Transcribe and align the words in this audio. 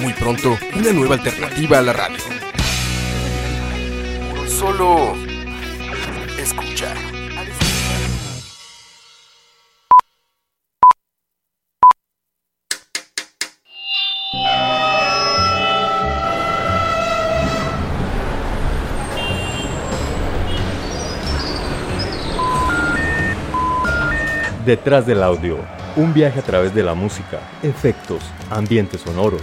Muy 0.00 0.12
pronto, 0.12 0.58
una 0.76 0.92
nueva 0.92 1.14
alternativa 1.14 1.78
a 1.78 1.82
la 1.82 1.92
radio. 1.92 2.18
Solo 4.46 5.14
escucha. 6.38 6.92
Detrás 24.66 25.06
del 25.06 25.22
audio, 25.22 25.58
un 25.94 26.12
viaje 26.12 26.40
a 26.40 26.42
través 26.42 26.74
de 26.74 26.82
la 26.82 26.94
música, 26.94 27.38
efectos, 27.62 28.22
ambientes 28.50 29.00
sonoros, 29.00 29.42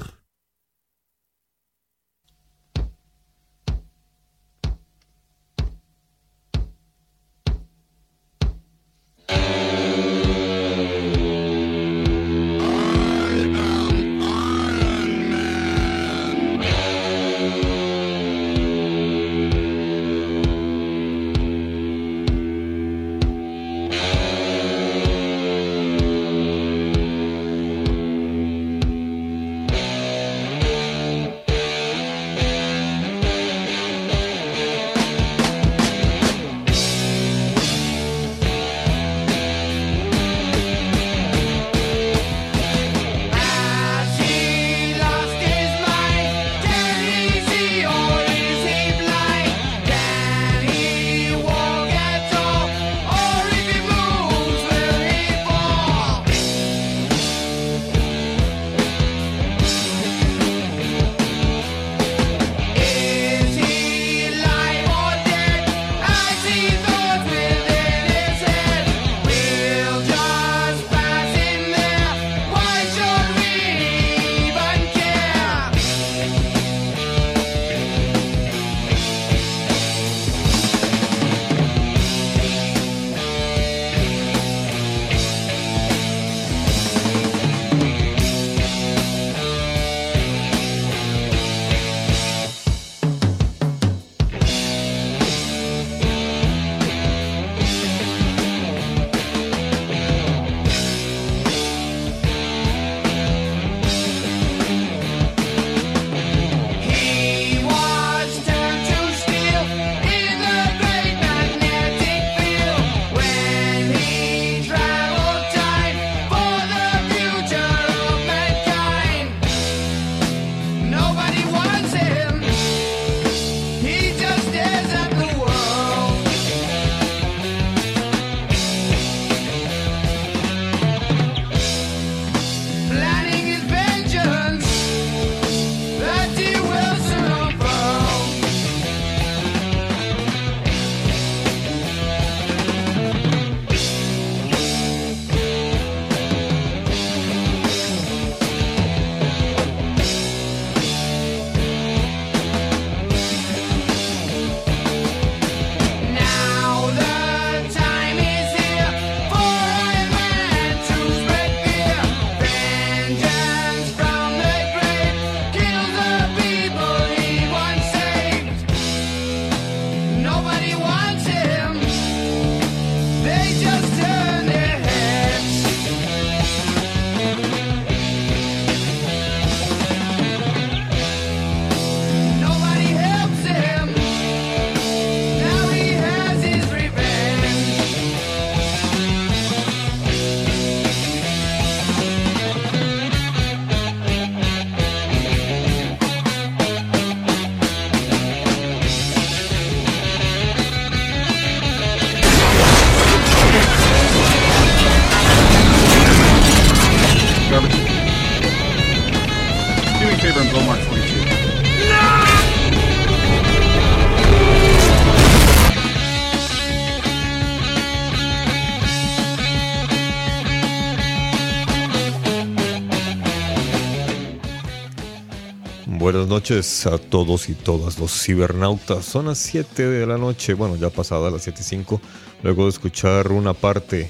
Noches 226.31 226.87
a 226.87 226.97
todos 226.97 227.49
y 227.49 227.53
todas 227.53 227.99
los 227.99 228.23
cibernautas. 228.23 229.03
Son 229.03 229.25
las 229.25 229.37
7 229.39 229.85
de 229.85 230.07
la 230.07 230.17
noche, 230.17 230.53
bueno, 230.53 230.77
ya 230.77 230.89
pasada 230.89 231.29
las 231.29 231.41
7 231.41 231.59
y 231.59 231.63
5, 231.65 232.01
luego 232.41 232.63
de 232.63 232.69
escuchar 232.69 233.33
una 233.33 233.53
parte 233.53 234.09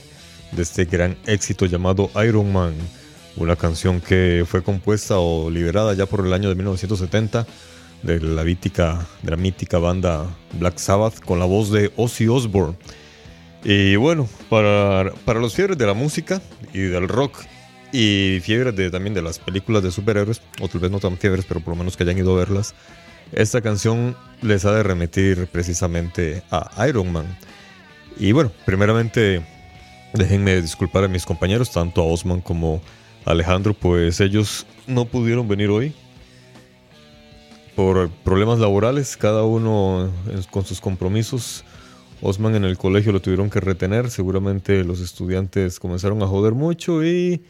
de 0.51 0.61
este 0.61 0.85
gran 0.85 1.17
éxito 1.25 1.65
llamado 1.65 2.11
Iron 2.23 2.53
Man, 2.53 2.75
una 3.37 3.55
canción 3.55 3.99
que 3.99 4.45
fue 4.47 4.61
compuesta 4.61 5.17
o 5.17 5.49
liberada 5.49 5.95
ya 5.95 6.05
por 6.05 6.23
el 6.23 6.31
año 6.31 6.49
de 6.49 6.53
1970 6.53 7.47
de 8.03 8.19
la 8.19 8.43
mítica, 8.43 9.07
de 9.23 9.31
la 9.31 9.37
mítica 9.37 9.79
banda 9.79 10.27
Black 10.59 10.77
Sabbath 10.77 11.21
con 11.25 11.39
la 11.39 11.45
voz 11.45 11.71
de 11.71 11.91
Ozzy 11.95 12.27
Osbourne. 12.27 12.77
Y 13.63 13.95
bueno, 13.95 14.29
para, 14.47 15.11
para 15.25 15.39
los 15.39 15.55
fiebres 15.55 15.75
de 15.75 15.87
la 15.87 15.95
música 15.95 16.39
y 16.71 16.81
del 16.81 17.07
rock 17.07 17.39
y 17.91 18.39
fiebres 18.41 18.75
de, 18.75 18.89
también 18.89 19.13
de 19.13 19.21
las 19.21 19.39
películas 19.39 19.83
de 19.83 19.91
superhéroes, 19.91 20.41
o 20.61 20.67
tal 20.67 20.81
vez 20.81 20.91
no 20.91 20.99
tan 20.99 21.17
fiebres, 21.17 21.45
pero 21.45 21.59
por 21.59 21.73
lo 21.73 21.77
menos 21.77 21.97
que 21.97 22.03
hayan 22.03 22.17
ido 22.17 22.33
a 22.33 22.37
verlas, 22.37 22.73
esta 23.31 23.61
canción 23.61 24.15
les 24.41 24.65
ha 24.65 24.73
de 24.73 24.83
remitir 24.83 25.47
precisamente 25.47 26.43
a 26.51 26.87
Iron 26.87 27.11
Man. 27.11 27.25
Y 28.17 28.31
bueno, 28.31 28.51
primeramente 28.65 29.41
déjenme 30.13 30.61
disculpar 30.61 31.03
a 31.03 31.07
mis 31.07 31.25
compañeros, 31.25 31.71
tanto 31.71 32.01
a 32.01 32.05
Osman 32.05 32.41
como 32.41 32.81
a 33.25 33.31
Alejandro, 33.31 33.73
pues 33.73 34.19
ellos 34.19 34.65
no 34.87 35.05
pudieron 35.05 35.47
venir 35.47 35.69
hoy 35.69 35.93
por 37.75 38.09
problemas 38.09 38.59
laborales, 38.59 39.15
cada 39.15 39.43
uno 39.43 40.11
con 40.49 40.65
sus 40.65 40.81
compromisos. 40.81 41.63
Osman 42.21 42.55
en 42.55 42.65
el 42.65 42.77
colegio 42.77 43.11
lo 43.11 43.21
tuvieron 43.21 43.49
que 43.49 43.59
retener, 43.59 44.11
seguramente 44.11 44.83
los 44.83 44.99
estudiantes 44.99 45.79
comenzaron 45.79 46.21
a 46.21 46.27
joder 46.27 46.53
mucho 46.53 47.03
y 47.03 47.43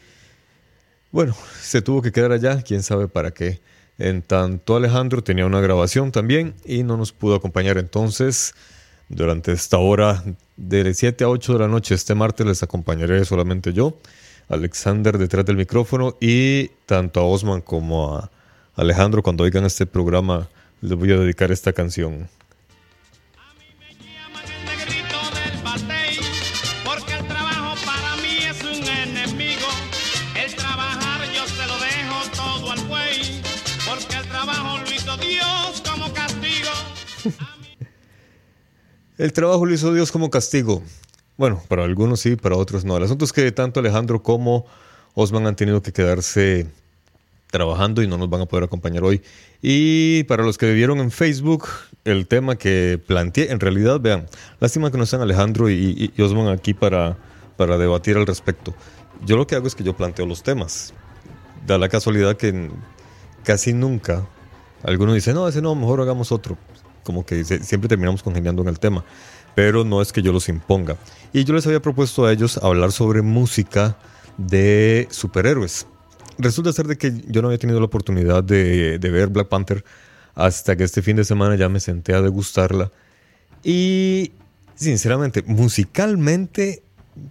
bueno, 1.12 1.36
se 1.60 1.82
tuvo 1.82 2.02
que 2.02 2.10
quedar 2.10 2.32
allá, 2.32 2.62
quién 2.62 2.82
sabe 2.82 3.06
para 3.06 3.30
qué. 3.32 3.60
En 3.98 4.22
tanto 4.22 4.74
Alejandro 4.74 5.22
tenía 5.22 5.46
una 5.46 5.60
grabación 5.60 6.10
también 6.10 6.54
y 6.64 6.82
no 6.82 6.96
nos 6.96 7.12
pudo 7.12 7.34
acompañar 7.34 7.78
entonces. 7.78 8.54
Durante 9.08 9.52
esta 9.52 9.76
hora 9.76 10.24
de 10.56 10.94
7 10.94 11.24
a 11.24 11.28
8 11.28 11.52
de 11.52 11.58
la 11.58 11.68
noche 11.68 11.94
este 11.94 12.14
martes 12.14 12.46
les 12.46 12.62
acompañaré 12.62 13.22
solamente 13.26 13.74
yo, 13.74 13.98
Alexander 14.48 15.18
detrás 15.18 15.44
del 15.44 15.56
micrófono 15.56 16.16
y 16.18 16.68
tanto 16.86 17.20
a 17.20 17.24
Osman 17.24 17.60
como 17.60 18.16
a 18.16 18.30
Alejandro 18.74 19.22
cuando 19.22 19.44
oigan 19.44 19.66
este 19.66 19.84
programa 19.84 20.48
les 20.80 20.96
voy 20.96 21.12
a 21.12 21.18
dedicar 21.18 21.52
esta 21.52 21.74
canción. 21.74 22.28
El 39.22 39.32
trabajo 39.32 39.64
lo 39.64 39.72
hizo 39.72 39.94
Dios 39.94 40.10
como 40.10 40.30
castigo. 40.30 40.82
Bueno, 41.36 41.62
para 41.68 41.84
algunos 41.84 42.18
sí, 42.18 42.34
para 42.34 42.56
otros 42.56 42.84
no. 42.84 42.96
El 42.96 43.04
asunto 43.04 43.24
es 43.24 43.32
que 43.32 43.52
tanto 43.52 43.78
Alejandro 43.78 44.20
como 44.20 44.66
Osman 45.14 45.46
han 45.46 45.54
tenido 45.54 45.80
que 45.80 45.92
quedarse 45.92 46.66
trabajando 47.48 48.02
y 48.02 48.08
no 48.08 48.18
nos 48.18 48.28
van 48.28 48.40
a 48.40 48.46
poder 48.46 48.64
acompañar 48.64 49.04
hoy. 49.04 49.22
Y 49.62 50.24
para 50.24 50.42
los 50.42 50.58
que 50.58 50.72
vieron 50.72 50.98
en 50.98 51.12
Facebook, 51.12 51.68
el 52.04 52.26
tema 52.26 52.56
que 52.56 53.00
planteé, 53.06 53.52
en 53.52 53.60
realidad, 53.60 54.00
vean, 54.00 54.26
lástima 54.58 54.90
que 54.90 54.98
no 54.98 55.04
están 55.04 55.20
Alejandro 55.20 55.70
y, 55.70 56.12
Osman 56.18 56.48
aquí 56.48 56.74
para, 56.74 57.16
para 57.56 57.78
debatir 57.78 58.16
al 58.16 58.26
respecto. 58.26 58.74
Yo 59.24 59.36
lo 59.36 59.46
que 59.46 59.54
hago 59.54 59.68
es 59.68 59.76
que 59.76 59.84
yo 59.84 59.96
planteo 59.96 60.26
los 60.26 60.42
temas. 60.42 60.94
Da 61.64 61.78
la 61.78 61.88
casualidad 61.88 62.36
que 62.36 62.72
casi 63.44 63.72
nunca 63.72 64.26
alguno 64.82 65.14
dice, 65.14 65.32
no, 65.32 65.46
ese 65.46 65.62
no, 65.62 65.76
mejor 65.76 66.00
hagamos 66.00 66.32
otro 66.32 66.58
como 67.02 67.24
que 67.24 67.44
siempre 67.44 67.88
terminamos 67.88 68.22
congeniando 68.22 68.62
en 68.62 68.68
el 68.68 68.78
tema, 68.78 69.04
pero 69.54 69.84
no 69.84 70.00
es 70.00 70.12
que 70.12 70.22
yo 70.22 70.32
los 70.32 70.48
imponga. 70.48 70.96
Y 71.32 71.44
yo 71.44 71.54
les 71.54 71.66
había 71.66 71.80
propuesto 71.80 72.24
a 72.24 72.32
ellos 72.32 72.58
hablar 72.58 72.92
sobre 72.92 73.22
música 73.22 73.96
de 74.38 75.08
superhéroes. 75.10 75.86
Resulta 76.38 76.72
ser 76.72 76.86
de 76.86 76.96
que 76.96 77.12
yo 77.28 77.42
no 77.42 77.48
había 77.48 77.58
tenido 77.58 77.78
la 77.78 77.86
oportunidad 77.86 78.42
de, 78.42 78.98
ver 79.00 79.28
Black 79.28 79.48
Panther 79.48 79.84
hasta 80.34 80.76
que 80.76 80.84
este 80.84 81.02
fin 81.02 81.16
de 81.16 81.24
semana 81.24 81.56
ya 81.56 81.68
me 81.68 81.80
senté 81.80 82.14
a 82.14 82.22
degustarla. 82.22 82.90
Y 83.62 84.32
sinceramente, 84.74 85.42
musicalmente 85.46 86.82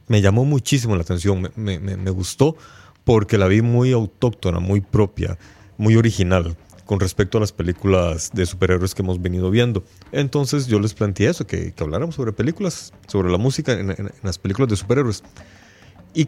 me 0.08 0.22
llamó 0.22 0.46
muchísimo 0.46 0.96
la 0.96 1.02
atención, 1.02 1.52
me, 1.56 1.80
me 1.80 2.12
gustó 2.12 2.56
porque 3.04 3.40
la 3.40 3.48
vi 3.48 3.64
muy 3.64 3.92
autóctona, 3.92 4.60
muy 4.60 4.82
propia, 4.82 5.40
muy 5.78 5.96
original 5.96 6.56
con 6.92 7.00
respecto 7.00 7.38
a 7.38 7.42
las 7.42 7.54
películas 7.54 8.32
de 8.34 8.46
superhéroes 8.46 8.94
que 8.94 9.02
hemos 9.02 9.22
venido 9.22 9.50
viendo. 9.50 9.86
Entonces 10.12 10.68
yo 10.68 10.78
les 10.78 10.94
planteé 10.94 11.30
eso, 11.30 11.48
que, 11.48 11.74
habláramos 11.80 12.16
sobre 12.16 12.34
películas, 12.34 12.92
sobre 13.08 13.32
la 13.32 13.38
música 13.38 13.72
en, 13.72 14.12
las 14.24 14.38
películas 14.38 14.68
de 14.68 14.76
superhéroes. 14.76 15.24
Y 16.14 16.28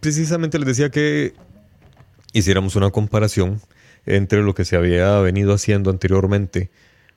precisamente 0.00 0.58
les 0.58 0.66
decía 0.66 0.90
que 0.90 1.34
hiciéramos 2.32 2.74
una 2.74 2.90
comparación 2.90 3.60
entre 4.04 4.42
lo 4.42 4.56
que 4.56 4.64
se 4.64 4.74
había 4.74 5.20
venido 5.20 5.54
haciendo 5.54 5.88
anteriormente, 5.88 6.72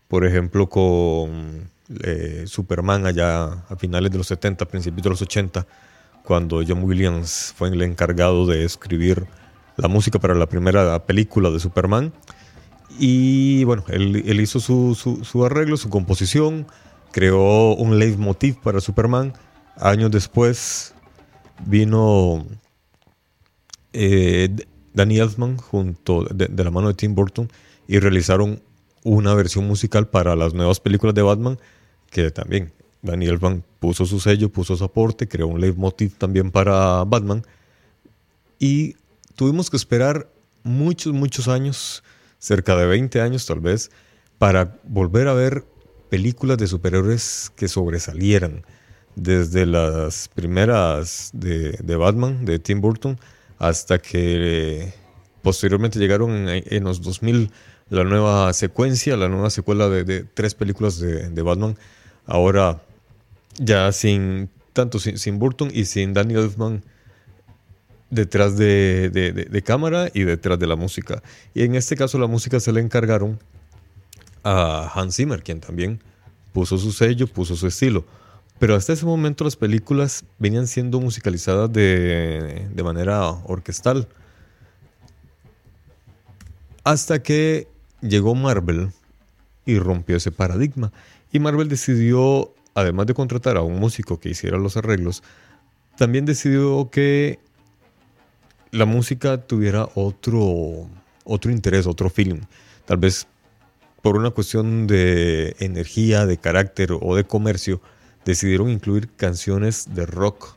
por 0.08 0.24
ejemplo, 0.24 0.70
con 0.70 1.72
eh, 2.04 2.44
Superman 2.46 3.08
allá 3.08 3.46
a 3.68 3.76
finales 3.80 4.12
de 4.12 4.20
los 4.20 4.28
70, 4.28 4.64
principios 4.66 5.02
de 5.02 5.10
los 5.10 5.24
80, 5.24 5.66
cuando 6.24 6.62
John 6.64 6.84
Williams 6.84 7.52
fue 7.58 7.70
el 7.70 7.82
encargado 7.82 8.46
de 8.46 8.64
escribir 8.64 9.26
la 9.76 9.88
música 9.88 10.20
para 10.20 10.36
la 10.36 10.46
primera 10.46 11.04
película 11.08 11.50
de 11.50 11.60
Superman 11.60 12.14
y 12.98 13.64
bueno, 13.66 13.84
él, 13.90 14.40
hizo 14.40 14.60
su, 14.60 15.46
arreglo, 15.46 15.78
su 15.78 15.90
composición, 15.90 16.68
creó 17.12 17.76
un 17.76 18.00
leitmotiv 18.00 18.58
para 18.62 18.80
Superman. 18.80 19.34
Años 19.78 20.12
después 20.12 20.94
vino 21.66 22.46
eh, 23.94 24.50
Danny 24.94 25.20
Elfman 25.20 25.58
junto 25.58 26.24
de, 26.24 26.64
la 26.64 26.72
mano 26.72 26.88
de 26.88 26.94
Tim 26.94 27.16
Burton 27.16 27.52
y 27.88 28.00
realizaron 28.00 28.62
una 29.04 29.34
versión 29.34 29.68
musical 29.68 30.08
para 30.08 30.36
las 30.36 30.54
nuevas 30.54 30.80
películas 30.80 31.14
de 31.14 31.22
Batman 31.22 31.60
que 32.10 32.32
también 32.32 32.72
Danny 33.02 33.28
Elfman 33.28 33.64
puso 33.80 34.06
su 34.06 34.20
sello, 34.20 34.50
puso 34.50 34.75
su 34.77 34.84
aporte, 34.84 35.27
creó 35.27 35.48
un 35.48 35.60
leitmotiv 35.60 36.18
también 36.18 36.50
para 36.50 37.04
Batman 37.04 37.44
y 38.58 38.96
tuvimos 39.36 39.70
que 39.70 39.77
esperar 39.77 40.30
muchos, 40.63 41.13
muchos 41.13 41.48
años 41.48 42.04
cerca 42.46 42.75
de 42.75 42.86
20 42.86 43.22
años 43.22 43.48
tal 43.48 43.60
vez, 43.60 43.90
para 44.38 44.78
volver 44.84 45.28
a 45.28 45.34
ver 45.34 45.66
películas 46.10 46.60
de 46.60 46.68
superhéroes 46.68 47.52
que 47.56 47.68
sobresalieran. 47.68 48.64
Desde 49.16 49.66
las 49.66 50.28
primeras 50.28 51.32
de, 51.34 51.96
Batman, 51.96 52.46
de 52.46 52.60
Tim 52.60 52.82
Burton, 52.82 53.18
hasta 53.58 53.98
que 53.98 54.84
eh, 54.84 54.94
posteriormente 55.42 56.00
llegaron 56.00 56.48
en, 56.50 56.84
los 56.84 57.02
2000 57.02 57.50
la 57.90 58.04
nueva 58.04 58.54
secuencia, 58.54 59.16
la 59.18 59.30
nueva 59.30 59.50
secuela 59.50 59.90
de, 59.90 60.24
tres 60.25 60.54
películas 60.54 61.00
de, 61.00 61.42
Batman. 61.42 61.78
Ahora 62.25 62.84
ya 63.58 63.92
sin 63.92 64.50
tanto 64.74 65.00
sin, 65.00 65.40
Burton 65.40 65.72
y 65.74 65.86
sin 65.86 66.14
Daniel 66.14 66.42
Elfman 66.42 66.84
detrás 68.09 68.57
de, 68.57 69.63
cámara 69.65 70.09
y 70.13 70.24
detrás 70.24 70.59
de 70.59 70.67
la 70.67 70.75
música. 70.75 71.21
Y 71.53 71.63
en 71.63 71.75
este 71.75 71.95
caso 71.95 72.17
la 72.17 72.27
música 72.27 72.59
se 72.59 72.71
le 72.71 72.81
encargaron 72.81 73.39
a 74.43 74.91
Hans 74.93 75.15
Zimmer, 75.15 75.43
quien 75.43 75.59
también 75.59 76.00
puso 76.53 76.77
su 76.77 76.91
sello, 76.91 77.27
puso 77.27 77.55
su 77.55 77.67
estilo. 77.67 78.05
Pero 78.59 78.75
hasta 78.75 78.93
ese 78.93 79.05
momento 79.05 79.43
las 79.43 79.55
películas 79.55 80.24
venían 80.39 80.67
siendo 80.67 81.00
musicalizadas 81.00 81.71
de, 81.74 82.67
de 82.74 82.83
manera 82.83 83.29
orquestal. 83.29 84.07
Hasta 86.83 87.21
que 87.21 87.67
llegó 88.01 88.35
Marvel 88.35 88.91
y 89.65 89.79
rompió 89.79 90.15
ese 90.15 90.31
paradigma. 90.31 90.93
Y 91.31 91.39
Marvel 91.39 91.67
decidió, 91.67 92.53
además 92.75 93.07
de 93.07 93.13
contratar 93.13 93.57
a 93.57 93.62
un 93.62 93.79
músico 93.79 94.19
que 94.19 94.29
hiciera 94.29 94.57
los 94.57 94.77
arreglos, 94.77 95.24
también 95.97 96.25
decidió 96.25 96.89
que 96.91 97.39
la 98.75 98.86
música 98.86 99.38
tuviera 99.38 99.88
otro, 99.96 100.89
otro 101.24 101.51
interés, 101.51 101.88
otro 101.88 102.10
feeling. 102.10 102.41
Tal 102.86 102.98
vez 102.98 103.25
por 104.01 104.17
una 104.17 104.32
cuestión 104.32 104.86
de 104.86 105.55
energía, 105.60 106.25
de 106.25 106.38
carácter 106.38 106.91
o 106.91 107.15
de 107.15 107.24
comercio, 107.24 107.82
decidieron 108.25 108.70
incluir 108.70 109.10
canciones 109.15 109.96
de 109.96 110.05
rock 110.05 110.55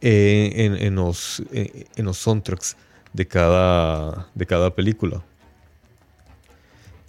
eh, 0.00 0.76
en, 0.80 0.94
los, 0.96 1.42
eh, 1.52 1.86
en, 1.94 2.04
los, 2.06 2.18
soundtracks 2.18 2.76
de 3.12 3.26
cada, 3.26 4.28
de 4.34 4.46
cada 4.46 4.74
película. 4.74 5.22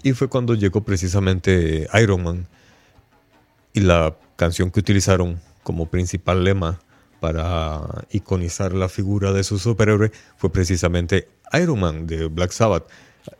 Y 0.03 0.13
fue 0.13 0.27
cuando 0.27 0.53
llegó 0.53 0.81
precisamente 0.81 1.87
Iron 2.01 2.23
Man 2.23 2.47
y 3.73 3.79
la 3.79 4.15
canción 4.35 4.69
que 4.69 4.79
utilizaron 4.79 5.41
como 5.63 5.87
principal 5.87 6.43
lema 6.43 6.79
para 7.21 8.07
iconizar 8.09 8.73
la 8.73 8.89
figura 8.89 9.31
de 9.31 9.43
su 9.43 9.59
superhéroe 9.59 10.11
fue 10.37 10.51
precisamente 10.51 11.29
Iron 11.53 11.79
Man 11.79 12.07
de 12.07 12.25
Black 12.25 12.51
Sabbath. 12.51 12.89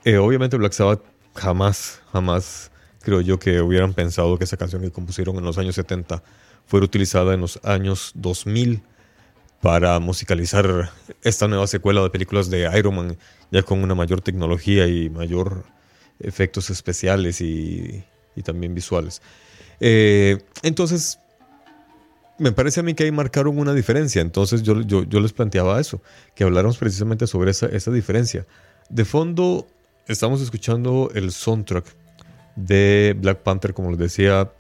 Eh, 0.06 0.18
obviamente 0.18 0.56
Black 0.56 0.74
Sabbath 0.74 1.02
jamás, 1.34 2.00
jamás 2.14 2.72
creo 3.02 3.22
yo 3.22 3.40
que 3.40 3.60
hubieran 3.60 3.96
pensado 3.96 4.38
que 4.38 4.44
esa 4.44 4.56
canción 4.56 4.84
que 4.84 4.92
compusieron 4.92 5.36
en 5.38 5.44
los 5.44 5.58
años 5.58 5.74
70 5.74 6.22
fuera 6.68 6.86
utilizada 6.86 7.34
en 7.34 7.42
los 7.42 7.60
años 7.64 8.12
2000 8.14 8.84
para 9.62 10.00
musicalizar 10.00 10.92
esta 11.24 11.48
nueva 11.48 11.66
secuela 11.66 12.04
de 12.04 12.12
películas 12.12 12.52
de 12.52 12.70
Iron 12.78 12.96
Man, 12.96 13.18
ya 13.50 13.64
con 13.64 13.84
una 13.84 13.96
mayor 13.96 14.22
tecnología 14.22 14.86
y 14.88 15.10
mayor 15.10 15.66
efectos 16.20 16.70
especiales 16.70 17.42
y, 17.42 18.04
también 18.44 18.76
visuales. 18.76 19.24
Eh, 19.80 20.38
entonces, 20.62 21.20
me 22.42 22.52
parece 22.52 22.80
a 22.80 22.84
mí 22.84 22.94
que 22.94 23.04
ahí 23.04 23.12
marcaron 23.12 23.58
una 23.58 23.74
diferencia. 23.74 24.22
Entonces 24.22 24.64
yo, 24.64 24.82
yo, 24.82 25.20
les 25.20 25.34
planteaba 25.34 25.80
eso, 25.80 26.02
que 26.36 26.44
habláramos 26.44 26.78
precisamente 26.78 27.28
sobre 27.28 27.52
esa, 27.52 27.68
esa 27.68 27.92
diferencia. 27.92 28.46
De 28.90 29.06
fondo, 29.06 29.68
estamos 30.08 30.42
escuchando 30.42 31.12
el 31.14 31.32
soundtrack 31.32 31.86
de 32.56 33.16
Black 33.18 33.40
Panther, 33.40 33.74
como 33.74 33.92
les 33.92 34.00
decía, 34.00 34.52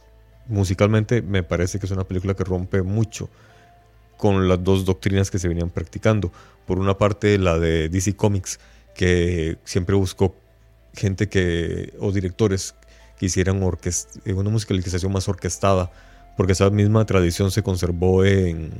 musicalmente 0.47 1.21
me 1.21 1.43
parece 1.43 1.79
que 1.79 1.85
es 1.85 1.91
una 1.91 2.03
película 2.03 2.35
que 2.35 2.43
rompe 2.43 2.81
mucho 2.81 3.29
con 4.17 4.47
las 4.47 4.63
dos 4.63 4.85
doctrinas 4.85 5.31
que 5.31 5.39
se 5.39 5.47
venían 5.47 5.69
practicando. 5.69 6.31
Por 6.67 6.77
una 6.77 6.97
parte, 6.97 7.37
la 7.39 7.57
de 7.57 7.89
DC 7.89 8.15
Comics, 8.15 8.59
que 8.93 9.57
siempre 9.63 9.95
buscó 9.95 10.35
gente 10.93 11.27
que, 11.27 11.93
o 11.99 12.11
directores 12.11 12.75
que 13.17 13.25
hicieran 13.25 13.61
eh, 13.63 14.33
una 14.33 14.49
musicalización 14.49 15.11
más 15.11 15.27
orquestada, 15.27 15.91
porque 16.37 16.53
esa 16.53 16.69
misma 16.69 17.05
tradición 17.05 17.51
se 17.51 17.63
conservó 17.63 18.25
en, 18.25 18.71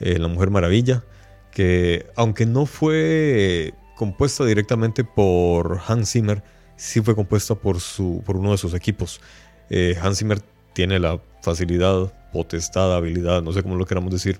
La 0.00 0.28
Mujer 0.28 0.50
Maravilla, 0.50 1.04
que 1.52 2.06
aunque 2.16 2.46
no 2.46 2.66
fue 2.66 3.74
compuesta 3.96 4.44
directamente 4.44 5.04
por 5.04 5.80
Hans 5.86 6.12
Zimmer, 6.12 6.42
sí 6.76 7.02
fue 7.02 7.14
compuesta 7.14 7.54
por, 7.54 7.80
su, 7.80 8.22
por 8.24 8.36
uno 8.36 8.52
de 8.52 8.58
sus 8.58 8.72
equipos. 8.72 9.20
Eh, 9.68 9.96
Hans 10.00 10.18
Zimmer 10.18 10.40
tiene 10.72 10.98
la 10.98 11.20
facilidad, 11.42 12.12
potestad, 12.32 12.94
habilidad, 12.94 13.42
no 13.42 13.52
sé 13.52 13.62
cómo 13.62 13.76
lo 13.76 13.84
queramos 13.84 14.12
decir, 14.12 14.38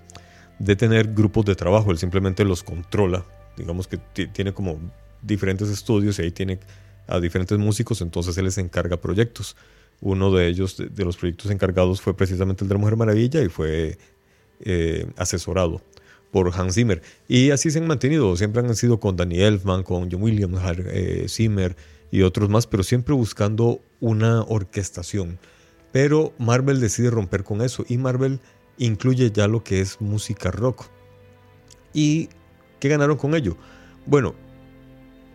de 0.58 0.76
tener 0.76 1.12
grupos 1.12 1.44
de 1.44 1.54
trabajo. 1.54 1.90
Él 1.90 1.98
simplemente 1.98 2.44
los 2.44 2.62
controla. 2.62 3.24
Digamos 3.56 3.86
que 3.86 3.98
tiene 3.98 4.54
como 4.54 4.78
diferentes 5.20 5.68
estudios 5.68 6.18
y 6.18 6.22
ahí 6.22 6.30
tiene 6.30 6.58
a 7.06 7.20
diferentes 7.20 7.58
músicos, 7.58 8.00
entonces 8.00 8.38
él 8.38 8.44
les 8.44 8.58
encarga 8.58 8.96
proyectos. 8.98 9.56
Uno 10.00 10.32
de 10.32 10.48
ellos, 10.48 10.76
de, 10.76 11.04
los 11.04 11.16
proyectos 11.16 11.50
encargados, 11.50 12.00
fue 12.00 12.16
precisamente 12.16 12.64
el 12.64 12.68
de 12.68 12.74
la 12.74 12.80
Mujer 12.80 12.96
Maravilla 12.96 13.42
y 13.42 13.48
fue 13.48 13.98
eh, 14.60 15.06
asesorado 15.16 15.82
por 16.30 16.52
Hans 16.54 16.74
Zimmer. 16.74 17.02
Y 17.28 17.50
así 17.50 17.70
se 17.70 17.78
han 17.78 17.86
mantenido, 17.86 18.34
siempre 18.36 18.62
han 18.62 18.74
sido 18.74 19.00
con 19.00 19.16
Danny 19.16 19.40
Elfman, 19.40 19.82
con 19.82 20.10
John 20.10 20.22
Williams, 20.22 20.60
eh, 20.86 21.26
Zimmer 21.28 21.76
y 22.10 22.22
otros 22.22 22.48
más, 22.48 22.66
pero 22.66 22.82
siempre 22.82 23.14
buscando 23.14 23.80
una 24.00 24.42
orquestación. 24.42 25.38
Pero 25.92 26.32
Marvel 26.38 26.80
decide 26.80 27.10
romper 27.10 27.44
con 27.44 27.62
eso 27.62 27.84
y 27.88 27.98
Marvel 27.98 28.40
incluye 28.78 29.30
ya 29.30 29.48
lo 29.48 29.62
que 29.62 29.80
es 29.80 30.00
música 30.00 30.50
rock. 30.50 30.86
¿Y 31.92 32.28
qué 32.78 32.88
ganaron 32.88 33.16
con 33.16 33.34
ello? 33.34 33.56
Bueno, 34.06 34.34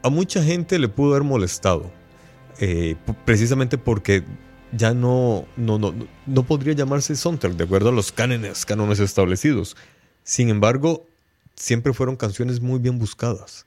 a 0.02 0.10
mucha 0.10 0.44
gente 0.44 0.80
le 0.80 0.88
pudo 0.88 1.12
haber 1.12 1.24
molestado, 1.24 1.92
eh, 2.60 2.96
precisamente 3.26 3.78
porque 3.78 4.24
ya 4.72 4.94
no, 4.94 5.46
no, 5.58 5.78
no, 5.80 5.94
no, 6.26 6.44
podría 6.44 6.74
llamarse 6.74 7.16
soundtrack 7.16 7.54
de 7.54 7.64
acuerdo 7.64 7.90
a 7.90 7.92
los 7.92 8.12
cánones, 8.12 8.66
cánones 8.66 9.00
establecidos. 9.00 9.76
Sin 10.24 10.50
embargo, 10.50 11.06
siempre 11.56 11.94
fueron 11.94 12.16
canciones 12.16 12.62
muy 12.62 12.80
bien 12.80 13.00
buscadas, 13.00 13.66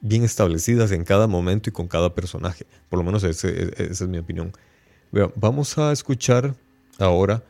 bien 0.00 0.24
establecidas 0.24 0.92
en 0.92 1.04
cada 1.04 1.26
momento 1.26 1.70
y 1.70 1.72
con 1.72 1.88
cada 1.88 2.14
personaje. 2.14 2.66
Por 2.88 2.98
lo 2.98 3.04
menos 3.04 3.24
esa 3.24 3.48
es 3.48 4.00
mi 4.02 4.18
opinión. 4.18 4.52
vamos 5.36 5.76
a 5.78 5.92
escuchar 5.92 6.54
ahora 6.98 7.42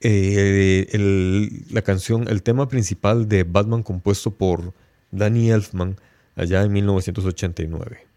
eh, 0.00 1.64
la 1.70 1.82
canción, 1.82 2.28
el 2.28 2.42
tema 2.42 2.68
principal 2.68 3.28
de 3.28 3.44
Batman 3.44 3.82
compuesto 3.82 4.30
por 4.30 4.74
Danny 5.10 5.50
Elfman 5.50 5.96
allá 6.36 6.62
en 6.62 6.72
1989. 6.72 8.15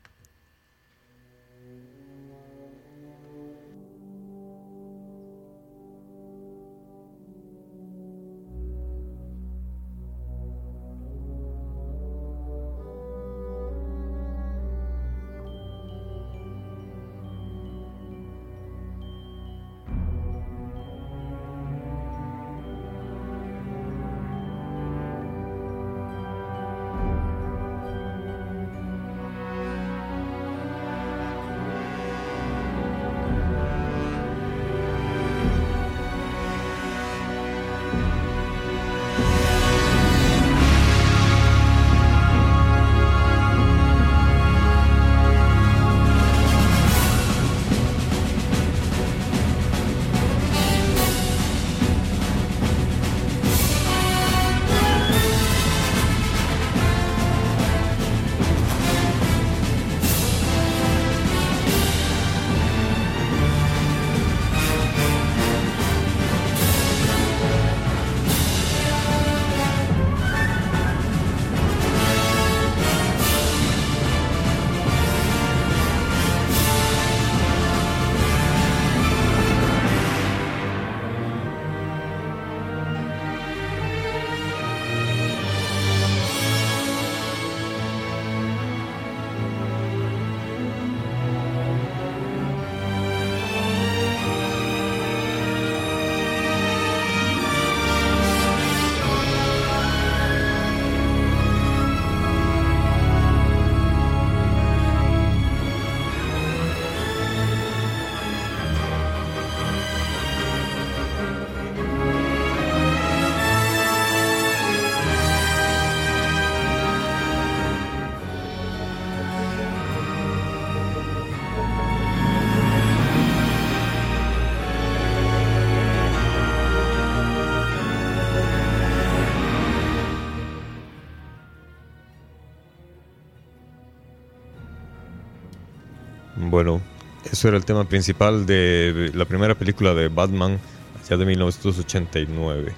Eso 137.39 137.47
era 137.47 137.55
el 137.55 137.63
tema 137.63 137.87
principal 137.87 138.45
de 138.45 139.11
la 139.13 139.23
primera 139.23 139.55
película 139.55 139.93
de 139.93 140.09
Batman, 140.09 140.59
ya 141.07 141.15
de 141.15 141.25
1989. 141.25 142.73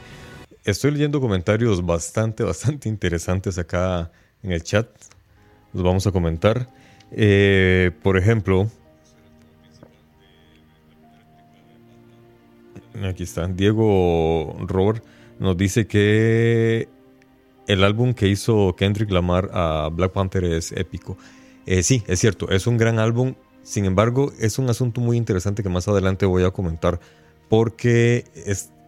Estoy 0.64 0.92
leyendo 0.92 1.20
comentarios 1.20 1.84
bastante, 1.84 2.44
bastante 2.44 2.88
interesantes 2.88 3.58
acá 3.58 4.12
en 4.44 4.52
el 4.52 4.62
chat. 4.62 4.88
Los 5.74 5.82
vamos 5.82 6.06
a 6.06 6.12
comentar. 6.12 6.70
Eh, 7.12 7.90
por 8.04 8.20
ejemplo, 8.20 8.70
aquí 13.04 13.24
está 13.24 13.48
Diego 13.48 14.58
Robert 14.68 15.04
nos 15.40 15.58
dice 15.58 15.88
que 15.88 16.88
el 17.66 17.84
álbum 17.84 18.14
que 18.14 18.28
hizo 18.28 18.76
Kendrick 18.76 19.10
Lamar 19.10 19.50
a 19.54 19.90
Black 19.92 20.12
Panther 20.12 20.44
es 20.44 20.72
épico. 20.72 21.18
Eh, 21.66 21.82
sí, 21.82 22.04
es 22.06 22.20
cierto, 22.20 22.48
es 22.52 22.68
un 22.68 22.78
gran 22.78 23.00
álbum. 23.00 23.34
Sin 23.64 23.86
embargo, 23.86 24.32
es 24.40 24.58
un 24.60 24.70
asunto 24.70 25.02
muy 25.02 25.18
interesante 25.18 25.64
que 25.64 25.70
más 25.70 25.88
adelante 25.88 26.26
voy 26.26 26.44
a 26.44 26.52
comentar 26.52 27.00
porque 27.50 28.26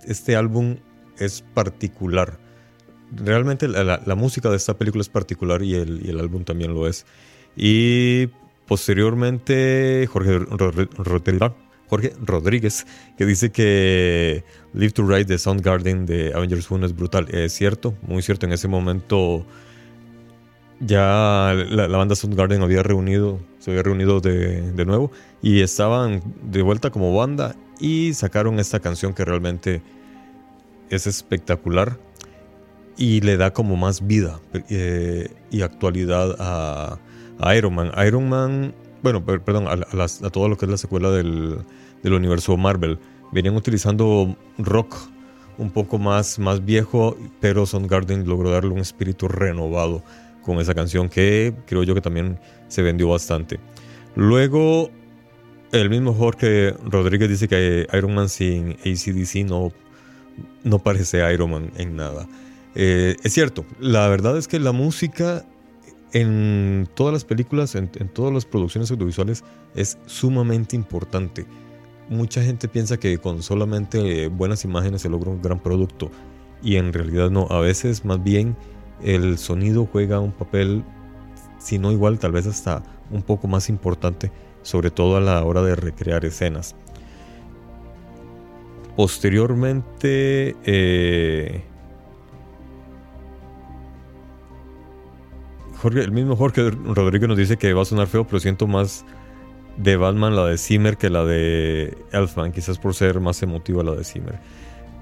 este 0.05 0.35
álbum 0.35 0.77
es 1.17 1.43
particular. 1.53 2.39
Realmente 3.15 3.67
la, 3.67 4.15
música 4.15 4.49
de 4.49 4.57
esta 4.57 4.77
película 4.77 5.01
es 5.01 5.09
particular 5.09 5.61
y 5.61 5.75
el, 5.75 6.19
álbum 6.19 6.43
también 6.43 6.73
lo 6.73 6.87
es. 6.87 7.05
Y 7.55 8.27
posteriormente 8.67 10.07
Jorge 10.11 10.39
Jorge 11.89 12.13
Rodríguez, 12.19 12.87
que 13.17 13.25
dice 13.25 13.51
que 13.51 14.43
Live 14.73 14.93
to 14.93 15.05
Ride 15.05 15.25
de 15.25 15.37
Soundgarden 15.37 16.07
de 16.07 16.33
Avengers 16.33 16.71
1 16.71 16.87
es 16.87 16.95
brutal. 16.95 17.27
Es 17.29 17.53
cierto, 17.53 17.93
muy 18.01 18.23
cierto. 18.23 18.47
En 18.47 18.53
ese 18.53 18.67
momento 18.67 19.45
ya 20.79 21.53
la, 21.69 21.87
banda 21.87 22.15
Soundgarden 22.15 22.61
había 22.61 22.83
reunido, 22.83 23.39
se 23.59 23.71
había 23.71 23.83
reunido 23.83 24.19
de, 24.19 24.71
de, 24.71 24.85
nuevo 24.85 25.11
y 25.41 25.61
estaban 25.61 26.21
de 26.43 26.61
vuelta 26.61 26.89
como 26.89 27.15
banda 27.15 27.55
y 27.79 28.13
sacaron 28.13 28.59
esta 28.59 28.79
canción 28.79 29.13
que 29.13 29.25
realmente 29.25 29.81
es 30.89 31.07
espectacular 31.07 31.97
y 32.97 33.21
le 33.21 33.37
da 33.37 33.51
como 33.51 33.75
más 33.75 34.05
vida 34.05 34.39
eh, 34.69 35.29
y 35.51 35.61
actualidad 35.61 36.35
a, 36.39 36.99
Iron 37.55 37.75
Man. 37.75 37.91
Iron 38.05 38.29
Man, 38.29 38.73
bueno, 39.01 39.25
perdón, 39.25 39.67
a, 39.67 39.73
a, 39.73 40.29
todo 40.29 40.47
lo 40.47 40.57
que 40.57 40.65
es 40.65 40.71
la 40.71 40.77
secuela 40.77 41.09
del, 41.11 41.57
del 42.03 42.13
universo 42.13 42.55
Marvel. 42.55 42.99
Venían 43.31 43.55
utilizando 43.55 44.37
rock 44.57 44.95
un 45.57 45.71
poco 45.71 45.97
más, 45.97 46.39
más 46.39 46.63
viejo, 46.63 47.17
pero 47.41 47.65
Soundgarden 47.65 48.27
logró 48.27 48.51
darle 48.51 48.71
un 48.71 48.79
espíritu 48.79 49.27
renovado 49.27 50.03
con 50.43 50.59
esa 50.59 50.73
canción 50.73 51.09
que 51.09 51.53
creo 51.65 51.83
yo 51.83 51.95
que 51.95 52.01
también 52.01 52.39
se 52.67 52.81
vendió 52.81 53.09
bastante. 53.09 53.59
Luego, 54.15 54.91
el 55.71 55.89
mismo 55.89 56.13
Jorge 56.13 56.71
Rodríguez 56.83 57.29
dice 57.29 57.47
que 57.47 57.87
Iron 57.93 58.13
Man 58.13 58.29
sin 58.29 58.73
ACDC 58.85 59.45
no, 59.45 59.71
no 60.63 60.79
parece 60.79 61.33
Iron 61.33 61.51
Man 61.51 61.71
en 61.77 61.95
nada. 61.95 62.27
Eh, 62.75 63.15
es 63.23 63.33
cierto, 63.33 63.65
la 63.79 64.07
verdad 64.07 64.37
es 64.37 64.47
que 64.47 64.59
la 64.59 64.71
música 64.71 65.45
en 66.11 66.87
todas 66.93 67.11
las 67.11 67.25
películas, 67.25 67.73
en, 67.73 67.89
en 67.95 68.07
todas 68.07 68.31
las 68.31 68.45
producciones 68.45 68.91
audiovisuales, 68.91 69.43
es 69.73 69.97
sumamente 70.05 70.75
importante 70.75 71.47
mucha 72.09 72.43
gente 72.43 72.67
piensa 72.67 72.97
que 72.97 73.17
con 73.17 73.41
solamente 73.43 74.27
buenas 74.27 74.63
imágenes 74.63 75.01
se 75.01 75.09
logra 75.09 75.31
un 75.31 75.41
gran 75.41 75.61
producto 75.61 76.11
y 76.61 76.77
en 76.77 76.93
realidad 76.93 77.29
no, 77.29 77.47
a 77.49 77.59
veces 77.59 78.05
más 78.05 78.23
bien 78.23 78.55
el 79.03 79.37
sonido 79.37 79.87
juega 79.91 80.19
un 80.19 80.31
papel, 80.31 80.83
si 81.59 81.79
no 81.79 81.91
igual, 81.91 82.19
tal 82.19 82.31
vez 82.31 82.47
hasta 82.47 82.83
un 83.11 83.21
poco 83.21 83.47
más 83.47 83.69
importante, 83.69 84.31
sobre 84.61 84.91
todo 84.91 85.17
a 85.17 85.21
la 85.21 85.43
hora 85.43 85.61
de 85.61 85.75
recrear 85.75 86.25
escenas. 86.25 86.75
Posteriormente, 88.95 90.55
eh, 90.63 91.63
Jorge, 95.81 96.01
el 96.01 96.11
mismo 96.11 96.35
Jorge 96.35 96.69
Rodríguez 96.69 97.27
nos 97.27 97.37
dice 97.37 97.57
que 97.57 97.73
va 97.73 97.81
a 97.81 97.85
sonar 97.85 98.07
feo, 98.07 98.25
pero 98.25 98.39
siento 98.39 98.67
más 98.67 99.03
de 99.77 99.97
Batman 99.97 100.35
la 100.35 100.45
de 100.45 100.57
Zimmer 100.57 100.97
que 100.97 101.09
la 101.09 101.25
de 101.25 101.97
Elfman, 102.11 102.51
quizás 102.51 102.77
por 102.77 102.93
ser 102.93 103.19
más 103.19 103.41
emotiva 103.43 103.83
la 103.83 103.95
de 103.95 104.03
Zimmer. 104.03 104.39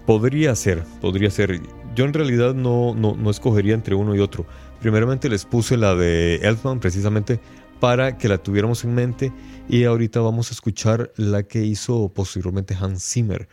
Podría 0.06 0.56
ser, 0.56 0.84
podría 1.00 1.30
ser. 1.30 1.62
Yo 1.96 2.06
en 2.06 2.14
realidad 2.14 2.54
no, 2.54 2.96
no, 2.96 3.30
escogería 3.30 3.74
entre 3.74 3.96
uno 3.96 4.16
y 4.16 4.20
otro. 4.20 4.46
Primeramente 4.80 5.30
les 5.30 5.46
puse 5.46 5.76
la 5.76 5.94
de 5.94 6.36
Elfman 6.36 6.80
precisamente 6.80 7.40
para 7.80 8.18
que 8.18 8.30
la 8.30 8.38
tuviéramos 8.38 8.84
en 8.86 8.94
mente 8.94 9.34
y 9.68 9.84
ahorita 9.84 10.22
vamos 10.22 10.50
a 10.50 10.54
escuchar 10.54 11.12
la 11.18 11.44
que 11.44 11.66
hizo 11.66 12.10
posteriormente 12.10 12.78
Hans 12.80 13.04
Zimmer 13.04 13.50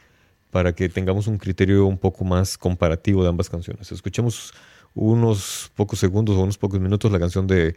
para 0.51 0.75
que 0.75 0.89
tengamos 0.89 1.27
un 1.27 1.39
criterio 1.39 1.87
un 1.87 1.99
poco 1.99 2.25
más 2.25 2.57
comparativo 2.57 3.23
de 3.23 3.29
ambas 3.29 3.51
canciones. 3.51 3.91
Escuchemos 3.91 4.55
unos 4.95 5.73
pocos 5.75 5.99
segundos 5.99 6.37
o 6.37 6.43
unos 6.43 6.59
pocos 6.59 6.81
minutos 6.81 7.11
la 7.11 7.19
canción 7.19 7.47
de 7.47 7.75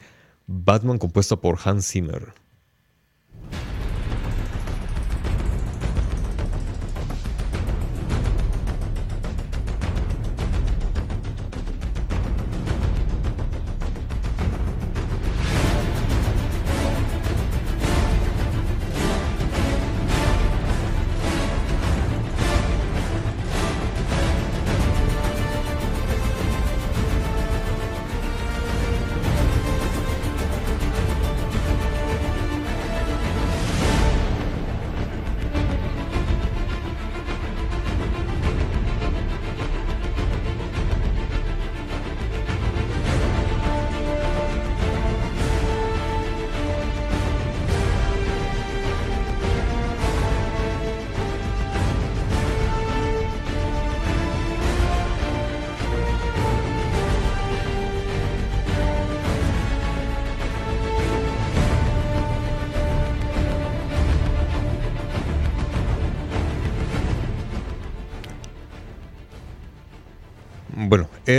Batman 0.47 0.97
compuesta 0.97 1.35
por 1.35 1.57
Hans 1.63 1.87
Zimmer. 1.87 2.33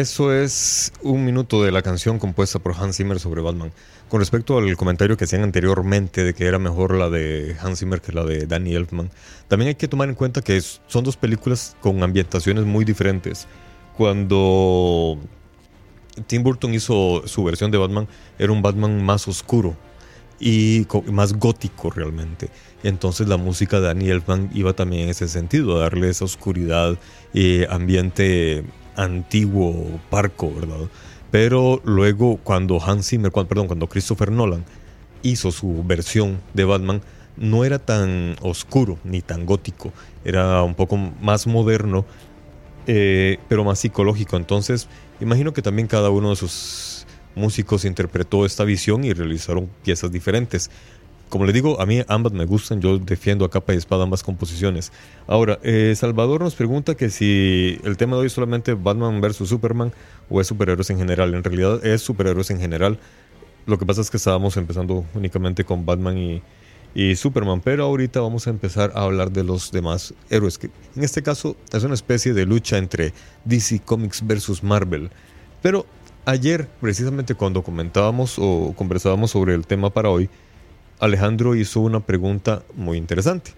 Eso 0.03 0.33
es 0.33 0.93
un 1.03 1.25
minuto 1.25 1.63
de 1.63 1.71
la 1.71 1.81
canción 1.81 2.19
compuesta 2.19 2.59
por 2.59 2.75
Hans 2.75 2.97
Zimmer 2.97 3.21
sobre 3.21 3.41
Batman. 3.41 3.71
Con 4.09 4.19
respecto 4.19 4.59
al 4.59 4.77
comentario 4.77 5.17
que 5.17 5.27
hacían 5.27 5.45
anteriormente 5.45 6.25
de 6.25 6.35
que 6.35 6.47
era 6.47 6.59
mejor 6.59 6.97
la 6.97 7.09
de 7.09 7.55
Hans 7.61 7.79
Zimmer 7.79 8.01
que 8.01 8.11
la 8.11 8.25
de 8.25 8.49
Danny 8.49 8.75
Elfman, 8.75 9.11
también 9.47 9.69
hay 9.69 9.75
que 9.77 9.87
tomar 9.87 10.09
en 10.09 10.17
cuenta 10.17 10.43
que 10.43 10.61
son 10.61 11.05
dos 11.05 11.17
películas 11.17 11.77
con 11.81 12.03
ambientaciones 12.03 12.65
muy 12.65 12.85
diferentes. 12.85 13.47
Cuando 13.97 15.19
Tim 16.27 16.43
Burton 16.43 16.75
hizo 16.75 17.23
su 17.27 17.45
versión 17.45 17.71
de 17.71 17.79
Batman, 17.79 18.09
era 18.41 18.51
un 18.51 18.61
Batman 18.61 19.05
más 19.05 19.29
oscuro 19.29 19.77
y 20.41 20.85
más 21.13 21.35
gótico 21.35 21.91
realmente. 21.91 22.51
Entonces 22.83 23.29
la 23.29 23.37
música 23.37 23.79
de 23.79 23.87
Danny 23.87 24.11
Elfman 24.11 24.51
iba 24.53 24.73
también 24.73 25.05
en 25.05 25.11
ese 25.11 25.29
sentido, 25.29 25.77
a 25.77 25.83
darle 25.83 26.09
esa 26.09 26.25
oscuridad 26.25 26.99
y 27.33 27.63
ambiente 27.67 28.65
antiguo 28.97 30.01
parco, 30.11 30.53
¿verdad? 30.55 30.89
Pero 31.31 31.81
luego 31.85 32.37
cuando 32.37 32.83
Hans 32.83 33.09
Zimmer, 33.09 33.33
cuando, 33.33 33.49
perdón, 33.49 33.67
cuando 33.67 33.89
Christopher 33.89 34.31
Nolan 34.31 34.65
hizo 35.23 35.51
su 35.51 35.83
versión 35.85 36.41
de 36.55 36.65
Batman, 36.65 37.01
no 37.37 37.65
era 37.65 37.79
tan 37.79 38.37
oscuro 38.43 38.99
ni 39.05 39.23
tan 39.23 39.47
gótico, 39.47 39.93
era 40.25 40.63
un 40.63 40.75
poco 40.75 40.97
más 40.97 41.47
moderno, 41.47 42.05
eh, 42.87 43.39
pero 43.49 43.65
más 43.65 43.79
psicológico. 43.79 44.37
Entonces, 44.37 44.89
imagino 45.21 45.53
que 45.53 45.63
también 45.63 45.89
cada 45.89 46.11
uno 46.11 46.31
de 46.31 46.37
sus 46.37 47.07
músicos 47.35 47.85
interpretó 47.85 48.45
esta 48.45 48.65
visión 48.65 49.05
y 49.05 49.13
realizaron 49.13 49.71
piezas 49.83 50.13
diferentes 50.13 50.71
como 51.33 51.47
les 51.47 51.55
digo, 51.55 51.81
a 51.81 51.87
mí 51.87 52.03
ambas 52.09 52.35
me 52.35 52.45
gustan, 52.45 52.83
yo 52.83 52.99
defiendo 52.99 53.47
a 53.47 53.51
capa 53.51 53.73
y 53.73 53.79
espada 53.79 54.03
ambas 54.03 54.23
composiciones. 54.23 54.93
Ahora, 55.27 55.59
eh, 55.63 55.95
Salvador 55.97 56.43
nos 56.43 56.55
pregunta 56.55 56.95
que 56.95 57.09
si 57.09 57.81
el 57.85 57.97
tema 57.97 58.17
de 58.17 58.21
hoy 58.21 58.27
es 58.27 58.35
solamente 58.35 58.75
Batman 58.75 59.19
versus 59.23 59.49
Superman 59.49 59.95
o 60.29 60.43
es 60.43 60.47
superhéroes 60.47 60.91
en 60.91 60.99
general. 60.99 61.33
En 61.33 61.43
realidad 61.43 61.87
es 61.87 62.03
superhéroes 62.03 62.51
en 62.51 62.61
general. 62.61 62.99
Lo 63.65 63.79
que 63.79 63.87
pasa 63.87 64.03
es 64.03 64.11
que 64.11 64.19
estábamos 64.19 64.59
empezando 64.59 65.07
únicamente 65.15 65.65
con 65.65 65.87
Batman 65.87 66.19
y, 66.19 66.43
y 66.95 67.17
Superman, 67.17 67.63
pero 67.63 67.85
ahorita 67.85 68.21
vamos 68.21 68.47
a 68.47 68.51
empezar 68.51 68.93
a 68.95 69.05
hablar 69.05 69.33
de 69.33 69.43
los 69.43 69.73
demás 69.73 70.13
héroes, 70.29 70.59
que 70.59 70.69
en 70.95 71.03
este 71.03 71.23
caso 71.23 71.57
es 71.73 71.83
una 71.83 71.95
especie 71.95 72.35
de 72.35 72.45
lucha 72.45 72.77
entre 72.77 73.15
DC 73.47 73.81
Comics 73.87 74.27
versus 74.27 74.63
Marvel. 74.63 75.09
Pero 75.63 75.87
ayer, 76.27 76.69
precisamente 76.83 77.35
cuando 77.35 77.63
comentábamos 77.63 78.35
o 78.39 78.75
conversábamos 78.77 79.31
sobre 79.31 79.55
el 79.55 79.67
tema 79.67 79.89
para 79.89 80.11
hoy, 80.11 80.29
Alejandro 81.03 81.57
hizo 81.57 81.81
una 81.81 81.99
pregunta 81.99 82.63
muy 82.77 82.97
interesante 82.97 83.51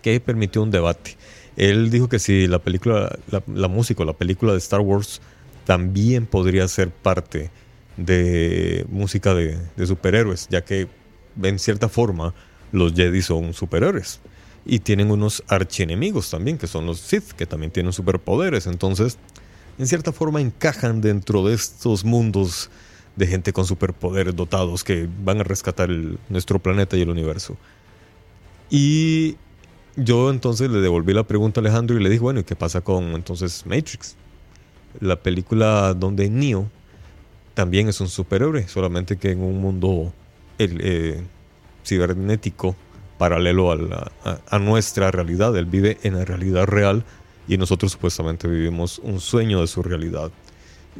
que 0.00 0.18
permitió 0.18 0.62
un 0.62 0.70
debate. 0.70 1.18
Él 1.58 1.90
dijo 1.90 2.08
que 2.08 2.18
si 2.18 2.46
la 2.46 2.58
película, 2.58 3.18
la, 3.46 3.68
música 3.68 4.02
o 4.02 4.06
la 4.06 4.14
película 4.14 4.52
de 4.52 4.58
Star 4.58 4.80
Wars 4.80 5.20
también 5.66 6.24
podría 6.24 6.66
ser 6.68 6.88
parte 6.88 7.50
de 7.98 8.86
música 8.88 9.34
de, 9.34 9.58
de 9.76 9.86
superhéroes, 9.86 10.48
ya 10.48 10.64
que 10.64 10.88
en 11.42 11.58
cierta 11.58 11.90
forma 11.90 12.32
los 12.72 12.94
Jedi 12.94 13.20
son 13.20 13.52
superhéroes 13.52 14.20
y 14.64 14.78
tienen 14.78 15.10
unos 15.10 15.44
archienemigos 15.48 16.30
también, 16.30 16.56
que 16.56 16.66
son 16.66 16.86
los 16.86 16.98
Sith, 16.98 17.32
que 17.32 17.44
también 17.44 17.72
tienen 17.72 17.92
superpoderes. 17.92 18.66
Entonces, 18.66 19.18
en 19.78 19.86
cierta 19.86 20.12
forma 20.12 20.40
encajan 20.40 21.02
dentro 21.02 21.44
de 21.44 21.52
estos 21.52 22.06
mundos 22.06 22.70
de 23.16 23.26
gente 23.26 23.52
con 23.52 23.64
superpoderes 23.64 24.34
dotados 24.34 24.82
que 24.84 25.08
van 25.24 25.40
a 25.40 25.44
rescatar 25.44 25.88
nuestro 26.28 26.58
planeta 26.58 26.96
y 26.96 27.02
el 27.02 27.10
universo. 27.10 27.56
Y 28.70 29.36
yo 29.96 30.30
entonces 30.30 30.70
le 30.70 30.80
devolví 30.80 31.14
la 31.14 31.22
pregunta 31.24 31.60
a 31.60 31.62
Alejandro 31.62 31.98
y 31.98 32.02
le 32.02 32.10
dije, 32.10 32.22
bueno, 32.22 32.40
¿y 32.40 32.44
qué 32.44 32.56
pasa 32.56 32.80
con 32.80 33.12
entonces 33.12 33.64
Matrix? 33.66 34.16
La 35.00 35.16
película 35.16 35.94
donde 35.94 36.28
Neo 36.28 36.68
también 37.54 37.88
es 37.88 38.00
un 38.00 38.08
superhéroe, 38.08 38.66
solamente 38.68 39.16
que 39.16 39.30
en 39.30 39.40
un 39.40 39.60
mundo 39.60 40.12
eh, 40.58 41.22
cibernético 41.84 42.76
paralelo 43.18 43.72
a, 43.72 44.58
nuestra 44.58 45.10
realidad. 45.10 45.56
Él 45.56 45.66
vive 45.66 45.98
en 46.02 46.18
la 46.18 46.24
realidad 46.24 46.66
real 46.66 47.04
y 47.46 47.56
nosotros 47.56 47.92
supuestamente 47.92 48.48
vivimos 48.48 48.98
un 48.98 49.20
sueño 49.20 49.60
de 49.60 49.66
su 49.66 49.82
realidad. 49.82 50.30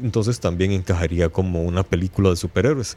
Entonces 0.03 0.41
también 0.41 0.73
encajaría 0.73 1.29
como 1.29 1.63
una 1.63 1.83
película 1.83 2.31
de 2.31 2.37
superhéroes. 2.37 2.97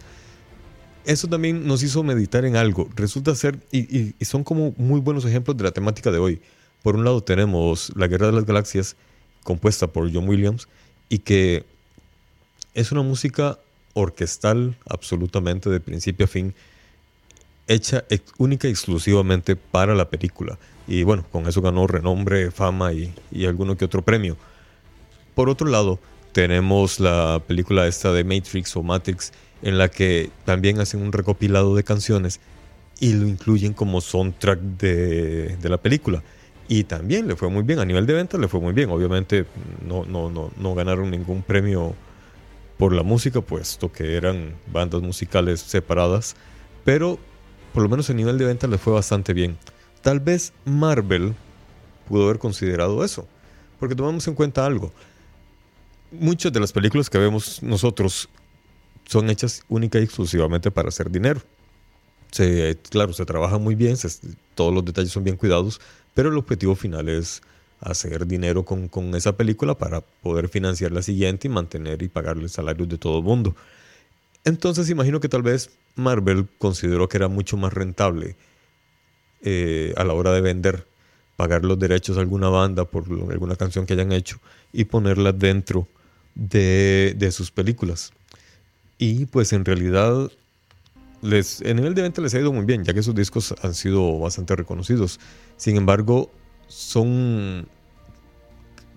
Eso 1.05 1.27
también 1.27 1.65
nos 1.65 1.83
hizo 1.83 2.03
meditar 2.03 2.43
en 2.45 2.55
algo. 2.55 2.89
Resulta 2.95 3.33
ser, 3.35 3.59
y, 3.71 4.13
son 4.25 4.43
como 4.43 4.73
muy 4.77 4.99
buenos 4.99 5.25
ejemplos 5.25 5.55
de 5.55 5.63
la 5.63 5.71
temática 5.71 6.11
de 6.11 6.17
hoy. 6.17 6.41
Por 6.83 6.95
un 6.95 7.05
lado 7.05 7.21
tenemos 7.21 7.91
La 7.95 8.07
Guerra 8.07 8.27
de 8.27 8.33
las 8.33 8.45
Galaxias, 8.45 8.95
compuesta 9.43 9.87
por 9.87 10.11
John 10.13 10.27
Williams, 10.27 10.67
y 11.07 11.19
que 11.19 11.63
es 12.73 12.91
una 12.91 13.03
música 13.03 13.57
orquestal 13.93 14.77
absolutamente 14.89 15.69
de 15.69 15.79
principio 15.79 16.25
a 16.25 16.27
fin, 16.27 16.53
hecha 17.67 18.03
única 18.37 18.67
y 18.67 18.71
exclusivamente 18.71 19.55
para 19.55 19.95
la 19.95 20.09
película. 20.09 20.59
Y 20.87 21.03
bueno, 21.03 21.25
con 21.31 21.47
eso 21.47 21.61
ganó 21.61 21.87
renombre, 21.87 22.51
fama 22.51 22.93
y, 22.93 23.13
y 23.31 23.45
alguno 23.45 23.77
que 23.77 23.85
otro 23.85 24.01
premio. 24.01 24.37
Por 25.35 25.49
otro 25.49 25.67
lado, 25.67 25.99
tenemos 26.31 26.99
la 26.99 27.41
película 27.45 27.87
esta 27.87 28.11
de 28.13 28.23
Matrix 28.23 28.75
o 28.75 28.83
Matrix, 28.83 29.31
en 29.61 29.77
la 29.77 29.89
que 29.89 30.29
también 30.45 30.79
hacen 30.79 31.01
un 31.01 31.11
recopilado 31.11 31.75
de 31.75 31.83
canciones 31.83 32.39
y 32.99 33.13
lo 33.13 33.27
incluyen 33.27 33.73
como 33.73 34.01
soundtrack 34.01 34.59
de, 34.59 35.57
de 35.57 35.69
la 35.69 35.77
película. 35.77 36.23
Y 36.69 36.83
también 36.83 37.27
le 37.27 37.35
fue 37.35 37.49
muy 37.49 37.63
bien, 37.63 37.79
a 37.79 37.85
nivel 37.85 38.05
de 38.05 38.13
ventas 38.13 38.39
le 38.39 38.47
fue 38.47 38.59
muy 38.59 38.73
bien. 38.73 38.89
Obviamente 38.89 39.45
no, 39.87 40.05
no, 40.05 40.29
no, 40.29 40.51
no 40.57 40.75
ganaron 40.75 41.09
ningún 41.09 41.41
premio 41.41 41.95
por 42.77 42.93
la 42.93 43.03
música, 43.03 43.41
puesto 43.41 43.91
que 43.91 44.15
eran 44.15 44.53
bandas 44.71 45.01
musicales 45.01 45.61
separadas, 45.61 46.35
pero 46.83 47.17
por 47.73 47.83
lo 47.83 47.89
menos 47.89 48.09
el 48.09 48.17
nivel 48.17 48.37
de 48.37 48.45
venta 48.45 48.67
le 48.67 48.77
fue 48.77 48.93
bastante 48.93 49.33
bien. 49.33 49.57
Tal 50.01 50.19
vez 50.19 50.53
Marvel 50.65 51.33
pudo 52.07 52.25
haber 52.25 52.37
considerado 52.37 53.03
eso, 53.03 53.27
porque 53.79 53.95
tomamos 53.95 54.27
en 54.27 54.35
cuenta 54.35 54.65
algo. 54.65 54.91
Muchas 56.11 56.53
de 56.53 56.59
las 56.59 56.71
películas 56.71 57.09
que 57.09 57.17
vemos 57.17 57.61
nosotros 57.61 58.29
son 59.05 59.29
hechas 59.29 59.63
única 59.67 59.99
y 59.99 60.03
exclusivamente 60.03 60.71
para 60.71 60.89
hacer 60.89 61.11
dinero. 61.11 61.41
Se, 62.31 62.77
claro, 62.89 63.13
se 63.13 63.25
trabaja 63.25 63.57
muy 63.57 63.75
bien, 63.75 63.95
todos 64.55 64.73
los 64.73 64.85
detalles 64.85 65.11
son 65.11 65.23
bien 65.23 65.37
cuidados, 65.37 65.79
pero 66.13 66.29
el 66.29 66.37
objetivo 66.37 66.75
final 66.75 67.09
es 67.09 67.41
hacer 67.79 68.25
dinero 68.25 68.63
con, 68.65 68.87
con, 68.87 69.15
esa 69.15 69.37
película 69.37 69.77
para 69.77 70.01
poder 70.01 70.49
financiar 70.49 70.91
la 70.91 71.01
siguiente 71.01 71.47
y 71.47 71.51
mantener 71.51 72.01
y 72.01 72.07
pagarle 72.07 72.49
salarios 72.49 72.89
de 72.89 72.97
todo 72.97 73.19
el 73.19 73.23
mundo. 73.23 73.55
Entonces 74.43 74.89
imagino 74.89 75.19
que 75.19 75.29
tal 75.29 75.41
vez 75.41 75.71
Marvel 75.95 76.47
consideró 76.57 77.09
que 77.09 77.17
era 77.17 77.27
mucho 77.27 77.57
más 77.57 77.73
rentable 77.73 78.35
eh, 79.41 79.93
a 79.97 80.03
la 80.03 80.13
hora 80.13 80.31
de 80.31 80.41
vender, 80.41 80.87
pagar 81.35 81.63
los 81.63 81.77
derechos 81.77 82.17
a 82.17 82.21
alguna 82.21 82.49
banda 82.49 82.85
por 82.85 83.03
alguna 83.29 83.55
canción 83.55 83.85
que 83.85 83.93
hayan 83.93 84.11
hecho 84.11 84.39
y 84.73 84.85
ponerla 84.85 85.31
dentro 85.33 85.87
de, 86.37 87.29
sus 87.31 87.51
películas. 87.51 88.11
Y 88.97 89.25
pues 89.25 89.53
en 89.53 89.65
realidad 89.65 90.31
les, 91.21 91.61
en 91.61 91.77
nivel 91.77 91.95
de 91.95 92.03
venta 92.03 92.21
les 92.21 92.33
ha 92.35 92.39
ido 92.39 92.53
muy 92.53 92.65
bien, 92.65 92.83
ya 92.83 92.93
que 92.93 93.03
sus 93.03 93.15
discos 93.15 93.53
han 93.61 93.73
sido 93.73 94.19
bastante 94.19 94.55
reconocidos. 94.55 95.19
Sin 95.57 95.75
embargo, 95.75 96.31
son 96.67 97.67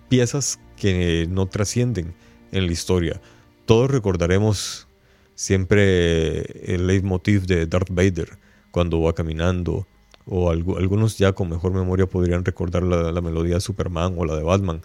piezas 0.09 0.59
que 0.76 1.26
no 1.31 1.46
trascienden 1.46 2.14
en 2.53 2.66
la 2.66 2.72
historia. 2.72 3.20
Todos 3.66 3.90
recordaremos 3.90 4.87
siempre 5.35 6.74
el 6.74 6.87
leitmotiv 6.87 7.46
de 7.46 7.66
Darth 7.66 7.90
Vader 7.90 8.38
cuando 8.70 9.00
va 9.00 9.14
caminando, 9.14 9.87
o 10.26 10.50
algunos 10.50 11.18
ya 11.18 11.33
con 11.33 11.48
mejor 11.48 11.72
memoria 11.72 12.07
podrían 12.07 12.44
recordar 12.44 12.83
la, 12.83 13.20
melodía 13.20 13.57
de 13.57 13.61
Superman 13.61 14.14
o 14.16 14.24
la 14.24 14.37
de 14.37 14.42
Batman. 14.42 14.83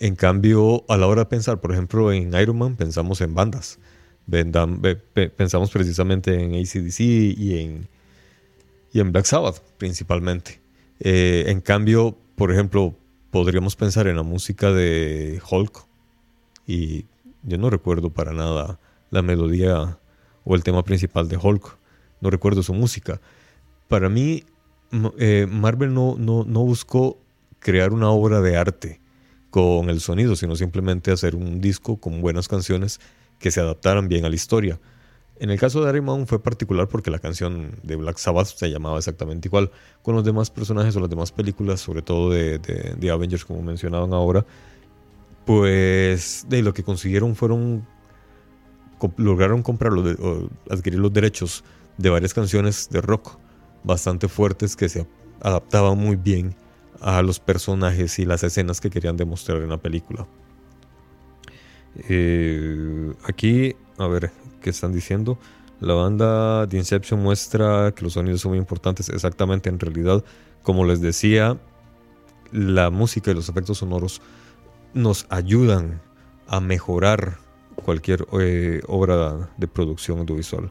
En 0.00 0.14
cambio, 0.14 0.84
a 0.88 0.96
la 0.96 1.08
hora 1.08 1.22
de 1.22 1.26
pensar, 1.26 1.60
por 1.60 1.72
ejemplo, 1.72 2.12
en 2.12 2.32
Iron 2.34 2.58
Man, 2.58 2.76
pensamos 2.76 3.20
en 3.20 3.34
bandas. 3.34 3.80
Pensamos 5.36 5.70
precisamente 5.72 6.34
en 6.34 6.54
ACDC 6.54 7.00
y 7.00 7.58
en, 7.58 7.88
y 8.92 9.00
en 9.00 9.10
Black 9.10 9.24
Sabbath, 9.24 9.60
principalmente. 9.76 10.60
Eh, 11.00 11.46
en 11.48 11.60
cambio, 11.60 12.16
por 12.36 12.52
ejemplo, 12.52 12.94
podríamos 13.30 13.74
pensar 13.74 14.06
en 14.06 14.14
la 14.14 14.22
música 14.22 14.70
de 14.70 15.42
Hulk. 15.50 15.84
Y 16.64 17.06
yo 17.42 17.58
no 17.58 17.68
recuerdo 17.68 18.10
para 18.10 18.32
nada 18.32 18.78
la 19.10 19.22
melodía 19.22 19.98
o 20.44 20.54
el 20.54 20.62
tema 20.62 20.84
principal 20.84 21.28
de 21.28 21.38
Hulk. 21.38 21.76
No 22.20 22.30
recuerdo 22.30 22.62
su 22.62 22.72
música. 22.72 23.20
Para 23.88 24.08
mí, 24.08 24.44
eh, 25.18 25.48
Marvel 25.50 25.92
no, 25.92 26.14
no, 26.16 26.44
no 26.44 26.60
buscó 26.64 27.18
crear 27.58 27.92
una 27.92 28.10
obra 28.10 28.40
de 28.40 28.56
arte 28.56 29.00
con 29.50 29.90
el 29.90 30.00
sonido, 30.00 30.36
sino 30.36 30.56
simplemente 30.56 31.10
hacer 31.10 31.34
un 31.34 31.60
disco 31.60 31.98
con 31.98 32.20
buenas 32.20 32.48
canciones 32.48 33.00
que 33.38 33.50
se 33.50 33.60
adaptaran 33.60 34.08
bien 34.08 34.24
a 34.24 34.28
la 34.28 34.34
historia. 34.34 34.80
En 35.40 35.50
el 35.50 35.58
caso 35.58 35.84
de 35.84 35.90
Iron 35.90 36.04
Man 36.04 36.26
fue 36.26 36.42
particular 36.42 36.88
porque 36.88 37.10
la 37.10 37.20
canción 37.20 37.70
de 37.84 37.94
Black 37.94 38.18
Sabbath 38.18 38.48
se 38.48 38.70
llamaba 38.70 38.98
exactamente 38.98 39.48
igual. 39.48 39.70
Con 40.02 40.16
los 40.16 40.24
demás 40.24 40.50
personajes 40.50 40.96
o 40.96 41.00
las 41.00 41.10
demás 41.10 41.30
películas, 41.30 41.80
sobre 41.80 42.02
todo 42.02 42.30
de, 42.30 43.10
Avengers, 43.12 43.44
como 43.44 43.62
mencionaban 43.62 44.12
ahora, 44.12 44.44
pues 45.46 46.44
de 46.48 46.62
lo 46.62 46.74
que 46.74 46.82
consiguieron 46.82 47.36
fueron 47.36 47.86
lograron 49.16 49.62
comprar 49.62 49.92
o 49.92 50.50
adquirir 50.68 50.98
los 50.98 51.12
derechos 51.12 51.62
de 51.98 52.10
varias 52.10 52.34
canciones 52.34 52.88
de 52.90 53.00
rock 53.00 53.38
bastante 53.84 54.26
fuertes 54.26 54.74
que 54.74 54.88
se 54.88 55.06
adaptaban 55.40 55.96
muy 55.96 56.16
bien 56.16 56.56
a 57.00 57.22
los 57.22 57.40
personajes 57.40 58.18
y 58.18 58.24
las 58.24 58.42
escenas 58.42 58.80
que 58.80 58.90
querían 58.90 59.16
demostrar 59.16 59.62
en 59.62 59.70
la 59.70 59.78
película. 59.78 60.26
Eh, 62.08 63.12
aquí, 63.24 63.74
a 63.98 64.06
ver, 64.06 64.30
¿qué 64.60 64.70
están 64.70 64.92
diciendo? 64.92 65.38
La 65.80 65.94
banda 65.94 66.66
de 66.66 66.76
Inception 66.76 67.22
muestra 67.22 67.92
que 67.94 68.02
los 68.02 68.14
sonidos 68.14 68.40
son 68.40 68.50
muy 68.50 68.58
importantes. 68.58 69.08
Exactamente, 69.08 69.68
en 69.68 69.78
realidad, 69.78 70.24
como 70.62 70.84
les 70.84 71.00
decía, 71.00 71.58
la 72.52 72.90
música 72.90 73.30
y 73.30 73.34
los 73.34 73.48
efectos 73.48 73.78
sonoros 73.78 74.20
nos 74.94 75.26
ayudan 75.28 76.00
a 76.46 76.60
mejorar 76.60 77.38
cualquier 77.84 78.26
eh, 78.40 78.80
obra 78.86 79.50
de 79.56 79.68
producción 79.68 80.18
audiovisual. 80.18 80.70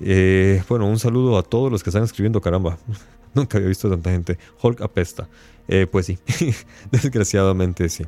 Eh, 0.00 0.62
bueno, 0.68 0.86
un 0.86 0.98
saludo 0.98 1.38
a 1.38 1.42
todos 1.42 1.70
los 1.70 1.82
que 1.82 1.90
están 1.90 2.02
escribiendo, 2.02 2.40
caramba. 2.40 2.78
Nunca 3.34 3.58
había 3.58 3.68
visto 3.68 3.88
tanta 3.88 4.10
gente. 4.10 4.38
Hulk 4.60 4.80
apesta. 4.80 5.28
Eh, 5.68 5.86
pues 5.90 6.06
sí, 6.06 6.18
desgraciadamente 6.90 7.88
sí. 7.88 8.04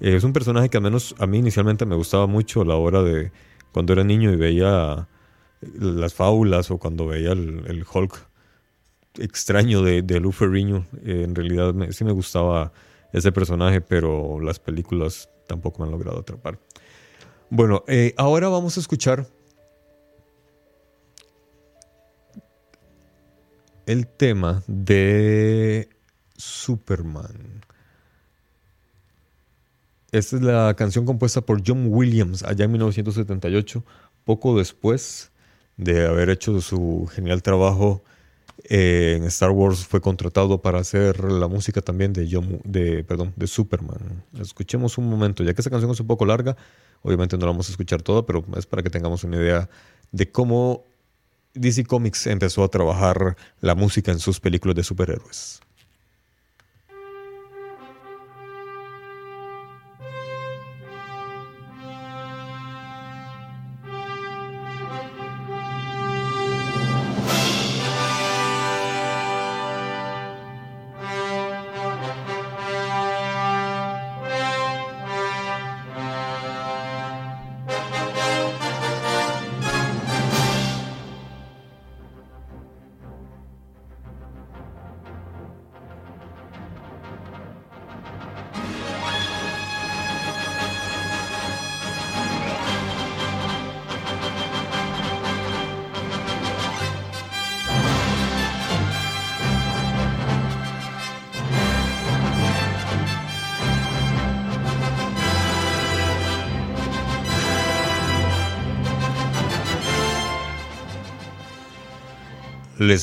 es 0.00 0.22
un 0.22 0.32
personaje 0.32 0.68
que 0.68 0.76
al 0.76 0.82
menos 0.82 1.14
a 1.18 1.26
mí 1.26 1.38
inicialmente 1.38 1.84
me 1.86 1.96
gustaba 1.96 2.26
mucho 2.26 2.62
a 2.62 2.64
la 2.64 2.76
hora 2.76 3.02
de 3.02 3.32
cuando 3.72 3.92
era 3.92 4.04
niño 4.04 4.32
y 4.32 4.36
veía 4.36 5.08
las 5.60 6.14
fábulas 6.14 6.70
o 6.70 6.78
cuando 6.78 7.06
veía 7.06 7.32
el, 7.32 7.84
Hulk 7.92 8.28
extraño 9.18 9.82
de, 9.82 10.02
de 10.02 10.32
Ferrigno. 10.32 10.86
en 11.04 11.34
realidad 11.34 11.74
sí 11.90 12.04
me 12.04 12.12
gustaba 12.12 12.72
ese 13.12 13.32
personaje, 13.32 13.80
pero 13.80 14.40
las 14.40 14.58
películas 14.58 15.28
tampoco 15.46 15.80
me 15.80 15.86
han 15.86 15.92
logrado 15.92 16.18
atrapar. 16.20 16.58
Bueno, 17.48 17.84
eh, 17.86 18.14
ahora 18.16 18.48
vamos 18.48 18.76
a 18.76 18.80
escuchar 18.80 19.26
el 23.86 24.06
tema 24.06 24.62
de 24.66 25.88
Superman. 26.36 27.62
Esta 30.12 30.36
es 30.36 30.42
la 30.42 30.74
canción 30.74 31.04
compuesta 31.06 31.40
por 31.40 31.62
John 31.66 31.86
Williams 31.88 32.42
allá 32.44 32.64
en 32.66 32.72
1978, 32.72 33.84
poco 34.24 34.56
después 34.56 35.32
de 35.76 36.06
haber 36.06 36.30
hecho 36.30 36.60
su 36.60 37.08
genial 37.12 37.42
trabajo 37.42 38.02
Eh, 38.68 39.16
en 39.18 39.24
Star 39.24 39.50
Wars 39.50 39.84
fue 39.84 40.00
contratado 40.00 40.62
para 40.62 40.78
hacer 40.78 41.22
la 41.24 41.48
música 41.48 41.82
también 41.82 42.12
de, 42.12 42.26
de, 42.64 43.04
perdón, 43.04 43.32
de 43.36 43.46
Superman. 43.46 44.24
Escuchemos 44.40 44.96
un 44.96 45.08
momento, 45.10 45.42
ya 45.44 45.52
que 45.52 45.60
esta 45.60 45.70
canción 45.70 45.90
es 45.90 46.00
un 46.00 46.06
poco 46.06 46.24
larga, 46.24 46.56
obviamente 47.02 47.36
no 47.36 47.42
la 47.42 47.52
vamos 47.52 47.68
a 47.68 47.72
escuchar 47.72 48.02
toda, 48.02 48.24
pero 48.24 48.44
es 48.56 48.66
para 48.66 48.82
que 48.82 48.90
tengamos 48.90 49.24
una 49.24 49.36
idea 49.36 49.68
de 50.12 50.30
cómo 50.30 50.84
DC 51.54 51.86
Comics 51.86 52.26
empezó 52.26 52.64
a 52.64 52.68
trabajar 52.68 53.36
la 53.60 53.74
música 53.74 54.10
en 54.10 54.18
sus 54.18 54.40
películas 54.40 54.74
de 54.74 54.82
superhéroes. 54.82 55.60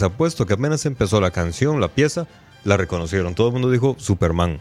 Les 0.02 0.08
apuesto 0.08 0.48
que 0.48 0.56
apenas 0.56 0.84
empezó 0.88 1.22
la 1.22 1.30
canción, 1.30 1.80
la 1.80 1.88
pieza, 1.88 2.26
la 2.64 2.76
reconocieron. 2.76 3.36
Todo 3.36 3.50
el 3.50 3.54
mundo 3.54 3.70
dijo 3.70 3.96
Superman. 4.00 4.60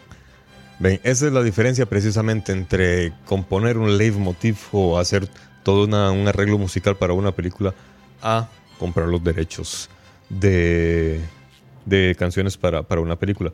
Ven, 0.81 1.01
esa 1.03 1.29
es 1.29 1.33
la 1.33 1.43
diferencia 1.43 1.87
precisamente 1.87 2.53
entre 2.53 3.15
componer 3.25 3.79
un 3.79 3.97
leitmotiv 3.97 4.59
o 4.73 4.99
hacer 4.99 5.31
todo 5.63 5.85
un 5.85 6.29
arreglo 6.29 6.59
musical 6.59 6.99
para 6.99 7.15
una 7.15 7.33
película 7.33 7.75
a 8.21 8.51
comprar 8.79 9.09
los 9.09 9.25
derechos 9.25 9.89
de, 10.29 11.23
de 11.87 12.15
canciones 12.19 12.59
para, 12.59 12.83
para 12.83 13.01
una 13.01 13.17
película. 13.17 13.51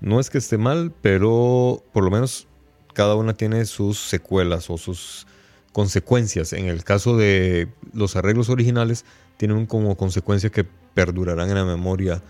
No 0.00 0.20
es 0.20 0.30
que 0.30 0.38
esté 0.38 0.56
mal, 0.56 0.92
pero 1.02 1.82
por 1.92 2.04
lo 2.04 2.12
menos 2.12 2.46
cada 2.92 3.16
una 3.16 3.34
tiene 3.34 3.64
sus 3.64 3.98
secuelas 3.98 4.70
o 4.70 4.78
sus 4.78 5.26
consecuencias. 5.72 6.52
En 6.52 6.66
el 6.66 6.84
caso 6.84 7.16
de 7.16 7.66
los 7.92 8.14
arreglos 8.14 8.50
originales, 8.50 9.04
tienen 9.36 9.66
como 9.66 9.96
consecuencia 9.96 10.50
que 10.50 10.64
perdurarán 10.94 11.48
en 11.50 11.56
la 11.56 11.64
memoria 11.64 12.22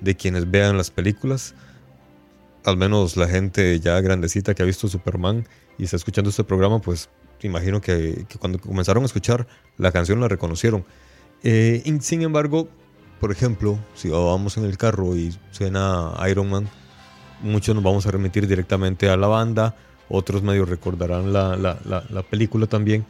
de 0.00 0.16
quienes 0.16 0.50
vean 0.50 0.76
las 0.76 0.90
películas. 0.90 1.54
Al 2.64 2.76
menos 2.76 3.16
la 3.16 3.28
gente 3.28 3.78
ya 3.80 4.00
grandecita 4.00 4.54
que 4.54 4.62
ha 4.62 4.66
visto 4.66 4.88
Superman 4.88 5.46
y 5.78 5.84
está 5.84 5.96
escuchando 5.96 6.30
este 6.30 6.44
programa, 6.44 6.80
pues 6.80 7.08
imagino 7.42 7.80
que, 7.80 8.26
cuando 8.38 8.58
comenzaron 8.58 9.02
a 9.02 9.06
escuchar 9.06 9.46
la 9.76 9.92
canción 9.92 10.20
la 10.20 10.28
reconocieron. 10.28 10.84
Eh, 11.42 11.82
sin 12.00 12.22
embargo, 12.22 12.68
por 13.20 13.30
ejemplo, 13.30 13.78
si 13.94 14.08
vamos 14.08 14.56
en 14.56 14.64
el 14.64 14.76
carro 14.78 15.14
y 15.16 15.34
suena 15.50 16.12
Iron 16.28 16.50
Man, 16.50 16.68
muchos 17.42 17.74
nos 17.74 17.84
vamos 17.84 18.06
a 18.06 18.10
remitir 18.10 18.46
directamente 18.46 19.08
a 19.08 19.16
la 19.16 19.26
banda, 19.26 19.76
otros 20.08 20.42
medios 20.42 20.68
recordarán 20.68 21.32
la, 21.32 21.56
la 21.56 22.22
película 22.22 22.66
también, 22.66 23.04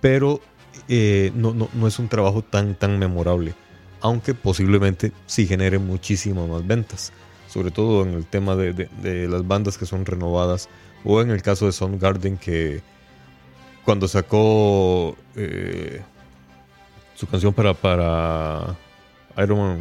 pero 0.00 0.40
eh, 0.88 1.32
no, 1.34 1.52
no, 1.52 1.68
no, 1.72 1.86
es 1.86 1.98
un 1.98 2.08
trabajo 2.08 2.42
tan, 2.42 2.74
tan 2.74 2.98
memorable, 2.98 3.54
aunque 4.00 4.34
posiblemente 4.34 5.12
sí 5.26 5.46
genere 5.46 5.78
muchísimas 5.78 6.48
más 6.48 6.66
ventas, 6.66 7.12
sobre 7.48 7.70
todo 7.70 8.02
en 8.02 8.14
el 8.14 8.26
tema 8.26 8.56
de, 8.56 8.72
de, 8.72 9.28
las 9.28 9.46
bandas 9.46 9.78
que 9.78 9.86
son 9.86 10.04
renovadas, 10.06 10.68
o 11.04 11.20
en 11.20 11.30
el 11.30 11.42
caso 11.42 11.66
de 11.66 11.72
Soundgarden 11.72 12.36
que 12.36 12.82
cuando 13.84 14.08
sacó 14.08 15.16
eh, 15.34 16.02
su 17.14 17.26
canción 17.26 17.52
para, 17.54 17.74
para 17.74 18.76
Iron 19.38 19.58
Man, 19.58 19.80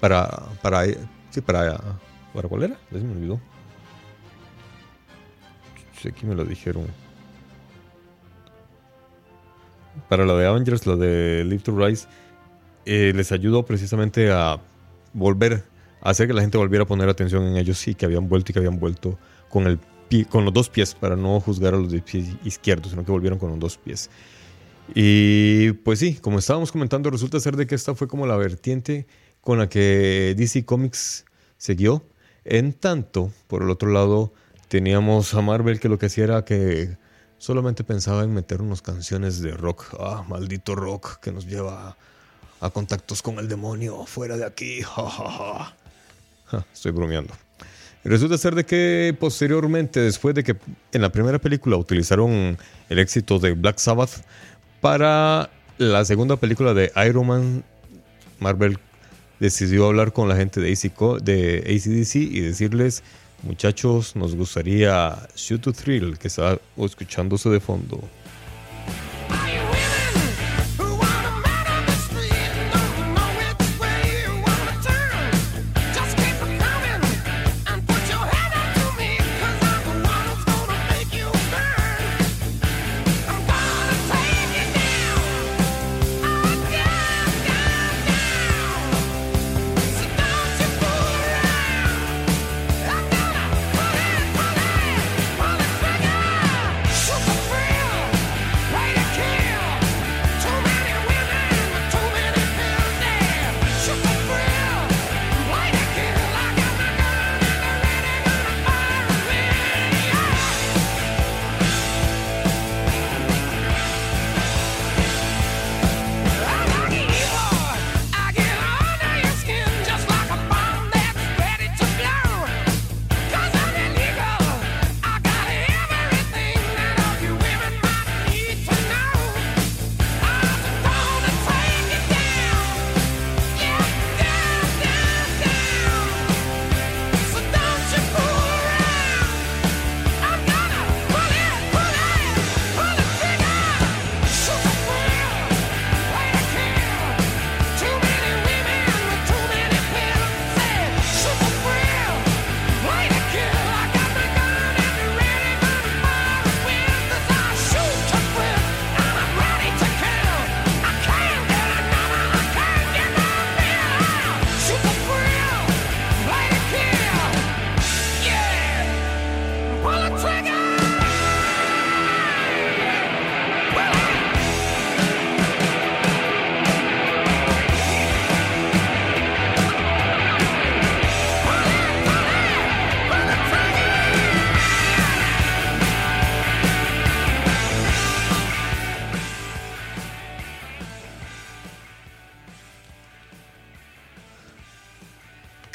para, 0.00 0.28
para, 0.62 0.84
sí, 1.30 1.40
para, 1.40 1.78
¿para 2.32 2.48
cuál 2.48 2.64
era? 2.64 2.78
Se 2.90 2.98
me 2.98 3.12
olvidó. 3.12 3.40
Sí, 6.00 6.10
me 6.26 6.34
lo 6.34 6.44
dijeron 6.44 6.86
para 10.08 10.24
la 10.24 10.34
de 10.34 10.46
Avengers, 10.46 10.86
la 10.86 10.96
de 10.96 11.44
Live 11.44 11.62
to 11.62 11.76
Rise, 11.76 12.06
eh, 12.86 13.12
les 13.14 13.32
ayudó 13.32 13.64
precisamente 13.64 14.30
a 14.30 14.60
volver, 15.12 15.64
a 16.00 16.10
hacer 16.10 16.26
que 16.26 16.34
la 16.34 16.40
gente 16.40 16.58
volviera 16.58 16.84
a 16.84 16.86
poner 16.86 17.08
atención 17.08 17.44
en 17.46 17.56
ellos 17.56 17.86
y 17.88 17.94
que 17.94 18.04
habían 18.04 18.28
vuelto 18.28 18.50
y 18.50 18.52
que 18.54 18.58
habían 18.58 18.78
vuelto 18.78 19.18
con, 19.48 19.66
el 19.66 19.78
con 20.28 20.44
los 20.44 20.52
dos 20.52 20.68
pies, 20.68 20.94
para 20.94 21.16
no 21.16 21.40
juzgar 21.40 21.72
a 21.72 21.78
los 21.78 21.90
de 21.90 22.02
pies 22.02 22.28
izquierdos, 22.44 22.90
sino 22.90 23.02
que 23.02 23.10
volvieron 23.10 23.38
con 23.38 23.50
los 23.50 23.58
dos 23.58 23.78
pies. 23.78 24.10
Y 24.94 25.72
pues 25.72 26.00
sí, 26.00 26.14
como 26.14 26.38
estábamos 26.38 26.70
comentando, 26.70 27.08
resulta 27.08 27.40
ser 27.40 27.56
de 27.56 27.66
que 27.66 27.74
esta 27.74 27.94
fue 27.94 28.08
como 28.08 28.26
la 28.26 28.36
vertiente 28.36 29.06
con 29.40 29.58
la 29.58 29.70
que 29.70 30.34
DC 30.36 30.66
Comics 30.66 31.24
siguió. 31.56 32.04
En 32.44 32.74
tanto, 32.74 33.32
por 33.46 33.62
el 33.62 33.70
otro 33.70 33.90
lado, 33.90 34.34
teníamos 34.68 35.32
a 35.32 35.40
Marvel 35.40 35.80
que 35.80 35.88
lo 35.88 35.98
que 35.98 36.06
hacía 36.06 36.24
era 36.24 36.44
que 36.44 36.98
Solamente 37.42 37.82
pensaba 37.82 38.22
en 38.22 38.32
meter 38.32 38.62
unas 38.62 38.82
canciones 38.82 39.40
de 39.40 39.50
rock. 39.50 39.96
Ah, 39.98 40.24
maldito 40.28 40.76
rock 40.76 41.18
que 41.18 41.32
nos 41.32 41.44
lleva 41.44 41.98
contactos 42.70 43.22
con 43.22 43.38
el 43.38 43.48
demonio. 43.48 44.04
Fuera 44.06 44.36
de 44.36 44.44
aquí. 44.44 44.80
estoy 46.72 46.92
bromeando. 46.92 47.34
resulta 48.04 48.36
ser 48.38 48.54
de 48.54 48.64
que 48.64 49.16
posteriormente, 49.18 50.00
después 50.00 50.34
de 50.34 50.44
que 50.44 50.56
en 50.92 51.02
la 51.02 51.10
primera 51.10 51.38
película 51.38 51.76
utilizaron 51.76 52.58
el 52.88 52.98
éxito 52.98 53.38
de 53.38 53.52
Black 53.52 53.78
Sabbath, 53.78 54.24
para 54.80 55.50
la 55.78 56.04
segunda 56.04 56.36
película 56.36 56.74
de 56.74 56.92
Iron 57.06 57.26
Man, 57.26 57.64
Marvel 58.40 58.78
decidió 59.38 59.86
hablar 59.86 60.12
con 60.12 60.28
la 60.28 60.36
gente 60.36 60.60
de, 60.60 60.68
de 61.22 61.58
ACDC 61.66 62.14
y 62.16 62.40
decirles 62.40 63.02
Muchachos, 63.42 64.14
nos 64.14 64.36
gustaría 64.36 65.18
Shoot 65.34 65.62
to 65.62 65.72
Thrill, 65.72 66.16
que 66.16 66.28
está 66.28 66.60
escuchándose 66.76 67.48
de 67.48 67.58
fondo. 67.58 68.00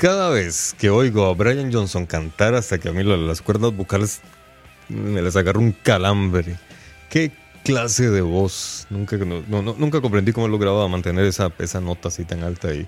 Cada 0.07 0.29
vez 0.29 0.73
que 0.79 0.89
oigo 0.89 1.25
a 1.25 1.33
Brian 1.33 1.69
Johnson 1.69 2.05
cantar 2.05 2.55
hasta 2.55 2.77
que 2.77 2.87
a 2.87 2.93
mí 2.93 3.03
las 3.03 3.41
cuerdas 3.41 3.75
vocales 3.75 4.21
me 4.87 5.21
les 5.21 5.35
agarra 5.35 5.59
un 5.59 5.73
calambre. 5.73 6.55
Qué 7.09 7.33
clase 7.65 8.09
de 8.09 8.21
voz. 8.21 8.87
Nunca, 8.89 9.17
nunca 9.17 9.99
comprendí 9.99 10.31
cómo 10.31 10.47
lograba 10.47 10.87
mantener 10.87 11.25
esa, 11.25 11.51
esa 11.59 11.81
nota 11.81 12.07
así 12.07 12.23
tan 12.23 12.43
alta 12.43 12.73
y, 12.73 12.87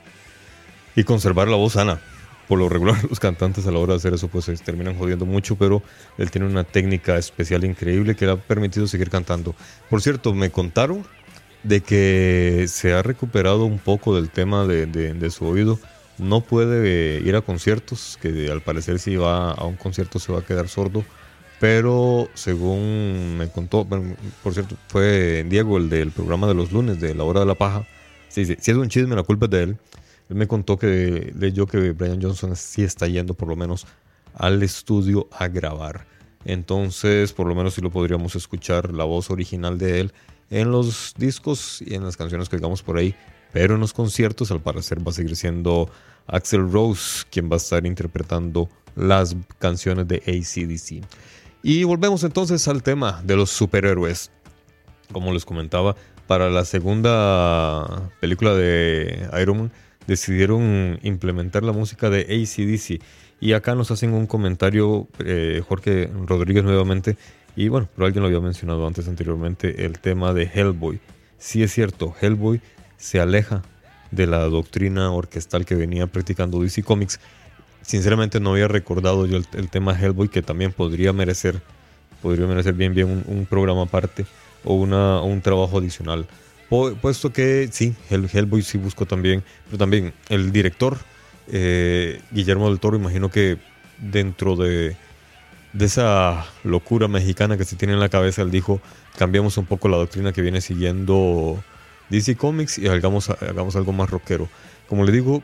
y 0.95 1.03
conservar 1.03 1.49
la 1.49 1.57
voz 1.57 1.73
sana. 1.73 1.99
Por 2.47 2.57
lo 2.57 2.69
regular 2.69 3.03
los 3.09 3.19
cantantes 3.19 3.67
a 3.67 3.71
la 3.71 3.79
hora 3.79 3.95
de 3.95 3.97
hacer 3.97 4.13
eso 4.13 4.29
pues 4.29 4.45
se 4.45 4.55
terminan 4.55 4.97
jodiendo 4.97 5.25
mucho, 5.25 5.57
pero 5.57 5.83
él 6.17 6.31
tiene 6.31 6.47
una 6.47 6.63
técnica 6.63 7.17
especial 7.17 7.65
increíble 7.65 8.15
que 8.15 8.27
le 8.27 8.31
ha 8.31 8.37
permitido 8.37 8.87
seguir 8.87 9.09
cantando. 9.09 9.55
Por 9.89 10.01
cierto, 10.01 10.33
me 10.33 10.51
contaron 10.51 11.05
de 11.63 11.81
que 11.81 12.63
se 12.69 12.93
ha 12.93 13.01
recuperado 13.01 13.65
un 13.65 13.77
poco 13.77 14.15
del 14.15 14.29
tema 14.29 14.65
de, 14.65 14.85
de 14.85 15.29
su 15.31 15.45
oído. 15.45 15.81
No 16.19 16.41
puede 16.41 17.21
ir 17.21 17.35
a 17.35 17.41
conciertos, 17.41 18.17
que 18.21 18.49
al 18.51 18.61
parecer 18.61 18.99
si 18.99 19.15
va 19.15 19.51
a 19.51 19.65
un 19.65 19.75
concierto 19.75 20.19
se 20.19 20.31
va 20.31 20.39
a 20.39 20.45
quedar 20.45 20.67
sordo 20.67 21.03
pero 21.59 22.29
según 22.35 23.37
me 23.37 23.49
contó, 23.49 23.85
por 23.85 24.53
cierto, 24.53 24.77
fue 24.87 25.45
Diego 25.47 25.77
el 25.77 25.89
del 25.89 26.11
programa 26.11 26.47
de 26.47 26.53
los 26.53 26.71
lunes 26.71 27.01
de 27.01 27.13
la 27.13 27.25
hora 27.25 27.41
de 27.41 27.45
la 27.45 27.55
paja. 27.55 27.85
Si, 28.29 28.45
si, 28.45 28.53
es 28.53 28.77
un 28.77 28.87
chisme, 28.87 29.15
la 29.15 29.23
culpa 29.23 29.45
es 29.45 29.51
de 29.51 29.63
él. 29.63 29.77
Él 30.29 30.35
me 30.35 30.47
contó 30.47 30.77
que 30.77 31.33
leyó 31.37 31.67
que 31.67 31.91
Brian 31.91 32.21
Johnson 32.21 32.55
sí 32.55 32.83
está 32.83 33.07
yendo 33.07 33.33
por 33.33 33.49
lo 33.49 33.57
menos 33.57 33.87
al 34.33 34.63
estudio 34.63 35.27
a 35.31 35.49
grabar. 35.49 36.05
Entonces, 36.45 37.33
por 37.33 37.47
lo 37.47 37.55
menos 37.55 37.73
sí 37.73 37.81
lo 37.81 37.91
podríamos 37.91 38.35
escuchar 38.35 38.93
la 38.93 39.03
voz 39.03 39.29
original 39.29 39.77
de 39.77 39.99
él 39.99 40.13
en 40.49 40.71
los 40.71 41.13
discos 41.17 41.81
y 41.85 41.95
en 41.95 42.05
las 42.05 42.15
canciones 42.15 42.47
que 42.47 42.55
digamos 42.55 42.83
por 42.83 42.97
ahí. 42.97 43.15
Pero 43.51 43.75
en 43.75 43.81
los 43.81 43.93
conciertos, 43.93 44.51
al 44.51 44.61
parecer, 44.61 45.05
va 45.05 45.11
a 45.11 45.13
seguir 45.13 45.35
siendo 45.35 45.89
Axel 46.27 46.71
Rose 46.71 47.25
quien 47.31 47.49
va 47.49 47.55
a 47.55 47.57
estar 47.57 47.85
interpretando 47.85 48.69
las 48.95 49.35
canciones 49.57 50.07
de 50.07 50.17
ACDC. 50.17 51.05
Y 51.63 51.83
volvemos 51.83 52.23
entonces 52.23 52.67
al 52.67 52.83
tema 52.83 53.21
de 53.23 53.35
los 53.35 53.49
superhéroes. 53.49 54.31
Como 55.11 55.33
les 55.33 55.45
comentaba, 55.45 55.95
para 56.27 56.49
la 56.49 56.63
segunda 56.63 58.11
película 58.19 58.53
de 58.53 59.27
Iron 59.41 59.57
Man 59.57 59.71
decidieron 60.05 60.99
implementar 61.03 61.63
la 61.63 61.71
música 61.71 62.09
de 62.09 62.21
ACDC. 62.21 63.01
Y 63.41 63.53
acá 63.53 63.75
nos 63.75 63.89
hacen 63.91 64.13
un 64.13 64.27
comentario 64.27 65.07
eh, 65.19 65.63
Jorge 65.67 66.09
Rodríguez 66.25 66.63
nuevamente. 66.63 67.17
Y 67.55 67.67
bueno, 67.67 67.89
pero 67.95 68.05
alguien 68.05 68.21
lo 68.21 68.27
había 68.27 68.41
mencionado 68.41 68.85
antes 68.85 69.07
anteriormente, 69.07 69.85
el 69.85 69.99
tema 69.99 70.33
de 70.33 70.43
Hellboy. 70.53 70.99
Sí 71.37 71.63
es 71.63 71.73
cierto, 71.73 72.13
Hellboy 72.21 72.61
se 72.99 73.19
aleja 73.19 73.63
de 74.11 74.27
la 74.27 74.39
doctrina 74.43 75.11
orquestal 75.11 75.65
que 75.65 75.75
venía 75.75 76.05
practicando 76.05 76.61
DC 76.61 76.83
Comics. 76.83 77.19
Sinceramente 77.81 78.39
no 78.39 78.51
había 78.51 78.67
recordado 78.67 79.25
yo 79.25 79.37
el, 79.37 79.69
tema 79.69 79.99
Hellboy 79.99 80.29
que 80.29 80.41
también 80.43 80.73
podría 80.73 81.13
merecer 81.13 81.61
podría 82.21 82.45
merecer 82.45 82.73
bien 82.73 82.93
bien 82.93 83.23
un, 83.25 83.45
programa 83.45 83.83
aparte 83.83 84.25
o 84.65 84.75
una, 84.75 85.21
un 85.21 85.41
trabajo 85.41 85.79
adicional. 85.79 86.27
Puesto 86.69 87.33
que 87.33 87.69
sí 87.71 87.95
Hellboy 88.09 88.61
sí 88.61 88.77
busco 88.77 89.05
también 89.05 89.43
pero 89.65 89.77
también 89.77 90.13
el 90.27 90.51
director 90.51 90.97
eh, 91.47 92.21
Guillermo 92.29 92.69
del 92.69 92.79
Toro 92.79 92.97
imagino 92.97 93.31
que 93.31 93.57
dentro 93.97 94.55
de 94.55 94.95
de 95.73 95.85
esa 95.85 96.45
locura 96.63 97.07
mexicana 97.07 97.57
que 97.57 97.63
se 97.63 97.75
tiene 97.75 97.93
en 97.93 97.99
la 97.99 98.09
cabeza 98.09 98.41
él 98.41 98.51
dijo 98.51 98.81
cambiamos 99.17 99.57
un 99.57 99.65
poco 99.65 99.87
la 99.87 99.97
doctrina 99.97 100.31
que 100.31 100.41
viene 100.41 100.61
siguiendo 100.61 101.63
DC 102.09 102.35
Comics 102.35 102.77
y 102.77 102.87
hagamos, 102.87 103.29
hagamos 103.29 103.75
algo 103.75 103.91
más 103.93 104.09
rockero 104.09 104.49
como 104.89 105.05
le 105.05 105.11
digo 105.11 105.43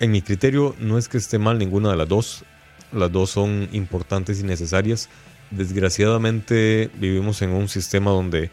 en 0.00 0.10
mi 0.10 0.22
criterio 0.22 0.74
no 0.80 0.96
es 0.96 1.08
que 1.08 1.18
esté 1.18 1.38
mal 1.38 1.58
ninguna 1.58 1.90
de 1.90 1.96
las 1.96 2.08
dos. 2.08 2.44
Las 2.90 3.12
dos 3.12 3.30
son 3.30 3.68
importantes 3.72 4.40
y 4.40 4.44
necesarias. 4.44 5.08
Desgraciadamente 5.50 6.90
vivimos 6.94 7.42
en 7.42 7.50
un 7.50 7.68
sistema 7.68 8.10
donde 8.10 8.50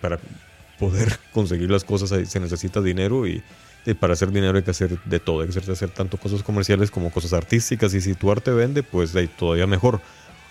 para 0.00 0.18
poder 0.78 1.18
conseguir 1.32 1.70
las 1.70 1.84
cosas 1.84 2.28
se 2.28 2.40
necesita 2.40 2.80
dinero 2.82 3.26
y, 3.26 3.42
para 4.00 4.14
hacer 4.14 4.30
dinero 4.32 4.56
hay 4.56 4.64
que 4.64 4.70
hacer 4.70 4.98
de 5.04 5.20
todo. 5.20 5.42
Hay 5.42 5.48
que 5.48 5.58
hacer, 5.58 5.90
tanto 5.90 6.18
cosas 6.18 6.42
comerciales 6.42 6.90
como 6.90 7.10
cosas 7.10 7.32
artísticas 7.32 7.94
y 7.94 8.00
si 8.00 8.14
tu 8.14 8.30
arte 8.30 8.50
vende 8.50 8.82
pues 8.82 9.14
ahí 9.16 9.28
todavía 9.28 9.66
mejor. 9.66 10.00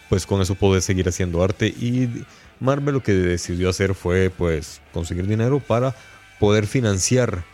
Pues 0.09 0.25
con 0.25 0.41
eso 0.41 0.55
puedes 0.55 0.85
seguir 0.85 1.07
haciendo 1.07 1.43
arte 1.43 1.67
y 1.67 2.25
Marvel 2.59 2.95
lo 2.95 3.03
que 3.03 3.13
decidió 3.13 3.69
hacer 3.69 3.95
fue 3.95 4.31
pues 4.35 4.81
conseguir 4.91 5.27
dinero 5.27 5.59
para 5.59 5.95
poder 6.39 6.67
financiar 6.67 7.45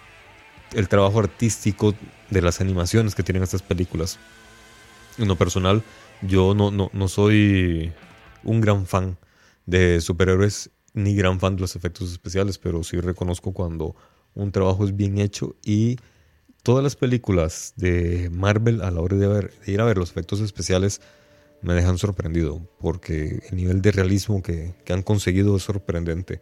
el 0.74 0.88
trabajo 0.88 1.20
artístico 1.20 1.94
de 2.30 2.42
las 2.42 2.62
animaciones 2.62 3.16
que 3.16 3.24
tienen 3.24 3.44
estas 3.44 3.62
películas. 3.62 4.20
En 5.18 5.28
lo 5.28 5.36
personal, 5.36 5.84
yo 6.22 6.54
no, 6.54 6.72
no, 6.72 6.90
no 6.94 7.08
soy 7.08 7.92
un 8.44 8.62
gran 8.62 8.86
fan 8.86 9.18
de 9.66 10.02
superhéroes 10.02 10.72
ni 10.94 11.16
gran 11.16 11.40
fan 11.40 11.56
de 11.56 11.62
los 11.62 11.76
efectos 11.76 12.12
especiales, 12.12 12.58
pero 12.58 12.84
sí 12.84 13.00
reconozco 13.00 13.54
cuando 13.54 13.96
un 14.34 14.52
trabajo 14.52 14.86
es 14.86 14.96
bien 14.96 15.18
hecho 15.20 15.56
y 15.64 15.98
todas 16.64 16.84
las 16.84 16.96
películas 16.96 17.74
de 17.76 18.30
Marvel 18.32 18.82
a 18.82 18.92
la 18.92 19.02
hora 19.02 19.18
de, 19.18 19.52
ir 19.66 19.82
a 19.82 19.86
ver 19.86 19.98
los 19.98 20.12
efectos 20.12 20.40
especiales 20.42 21.02
me 21.62 21.74
dejan 21.74 21.98
sorprendido 21.98 22.62
porque 22.80 23.42
el 23.50 23.58
nivel 23.58 23.82
de 23.82 23.92
realismo 23.92 24.42
que, 24.42 24.76
que 24.86 24.94
han 24.94 25.02
conseguido 25.02 25.58
es 25.58 25.64
sorprendente. 25.64 26.42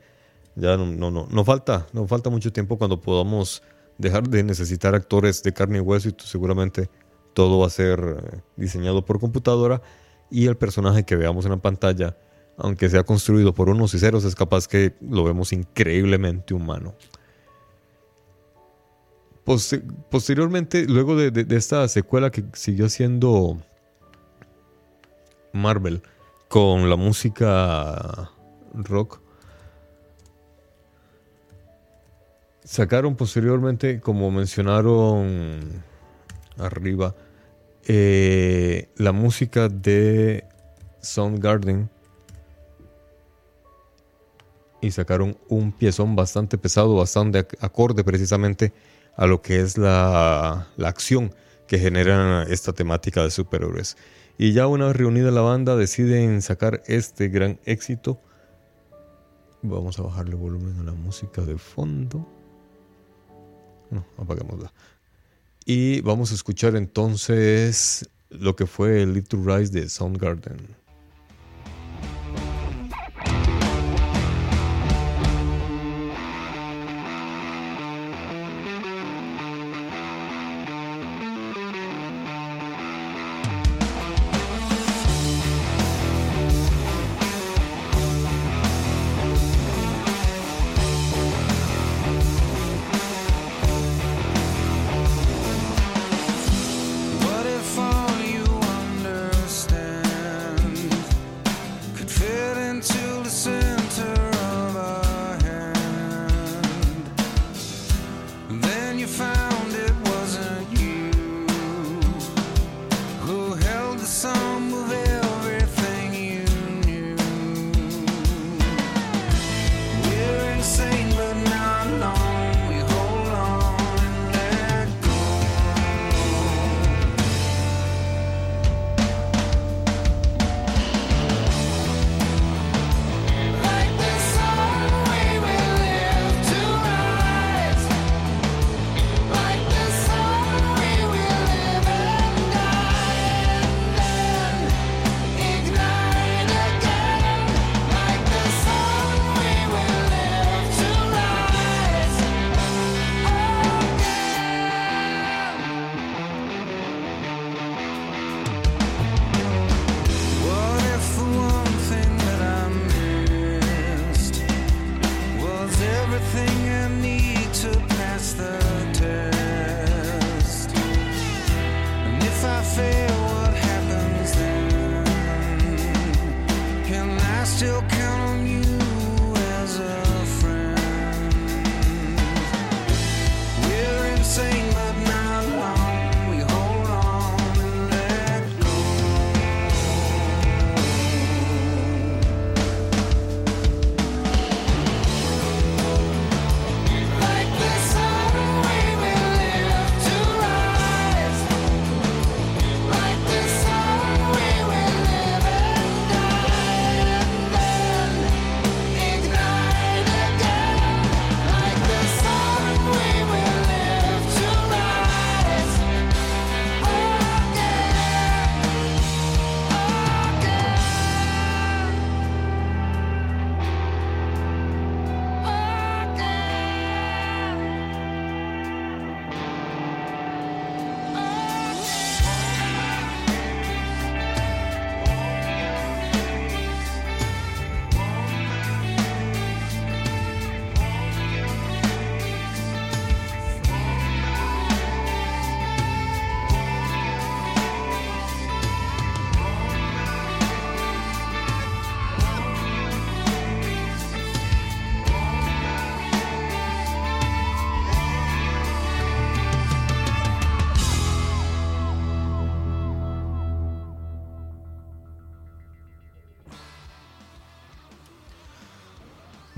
Ya 0.60 0.76
no, 0.76 0.88
no, 0.88 1.28
no, 1.30 1.46
falta, 1.46 1.86
no 1.94 2.08
falta 2.08 2.32
mucho 2.32 2.52
tiempo 2.52 2.80
cuando 2.80 3.00
podamos 3.00 3.62
dejar 4.00 4.28
de 4.28 4.42
necesitar 4.42 4.96
actores 4.96 5.44
de 5.44 5.54
carne 5.54 5.78
y 5.78 5.82
hueso 5.82 6.10
y 6.10 6.16
seguramente 6.18 6.90
todo 7.34 7.60
va 7.60 7.68
a 7.68 7.70
ser 7.70 8.00
eh, 8.34 8.42
diseñado 8.56 9.06
por 9.06 9.20
computadora 9.20 9.84
y 10.32 10.48
el 10.48 10.58
personaje 10.58 11.04
que 11.04 11.16
veamos 11.16 11.46
en 11.46 11.52
la 11.52 11.58
pantalla, 11.58 12.18
aunque 12.58 12.90
sea 12.90 13.04
construido 13.04 13.54
por 13.54 13.70
unos 13.70 13.94
y 13.94 14.00
ceros, 14.00 14.24
es 14.24 14.34
capaz 14.34 14.68
que 14.68 14.96
lo 15.00 15.24
vemos 15.24 15.54
increíblemente 15.54 16.56
humano. 16.56 16.96
posteriormente, 20.10 20.88
luego 20.88 21.16
de, 21.16 21.46
esta 21.56 21.88
secuela 21.88 22.32
que 22.32 22.44
siguió 22.54 22.90
siendo 22.90 23.58
Marvel 25.54 26.02
con 26.50 26.90
la 26.90 26.96
música 26.96 28.32
rock, 28.74 29.22
Sacaron 32.68 33.16
posteriormente, 33.16 34.02
como 34.02 34.30
mencionaron 34.30 35.82
arriba, 36.58 37.16
eh, 37.88 38.90
la 38.98 39.14
música 39.14 39.70
de 39.70 40.44
Soundgarden 41.00 41.90
y 44.82 44.92
sacaron 44.92 45.38
un 45.48 45.72
piezón 45.72 46.18
bastante 46.18 46.58
pesado, 46.58 46.94
bastante 46.94 47.48
acorde 47.62 48.04
precisamente 48.04 48.74
a 49.16 49.28
lo 49.28 49.42
que 49.42 49.62
es 49.62 49.78
la, 49.78 50.68
la 50.76 50.90
acción 50.90 51.34
que 51.68 51.80
genera 51.80 52.44
esta 52.44 52.74
temática 52.74 53.24
de 53.24 53.32
superhéroes. 53.32 53.96
Y 54.38 54.52
ya 54.52 54.68
una 54.68 54.88
vez 54.88 54.98
reunida 54.98 55.32
la 55.32 55.40
banda 55.40 55.78
deciden 55.78 56.42
sacar 56.42 56.84
este 56.88 57.30
gran 57.30 57.62
éxito. 57.64 58.20
Vamos 59.62 60.00
a 60.00 60.02
bajarle 60.02 60.36
volumen 60.36 60.78
a 60.82 60.84
la 60.84 60.94
música 60.94 61.44
de 61.44 61.58
fondo. 61.58 62.37
No, 63.90 64.06
apagámosla. 64.18 64.72
Y 65.66 66.02
vamos 66.02 66.32
a 66.32 66.36
escuchar 66.36 66.76
entonces 66.76 68.10
lo 68.30 68.56
que 68.56 68.66
fue 68.66 69.02
el 69.02 69.14
Little 69.14 69.42
Rise 69.44 69.72
de 69.72 69.90
Soundgarden. 69.90 70.77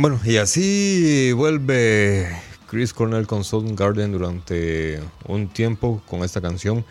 Bueno, 0.02 0.18
y 0.24 0.38
así 0.38 1.34
vuelve 1.34 2.26
Chris 2.70 2.94
Cornell 2.94 3.28
con 3.28 3.44
Garden 3.76 4.14
durante 4.14 5.02
un 5.28 5.50
tiempo 5.50 6.02
con 6.08 6.24
esta 6.24 6.40
canción. 6.40 6.86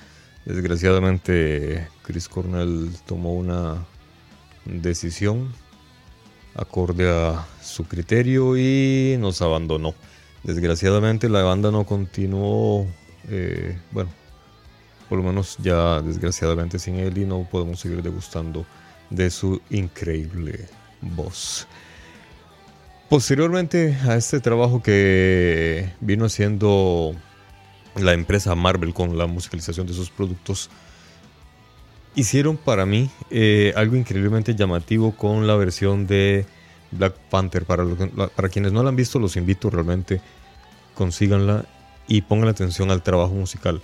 Desgraciadamente, 0.44 1.88
Chris 2.02 2.28
Cornell 2.28 2.90
tomó 3.06 3.32
una 3.32 3.82
decisión 4.66 5.50
acorde 6.54 7.10
a 7.10 7.46
su 7.62 7.84
criterio 7.84 8.58
y 8.58 9.16
nos 9.18 9.40
abandonó. 9.40 9.94
Desgraciadamente 10.42 11.30
la 11.30 11.42
banda 11.44 11.70
no 11.70 11.86
continuó, 11.86 12.86
eh, 13.30 13.78
bueno, 13.90 14.10
por 15.08 15.16
lo 15.16 15.24
menos 15.24 15.56
ya 15.62 16.02
desgraciadamente 16.02 16.78
sin 16.78 16.96
él 16.96 17.16
y 17.16 17.24
no 17.24 17.48
podemos 17.50 17.80
seguir 17.80 18.02
degustando 18.02 18.66
de 19.08 19.30
su 19.30 19.62
increíble 19.70 20.68
voz. 21.00 21.66
Posteriormente 23.08 23.96
a 24.06 24.16
este 24.16 24.38
trabajo 24.38 24.82
que 24.82 25.90
vino 26.00 26.26
haciendo 26.26 27.14
la 27.96 28.12
empresa 28.12 28.54
Marvel 28.54 28.92
con 28.92 29.16
la 29.16 29.26
musicalización 29.26 29.86
de 29.86 29.94
sus 29.94 30.10
productos, 30.10 30.68
hicieron 32.14 32.58
para 32.58 32.84
mí 32.84 33.10
eh, 33.30 33.72
algo 33.76 33.96
increíblemente 33.96 34.54
llamativo 34.54 35.12
con 35.16 35.46
la 35.46 35.56
versión 35.56 36.06
de 36.06 36.44
Black 36.90 37.14
Panther. 37.30 37.64
Para, 37.64 37.86
para 38.36 38.50
quienes 38.50 38.72
no 38.72 38.82
la 38.82 38.90
han 38.90 38.96
visto, 38.96 39.18
los 39.18 39.36
invito 39.36 39.70
realmente, 39.70 40.20
consíganla 40.94 41.64
y 42.08 42.20
pongan 42.20 42.48
atención 42.48 42.90
al 42.90 43.02
trabajo 43.02 43.32
musical. 43.32 43.80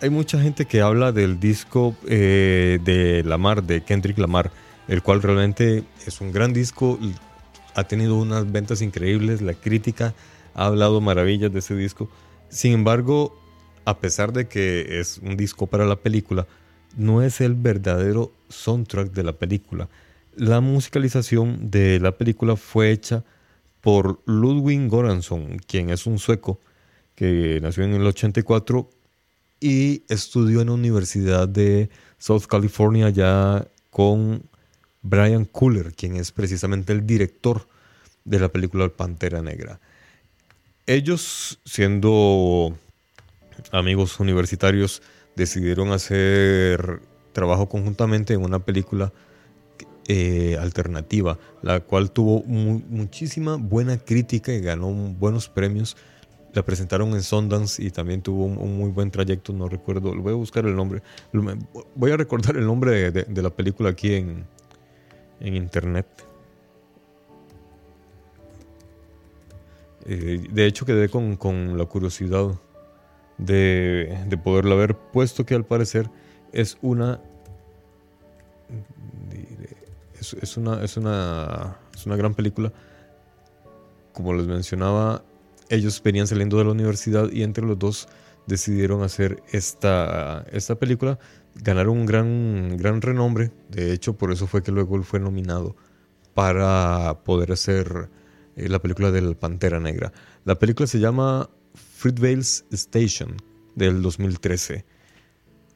Hay 0.00 0.10
mucha 0.10 0.40
gente 0.40 0.66
que 0.66 0.82
habla 0.82 1.10
del 1.10 1.40
disco 1.40 1.96
eh, 2.06 2.78
de 2.84 3.24
Lamar, 3.24 3.64
de 3.64 3.82
Kendrick 3.82 4.18
Lamar, 4.18 4.52
el 4.86 5.02
cual 5.02 5.20
realmente 5.20 5.82
es 6.06 6.20
un 6.20 6.30
gran 6.30 6.52
disco, 6.52 6.98
ha 7.74 7.84
tenido 7.84 8.16
unas 8.16 8.50
ventas 8.50 8.82
increíbles, 8.82 9.42
la 9.42 9.54
crítica 9.54 10.14
ha 10.54 10.66
hablado 10.66 11.00
maravillas 11.00 11.52
de 11.52 11.58
ese 11.58 11.74
disco. 11.74 12.08
Sin 12.48 12.72
embargo, 12.72 13.36
a 13.84 13.98
pesar 13.98 14.32
de 14.32 14.46
que 14.46 15.00
es 15.00 15.18
un 15.18 15.36
disco 15.36 15.66
para 15.66 15.84
la 15.84 15.96
película, 15.96 16.46
no 16.96 17.22
es 17.22 17.40
el 17.40 17.54
verdadero 17.54 18.32
soundtrack 18.48 19.12
de 19.12 19.22
la 19.24 19.32
película. 19.32 19.88
La 20.36 20.60
musicalización 20.60 21.70
de 21.70 22.00
la 22.00 22.12
película 22.12 22.56
fue 22.56 22.90
hecha 22.90 23.24
por 23.80 24.20
Ludwig 24.26 24.88
Goransson, 24.88 25.58
quien 25.66 25.90
es 25.90 26.06
un 26.06 26.18
sueco 26.18 26.60
que 27.14 27.60
nació 27.62 27.84
en 27.84 27.94
el 27.94 28.06
84 28.06 28.88
y 29.60 30.02
estudió 30.08 30.60
en 30.60 30.68
la 30.68 30.72
Universidad 30.74 31.48
de 31.48 31.88
South 32.18 32.46
California 32.48 33.10
ya 33.10 33.66
con 33.90 34.42
Brian 35.04 35.44
Cooler, 35.44 35.92
quien 35.94 36.16
es 36.16 36.32
precisamente 36.32 36.92
el 36.92 37.06
director 37.06 37.68
de 38.24 38.40
la 38.40 38.48
película 38.48 38.88
Pantera 38.88 39.42
Negra. 39.42 39.78
Ellos, 40.86 41.60
siendo 41.64 42.76
amigos 43.70 44.18
universitarios, 44.18 45.02
decidieron 45.36 45.92
hacer 45.92 47.00
trabajo 47.32 47.68
conjuntamente 47.68 48.32
en 48.34 48.42
una 48.42 48.60
película 48.60 49.12
eh, 50.08 50.56
alternativa, 50.60 51.38
la 51.62 51.80
cual 51.80 52.10
tuvo 52.10 52.42
muchísima 52.44 53.56
buena 53.56 53.98
crítica 53.98 54.52
y 54.52 54.60
ganó 54.60 54.88
buenos 54.90 55.48
premios. 55.48 55.96
La 56.54 56.62
presentaron 56.62 57.14
en 57.14 57.22
Sundance 57.22 57.82
y 57.82 57.90
también 57.90 58.22
tuvo 58.22 58.44
un, 58.44 58.78
muy 58.78 58.90
buen 58.90 59.10
trayecto, 59.10 59.52
no 59.52 59.68
recuerdo, 59.68 60.14
voy 60.14 60.32
a 60.32 60.36
buscar 60.36 60.66
el 60.66 60.76
nombre, 60.76 61.02
voy 61.94 62.10
a 62.10 62.16
recordar 62.16 62.56
el 62.56 62.64
nombre 62.64 63.10
de, 63.10 63.42
la 63.42 63.50
película 63.50 63.90
aquí 63.90 64.14
en, 64.14 64.46
en 65.44 65.56
internet. 65.56 66.06
Eh, 70.06 70.46
de 70.50 70.66
hecho 70.66 70.84
quedé 70.84 71.08
con, 71.08 71.36
con 71.36 71.78
la 71.78 71.86
curiosidad 71.86 72.48
de, 73.38 74.24
de 74.26 74.36
poderlo 74.36 74.76
ver, 74.76 74.96
puesto 74.96 75.46
que 75.46 75.54
al 75.54 75.64
parecer 75.64 76.10
es 76.52 76.76
una 76.82 77.20
es, 80.20 80.56
una, 80.56 80.82
es, 80.82 80.96
una, 80.96 81.76
es 81.94 82.06
una 82.06 82.16
gran 82.16 82.34
película. 82.34 82.72
Como 84.12 84.32
les 84.32 84.46
mencionaba, 84.46 85.22
ellos 85.68 86.00
venían 86.02 86.26
saliendo 86.26 86.58
de 86.58 86.64
la 86.64 86.70
universidad 86.70 87.30
y 87.30 87.42
entre 87.42 87.64
los 87.64 87.78
dos 87.78 88.08
decidieron 88.46 89.02
hacer 89.02 89.42
esta, 89.52 90.44
esta 90.52 90.76
película. 90.76 91.18
Ganaron 91.56 91.98
un 91.98 92.06
gran, 92.06 92.76
gran 92.76 93.00
renombre. 93.00 93.52
De 93.70 93.92
hecho, 93.92 94.16
por 94.16 94.32
eso 94.32 94.46
fue 94.46 94.62
que 94.62 94.72
luego 94.72 94.96
él 94.96 95.04
fue 95.04 95.20
nominado 95.20 95.76
para 96.34 97.20
poder 97.24 97.52
hacer 97.52 98.10
eh, 98.56 98.68
la 98.68 98.80
película 98.80 99.10
del 99.10 99.36
Pantera 99.36 99.80
Negra. 99.80 100.12
La 100.44 100.58
película 100.58 100.86
se 100.86 100.98
llama 100.98 101.48
Fruitvale's 101.74 102.64
Station 102.70 103.36
del 103.74 104.02
2013. 104.02 104.84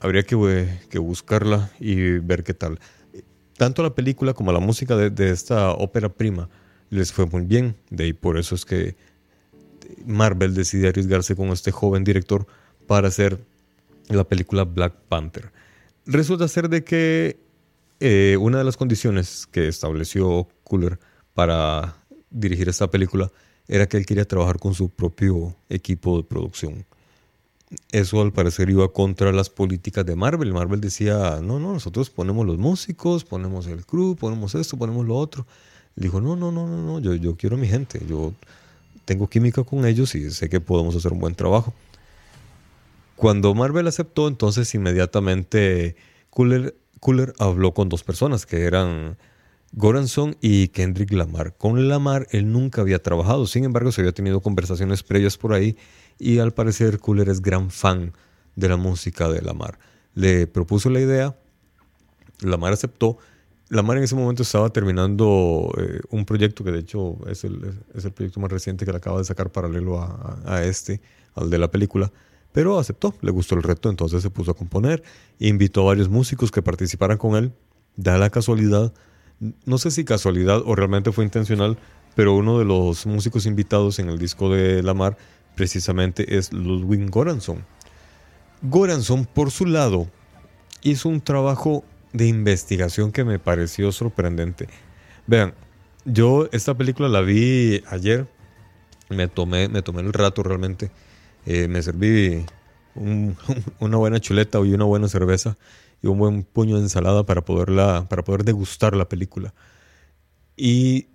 Habría 0.01 0.22
que, 0.22 0.68
que, 0.91 0.99
buscarla 0.99 1.70
y 1.81 2.18
ver 2.18 2.45
qué 2.45 2.55
tal. 2.55 2.79
Tanto 3.57 3.83
la 3.83 3.95
película 3.95 4.35
como 4.35 4.53
la 4.53 4.61
música 4.61 4.97
de, 4.97 5.31
esta 5.31 5.72
ópera 5.72 6.09
prima 6.09 6.49
les 6.91 7.12
fue 7.12 7.26
muy 7.26 7.43
bien. 7.43 7.76
De 7.91 8.05
ahí 8.05 8.12
por 8.12 8.39
eso 8.39 8.55
es 8.55 8.64
que 8.64 8.97
Marvel 10.07 10.55
decide 10.55 10.89
arriesgarse 10.89 11.35
con 11.35 11.49
este 11.49 11.72
joven 11.72 12.05
director 12.05 12.47
para 12.87 13.09
hacer 13.09 13.41
la 14.09 14.24
película 14.24 14.64
Black 14.64 14.95
Panther. 15.09 15.51
Resulta 16.11 16.48
ser 16.48 16.70
de 16.70 16.84
que 16.84 17.38
eh, 18.00 18.38
una 18.40 18.56
de 18.56 18.64
las 18.64 18.78
condiciones 18.78 19.46
que 19.46 19.68
estableció 19.68 20.48
Cooler 20.64 20.98
para 21.34 21.98
dirigir 22.30 22.66
esta 22.70 22.90
película 22.90 23.30
era 23.66 23.86
que 23.86 23.98
él 23.98 24.06
quería 24.06 24.24
trabajar 24.24 24.59
con 24.59 24.72
su 24.72 24.88
propio 24.88 25.54
equipo 25.68 26.16
de 26.16 26.22
producción. 26.24 26.86
Eso 27.92 28.22
al 28.22 28.32
parecer 28.32 28.70
iba 28.70 28.90
contra 28.90 29.32
las 29.32 29.50
políticas 29.50 30.06
de 30.06 30.16
Marvel. 30.16 30.54
Marvel 30.54 30.80
decía, 30.80 31.40
no, 31.42 31.59
no, 31.59 31.74
nosotros 31.74 32.09
ponemos 32.09 32.46
los 32.46 32.56
músicos, 32.56 33.22
ponemos 33.22 33.66
el 33.66 33.84
crew, 33.84 34.16
ponemos 34.16 34.54
esto, 34.54 34.78
ponemos 34.78 35.06
lo 35.06 35.14
otro. 35.14 35.46
Dijo, 35.94 36.22
no, 36.22 36.36
no, 36.36 36.50
no, 36.50 36.66
no, 36.66 36.82
no, 36.82 37.00
yo, 37.00 37.16
yo 37.16 37.36
quiero 37.36 37.56
a 37.56 37.59
mi 37.59 37.68
gente, 37.68 38.00
yo 38.09 38.32
tengo 39.04 39.28
química 39.28 39.62
con 39.62 39.84
ellos 39.84 40.14
y 40.14 40.30
sé 40.30 40.48
que 40.48 40.59
podemos 40.59 40.96
hacer 40.96 41.12
un 41.12 41.18
buen 41.18 41.34
trabajo. 41.34 41.74
Cuando 43.18 43.52
Marvel 43.52 43.88
aceptó, 43.88 44.28
entonces 44.28 44.72
inmediatamente 44.76 45.96
Cooler, 46.30 46.76
Cooler 47.00 47.32
habló 47.40 47.74
con 47.74 47.88
dos 47.88 48.04
personas 48.04 48.46
que 48.46 48.62
eran 48.62 49.18
Goranson 49.72 50.36
y 50.40 50.68
Kendrick 50.68 51.10
Lamar. 51.10 51.56
Con 51.56 51.88
Lamar 51.88 52.28
él 52.30 52.52
nunca 52.52 52.80
había 52.80 53.02
trabajado, 53.02 53.48
sin 53.48 53.64
embargo 53.64 53.90
se 53.90 54.02
había 54.02 54.12
tenido 54.12 54.40
conversaciones 54.40 55.02
previas 55.02 55.36
por 55.36 55.52
ahí 55.52 55.76
y 56.20 56.38
al 56.38 56.52
parecer 56.52 57.00
Cooler 57.00 57.28
es 57.28 57.42
gran 57.42 57.70
fan 57.70 58.12
de 58.54 58.68
la 58.68 58.76
música 58.76 59.28
de 59.28 59.42
Lamar. 59.42 59.80
Le 60.14 60.46
propuso 60.46 60.88
la 60.88 61.00
idea, 61.00 61.36
Lamar 62.40 62.72
aceptó. 62.72 63.18
Lamar 63.68 63.96
en 63.96 64.04
ese 64.04 64.14
momento 64.14 64.44
estaba 64.44 64.70
terminando 64.70 65.72
eh, 65.76 66.02
un 66.10 66.24
proyecto 66.24 66.62
que 66.62 66.70
de 66.70 66.78
hecho 66.78 67.18
es 67.28 67.42
el, 67.42 67.80
es 67.96 68.04
el, 68.04 68.12
proyecto 68.12 68.38
más 68.38 68.52
reciente 68.52 68.84
que 68.84 68.92
le 68.92 68.98
acaba 68.98 69.18
de 69.18 69.24
sacar 69.24 69.50
paralelo 69.50 70.00
a, 70.00 70.38
a 70.46 70.62
este, 70.62 71.00
al 71.34 71.50
de 71.50 71.58
la 71.58 71.68
película. 71.68 72.12
Pero 72.53 72.78
aceptó, 72.78 73.14
le 73.20 73.30
gustó 73.30 73.55
el 73.55 73.62
reto, 73.62 73.90
entonces 73.90 74.22
se 74.22 74.30
puso 74.30 74.51
a 74.51 74.55
componer, 74.55 75.03
invitó 75.38 75.82
a 75.82 75.86
varios 75.86 76.09
músicos 76.09 76.51
que 76.51 76.62
participaran 76.62 77.18
con 77.18 77.36
él. 77.36 77.53
Da 77.96 78.16
la 78.16 78.30
casualidad 78.30 78.92
no 79.64 79.78
sé 79.78 79.90
si 79.90 80.05
casualidad 80.05 80.62
o 80.64 80.74
realmente 80.74 81.12
fue 81.12 81.24
intencional, 81.24 81.78
pero 82.14 82.34
uno 82.34 82.59
de 82.59 82.64
los 82.64 83.07
músicos 83.07 83.46
invitados 83.46 83.99
en 83.99 84.09
el 84.09 84.18
disco 84.18 84.51
de 84.51 84.82
Lamar 84.82 85.16
precisamente 85.55 86.36
es 86.36 86.53
Ludwig 86.53 87.09
Goranson. 87.11 87.64
Goranson, 88.62 89.24
por 89.26 89.51
su 89.51 89.66
lado, 89.66 90.09
hizo 90.82 91.09
un 91.09 91.20
trabajo 91.20 91.84
de 92.12 92.26
investigación 92.26 93.12
que 93.12 93.24
me 93.24 93.38
pareció 93.38 93.92
sorprendente. 93.92 94.68
Vean, 95.26 95.55
yo 96.05 96.49
esta 96.53 96.76
película 96.76 97.09
la 97.09 97.20
vi 97.20 97.82
ayer, 97.88 98.26
me 99.09 99.28
tomé, 99.28 99.68
me 99.68 99.82
tomé 99.82 100.01
el 100.01 100.12
rato 100.12 100.42
realmente, 100.42 100.90
eh, 101.49 101.66
me 101.66 101.82
serví 101.82 102.44
una 103.80 103.96
buena 103.96 104.20
chuleta 104.20 104.59
y 104.59 104.74
una 104.74 104.84
buena 104.84 105.09
cerveza 105.09 105.57
y 106.03 106.07
un 106.07 106.18
buen 106.18 106.42
puño 106.42 106.76
de 106.76 106.82
ensalada 106.82 107.24
para, 107.24 107.42
poderla, 107.42 108.07
para 108.11 108.22
poder 108.22 108.44
degustar 108.44 108.94
la 108.94 109.09
película. 109.09 109.55
Y 110.59 111.07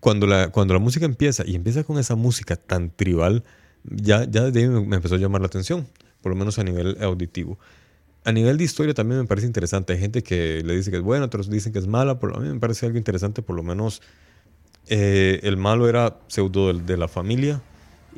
cuando 0.00 0.26
la, 0.26 0.48
cuando 0.48 0.74
la 0.74 0.80
música 0.80 1.06
empieza, 1.06 1.44
y 1.46 1.54
empieza 1.54 1.84
con 1.84 1.98
esa 1.98 2.16
música 2.16 2.56
tan 2.56 2.90
tribal, 2.90 3.44
ya, 3.84 4.24
ya 4.24 4.50
de 4.50 4.60
ahí 4.60 4.68
me 4.68 4.96
empezó 4.96 5.14
a 5.14 5.18
llamar 5.18 5.40
la 5.40 5.46
atención, 5.46 5.86
por 6.20 6.32
lo 6.32 6.36
menos 6.36 6.58
a 6.58 6.64
nivel 6.64 6.98
auditivo. 7.00 7.60
A 8.24 8.32
nivel 8.32 8.58
de 8.58 8.64
historia 8.64 8.92
también 8.92 9.20
me 9.20 9.26
parece 9.28 9.46
interesante. 9.46 9.92
Hay 9.92 10.00
gente 10.00 10.24
que 10.24 10.64
le 10.64 10.74
dice 10.74 10.90
que 10.90 10.96
es 10.96 11.02
buena, 11.04 11.26
otros 11.26 11.48
dicen 11.48 11.72
que 11.72 11.78
es 11.78 11.86
mala. 11.86 12.18
Por, 12.18 12.36
a 12.36 12.40
mí 12.40 12.48
me 12.48 12.58
parece 12.58 12.86
algo 12.86 12.98
interesante, 12.98 13.40
por 13.40 13.54
lo 13.54 13.62
menos 13.62 14.02
eh, 14.88 15.38
el 15.44 15.56
malo 15.56 15.88
era 15.88 16.18
pseudo 16.26 16.72
de, 16.72 16.82
de, 16.82 16.96
la 16.96 17.06
familia. 17.06 17.62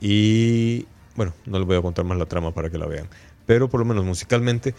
Y 0.01 0.86
bueno, 1.16 1.34
no 1.46 1.59
les 1.59 1.66
voy 1.66 1.76
a 1.76 1.82
contar 1.82 2.05
más 2.05 2.18
la 2.18 2.26
trama 2.26 2.53
para 2.53 2.70
que 2.70 2.78
la 2.78 2.86
vean. 2.86 3.09
Pero 3.46 3.68
por 3.68 3.80
lo 3.80 3.86
menos 3.86 4.05
musicalmente 4.05 4.74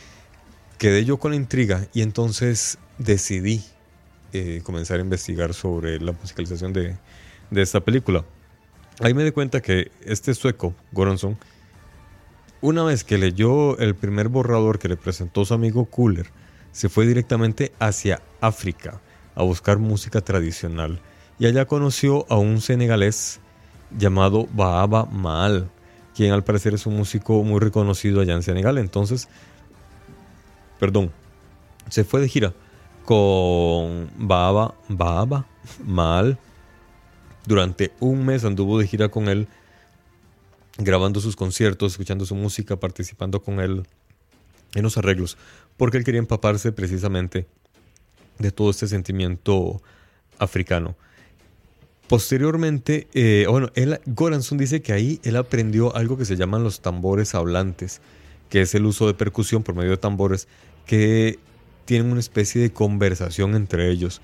quedé 0.77 1.03
yo 1.03 1.17
con 1.17 1.31
la 1.31 1.37
intriga 1.37 1.87
y 1.93 2.01
entonces 2.01 2.77
decidí 2.97 3.63
eh, 4.31 4.61
comenzar 4.63 4.99
a 4.99 5.03
investigar 5.03 5.53
sobre 5.53 5.99
la 5.99 6.13
musicalización 6.13 6.71
de, 6.71 6.97
de 7.51 7.61
esta 7.61 7.81
película. 7.81 8.23
Ahí 9.01 9.13
me 9.13 9.23
di 9.23 9.31
cuenta 9.31 9.61
que 9.61 9.91
este 10.05 10.33
sueco, 10.33 10.73
Goranson, 10.91 11.37
una 12.61 12.83
vez 12.83 13.03
que 13.03 13.17
leyó 13.17 13.77
el 13.77 13.95
primer 13.95 14.27
borrador 14.27 14.79
que 14.79 14.89
le 14.89 14.97
presentó 14.97 15.45
su 15.45 15.53
amigo 15.53 15.85
Cooler, 15.85 16.27
se 16.71 16.89
fue 16.89 17.07
directamente 17.07 17.71
hacia 17.79 18.21
África 18.41 19.01
a 19.35 19.43
buscar 19.43 19.79
música 19.79 20.21
tradicional 20.21 20.99
y 21.39 21.45
allá 21.45 21.65
conoció 21.65 22.25
a 22.29 22.37
un 22.37 22.61
senegalés 22.61 23.39
llamado 23.97 24.47
Baaba 24.53 25.05
Maal, 25.05 25.69
quien 26.15 26.31
al 26.31 26.43
parecer 26.43 26.73
es 26.73 26.85
un 26.85 26.95
músico 26.95 27.43
muy 27.43 27.59
reconocido 27.59 28.21
allá 28.21 28.33
en 28.33 28.43
Senegal. 28.43 28.77
Entonces, 28.77 29.27
perdón, 30.79 31.11
se 31.89 32.03
fue 32.03 32.21
de 32.21 32.29
gira 32.29 32.53
con 33.05 34.09
Baaba, 34.17 34.75
Baaba 34.87 35.45
Maal. 35.85 36.37
Durante 37.45 37.91
un 37.99 38.25
mes 38.25 38.43
anduvo 38.43 38.77
de 38.77 38.87
gira 38.87 39.09
con 39.09 39.27
él 39.27 39.47
grabando 40.77 41.19
sus 41.19 41.35
conciertos, 41.35 41.93
escuchando 41.93 42.25
su 42.25 42.35
música, 42.35 42.77
participando 42.79 43.41
con 43.41 43.59
él 43.59 43.87
en 44.75 44.83
los 44.83 44.97
arreglos, 44.97 45.37
porque 45.77 45.97
él 45.97 46.03
quería 46.03 46.19
empaparse 46.19 46.71
precisamente 46.71 47.47
de 48.37 48.51
todo 48.51 48.69
este 48.69 48.87
sentimiento 48.87 49.81
africano. 50.37 50.95
Posteriormente, 52.09 53.07
eh, 53.13 53.45
bueno, 53.47 53.69
él, 53.75 54.01
Goranson 54.07 54.57
dice 54.57 54.81
que 54.81 54.93
ahí 54.93 55.19
él 55.23 55.35
aprendió 55.35 55.95
algo 55.95 56.17
que 56.17 56.25
se 56.25 56.37
llaman 56.37 56.63
los 56.63 56.81
tambores 56.81 57.35
hablantes, 57.35 58.01
que 58.49 58.61
es 58.61 58.73
el 58.73 58.87
uso 58.87 59.05
de 59.05 59.13
percusión 59.13 59.61
por 59.61 59.75
medio 59.75 59.91
de 59.91 59.97
tambores 59.97 60.47
que 60.87 61.37
tienen 61.85 62.09
una 62.09 62.19
especie 62.19 62.63
de 62.63 62.71
conversación 62.71 63.53
entre 63.53 63.91
ellos. 63.91 64.21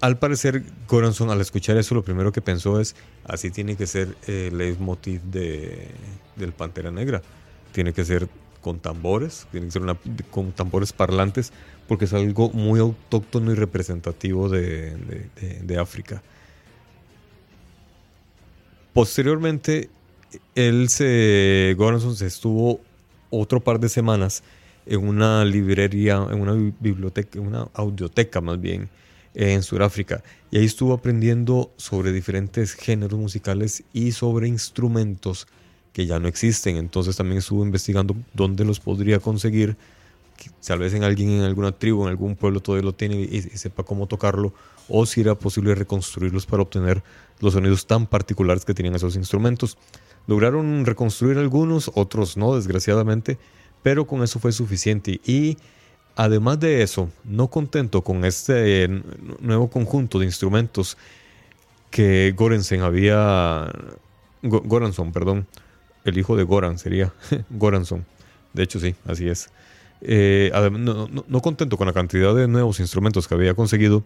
Al 0.00 0.18
parecer, 0.18 0.62
Goranson 0.88 1.28
al 1.28 1.42
escuchar 1.42 1.76
eso 1.76 1.94
lo 1.94 2.04
primero 2.04 2.32
que 2.32 2.40
pensó 2.40 2.80
es, 2.80 2.96
así 3.26 3.50
tiene 3.50 3.76
que 3.76 3.86
ser 3.86 4.16
el 4.26 4.56
leitmotiv 4.56 5.20
de, 5.24 5.88
del 6.36 6.52
Pantera 6.52 6.90
Negra. 6.90 7.20
Tiene 7.72 7.92
que 7.92 8.06
ser 8.06 8.30
con 8.62 8.80
tambores, 8.80 9.46
tiene 9.50 9.66
que 9.66 9.72
ser 9.72 9.82
con 10.30 10.52
tambores 10.52 10.94
parlantes, 10.94 11.52
porque 11.86 12.06
es 12.06 12.14
algo 12.14 12.48
muy 12.48 12.80
autóctono 12.80 13.52
y 13.52 13.56
representativo 13.56 14.48
de, 14.48 14.96
de 15.62 15.78
África. 15.78 16.22
Posteriormente, 18.92 19.90
él 20.54 20.88
se, 20.88 21.74
Goranson 21.78 22.16
se 22.16 22.26
estuvo 22.26 22.80
otro 23.30 23.60
par 23.60 23.80
de 23.80 23.88
semanas 23.88 24.42
en 24.86 25.06
una 25.06 25.44
librería, 25.44 26.26
en 26.30 26.40
una 26.40 26.52
biblioteca, 26.80 27.40
una 27.40 27.68
audioteca 27.72 28.40
más 28.40 28.60
bien, 28.60 28.88
en 29.34 29.62
Sudáfrica. 29.62 30.22
Y 30.50 30.58
ahí 30.58 30.64
estuvo 30.64 30.92
aprendiendo 30.92 31.72
sobre 31.76 32.12
diferentes 32.12 32.74
géneros 32.74 33.18
musicales 33.18 33.84
y 33.92 34.12
sobre 34.12 34.48
instrumentos 34.48 35.46
que 35.92 36.06
ya 36.06 36.18
no 36.18 36.28
existen. 36.28 36.76
Entonces 36.76 37.16
también 37.16 37.38
estuvo 37.38 37.64
investigando 37.64 38.14
dónde 38.34 38.64
los 38.64 38.80
podría 38.80 39.18
conseguir. 39.18 39.76
Tal 40.66 40.80
vez 40.80 40.92
en 40.94 41.04
alguien, 41.04 41.30
en 41.30 41.42
alguna 41.42 41.72
tribu, 41.72 42.02
en 42.02 42.08
algún 42.08 42.36
pueblo 42.36 42.60
todavía 42.60 42.84
lo 42.84 42.94
tiene 42.94 43.16
y, 43.16 43.40
sepa 43.40 43.84
cómo 43.84 44.06
tocarlo. 44.06 44.52
O 44.88 45.06
si 45.06 45.20
era 45.20 45.34
posible 45.34 45.74
reconstruirlos 45.74 46.46
para 46.46 46.62
obtener 46.62 47.02
los 47.42 47.52
sonidos 47.52 47.86
tan 47.86 48.06
particulares 48.06 48.64
que 48.64 48.72
tenían 48.72 48.94
esos 48.94 49.16
instrumentos. 49.16 49.76
Lograron 50.26 50.86
reconstruir 50.86 51.36
algunos, 51.36 51.90
otros 51.94 52.38
no, 52.38 52.56
desgraciadamente. 52.56 53.38
Pero 53.82 54.06
con 54.06 54.22
eso 54.22 54.38
fue 54.38 54.52
suficiente. 54.52 55.20
Y 55.26 55.58
Además 56.14 56.60
de 56.60 56.82
eso, 56.82 57.10
no 57.24 57.48
contento 57.48 58.02
con 58.02 58.24
este 58.24 58.88
nuevo 59.40 59.70
conjunto 59.70 60.18
de 60.18 60.26
instrumentos 60.26 60.98
que 61.90 62.34
Gorensen 62.36 62.82
había. 62.82 63.70
Goranson, 64.42 65.12
perdón. 65.12 65.46
El 66.04 66.18
hijo 66.18 66.36
de 66.36 66.42
Goran 66.42 66.78
sería 66.78 67.14
Goranson. 67.50 68.04
De 68.52 68.64
hecho, 68.64 68.78
sí, 68.78 68.94
así 69.06 69.28
es. 69.28 69.50
Eh, 70.02 70.50
no, 70.72 71.08
no, 71.08 71.40
contento 71.40 71.78
con 71.78 71.86
la 71.86 71.92
cantidad 71.92 72.34
de 72.34 72.48
nuevos 72.48 72.80
instrumentos 72.80 73.26
que 73.28 73.34
había 73.34 73.54
conseguido, 73.54 74.02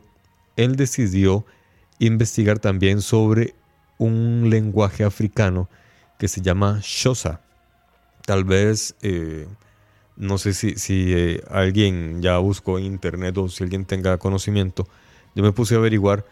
él 0.57 0.77
decidió 0.77 1.45
investigar 1.99 2.59
también 2.59 3.01
sobre 3.03 3.55
un 3.99 4.51
lenguaje 4.51 5.05
africano 5.05 5.69
que 6.19 6.29
se 6.29 6.41
llama 6.41 6.81
Xhosa. 6.81 7.41
Tal 8.25 8.45
vez 8.45 8.95
eh, 9.03 9.47
no 10.17 10.39
sé 10.39 10.55
si, 10.55 10.77
si 10.77 11.13
eh, 11.13 11.43
alguien 11.51 12.23
ya 12.23 12.39
buscó 12.39 12.79
en 12.79 12.85
internet 12.85 13.37
o 13.39 13.49
si 13.49 13.63
alguien 13.63 13.85
tenga 13.85 14.17
conocimiento. 14.19 14.89
Yo 15.35 15.43
me 15.43 15.53
puse 15.53 15.75
a 15.75 15.79
averiguar. 15.79 16.25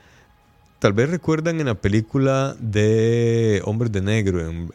Tal 0.78 0.92
vez 0.92 1.10
recuerdan 1.10 1.60
en 1.60 1.66
la 1.66 1.74
película 1.74 2.56
de 2.58 3.62
Hombres 3.64 3.92
de 3.92 4.00
Negro, 4.02 4.40
en, 4.40 4.70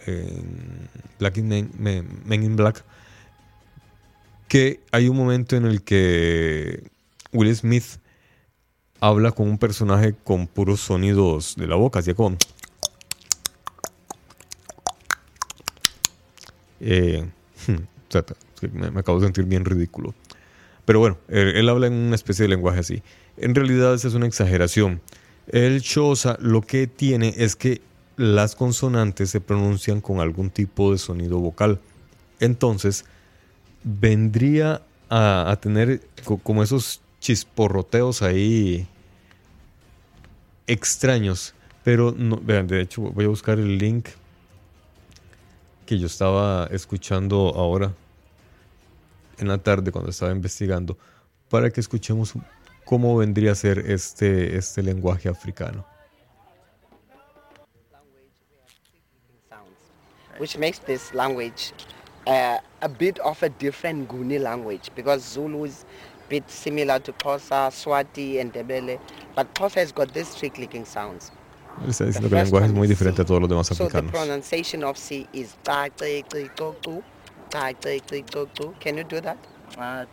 Black 1.19 1.37
Men, 1.37 1.71
Men, 1.77 2.43
in 2.43 2.55
Black, 2.55 2.83
que 4.47 4.79
hay 4.91 5.07
un 5.07 5.17
momento 5.17 5.55
en 5.55 5.65
el 5.65 5.83
que 5.83 6.83
Will 7.31 7.55
Smith 7.55 7.99
habla 8.99 9.31
con 9.31 9.47
un 9.47 9.57
personaje 9.57 10.15
con 10.23 10.47
puros 10.47 10.79
sonidos 10.79 11.55
de 11.55 11.67
la 11.67 11.75
boca, 11.75 11.99
así 11.99 12.13
como... 12.13 12.37
Eh, 16.81 17.29
me, 18.71 18.99
acabo 18.99 19.19
de 19.19 19.27
sentir 19.27 19.45
bien 19.45 19.65
ridículo. 19.65 20.13
Pero 20.85 20.99
bueno, 20.99 21.17
él, 21.27 21.67
habla 21.69 21.87
en 21.87 21.93
una 21.93 22.15
especie 22.15 22.43
de 22.43 22.49
lenguaje 22.49 22.79
así. 22.79 23.03
En 23.37 23.53
realidad 23.53 23.93
esa 23.93 24.07
es 24.07 24.13
una 24.13 24.25
exageración. 24.25 25.01
El 25.47 25.81
Xhosa 25.81 26.37
lo 26.39 26.61
que 26.61 26.87
tiene 26.87 27.33
es 27.37 27.55
que 27.55 27.81
las 28.17 28.55
consonantes 28.55 29.29
se 29.29 29.39
pronuncian 29.39 30.01
con 30.01 30.19
algún 30.19 30.49
tipo 30.49 30.91
de 30.91 30.97
sonido 30.97 31.37
vocal. 31.39 31.79
Entonces, 32.39 33.05
vendría 33.83 34.81
a, 35.09 35.57
tener 35.61 36.01
como 36.43 36.63
esos 36.63 37.01
chisporroteos 37.19 38.21
ahí 38.21 38.87
extraños. 40.67 41.53
Pero 41.83 42.13
no, 42.15 42.37
vean, 42.37 42.67
de 42.67 42.81
hecho 42.81 43.01
voy 43.01 43.25
a 43.25 43.29
buscar 43.29 43.59
el 43.59 43.77
link 43.77 44.09
que 45.85 45.97
yo 45.97 46.07
estaba 46.07 46.67
escuchando 46.71 47.53
ahora 47.55 47.93
en 49.39 49.47
la 49.47 49.57
tarde 49.57 49.91
cuando 49.91 50.11
estaba 50.11 50.31
investigando 50.31 50.97
para 51.49 51.71
que 51.71 51.79
escuchemos 51.79 52.33
cómo 52.85 53.17
vendría 53.17 53.53
a 53.53 53.55
ser 53.55 53.79
este, 53.79 54.57
este 54.57 54.83
lenguaje 54.83 55.29
africano. 55.29 55.85
Which 60.39 60.57
makes 60.57 60.79
this 60.79 61.13
language 61.13 61.73
uh, 62.25 62.59
a 62.81 62.87
bit 62.87 63.19
of 63.19 63.41
a 63.43 63.49
different 63.49 64.07
Guni 64.07 64.39
language 64.39 64.89
because 64.95 65.21
Zulu 65.23 65.65
is 65.65 65.85
bit 66.29 66.49
similar 66.49 66.99
to 66.99 67.11
Xhosa, 67.13 67.69
Swati 67.71 68.39
and 68.39 68.53
Debele, 68.53 68.99
but 69.35 69.53
Xhosa 69.55 69.75
has 69.75 69.91
got 69.91 70.13
these 70.13 70.29
three 70.35 70.49
clicking 70.49 70.85
sounds. 70.85 71.31
está 71.87 72.05
diciendo 72.05 72.29
que 72.29 72.37
el 72.37 72.43
lenguaje 72.43 72.67
es 72.67 72.73
muy 72.73 72.87
diferente 72.87 73.21
a 73.21 73.25
todos 73.25 73.41
los 73.41 73.49
demás 73.49 73.71
africanos. 73.71 73.91
So 73.91 74.01
the 74.01 74.11
pronunciation 74.11 74.83
of 74.83 74.97
C 74.97 75.27
is 75.33 75.55
Can 78.79 78.97
you 78.97 79.03
do 79.03 79.21
that? 79.21 79.37
Uh, 79.77 80.05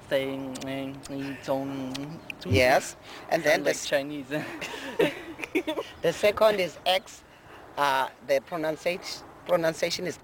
yes, 2.45 2.97
and 3.31 3.43
then 3.43 3.65
the 3.65 3.75
Chinese. 3.75 4.27
the 6.03 6.13
second 6.13 6.61
is 6.61 6.79
X. 6.87 7.23
Uh, 7.77 8.09
the 8.27 8.41
pronunciation 8.47 9.25
pronunciation 9.47 10.07
is 10.07 10.19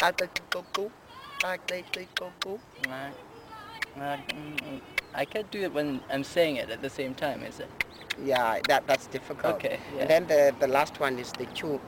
I 5.15 5.25
can't 5.25 5.51
do 5.51 5.61
it 5.61 5.73
when 5.75 6.01
I'm 6.11 6.25
saying 6.25 6.57
it 6.57 6.71
at 6.71 6.81
the 6.81 6.91
same 6.91 7.15
time, 7.15 7.43
is 7.43 7.61
it? 7.61 7.69
Yeah, 8.25 8.61
that 8.69 8.87
that's 8.87 9.07
difficult. 9.07 9.55
Okay. 9.55 9.79
Yeah. 9.95 10.03
And 10.03 10.09
then 10.09 10.27
the 10.27 10.55
the 10.59 10.69
last 10.69 11.01
one 11.01 11.19
is 11.19 11.33
the 11.33 11.47
Q. 11.47 11.81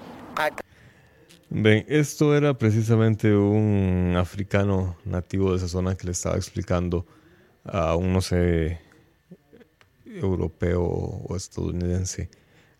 Ven, 1.50 1.84
esto 1.88 2.34
era 2.34 2.54
precisamente 2.54 3.32
un 3.34 4.14
africano 4.16 4.96
nativo 5.04 5.50
de 5.50 5.58
esa 5.58 5.68
zona 5.68 5.94
que 5.94 6.06
le 6.06 6.12
estaba 6.12 6.36
explicando 6.36 7.06
a 7.64 7.94
un, 7.94 8.12
no 8.12 8.20
sé, 8.20 8.80
europeo 10.04 10.82
o 10.82 11.36
estadounidense 11.36 12.28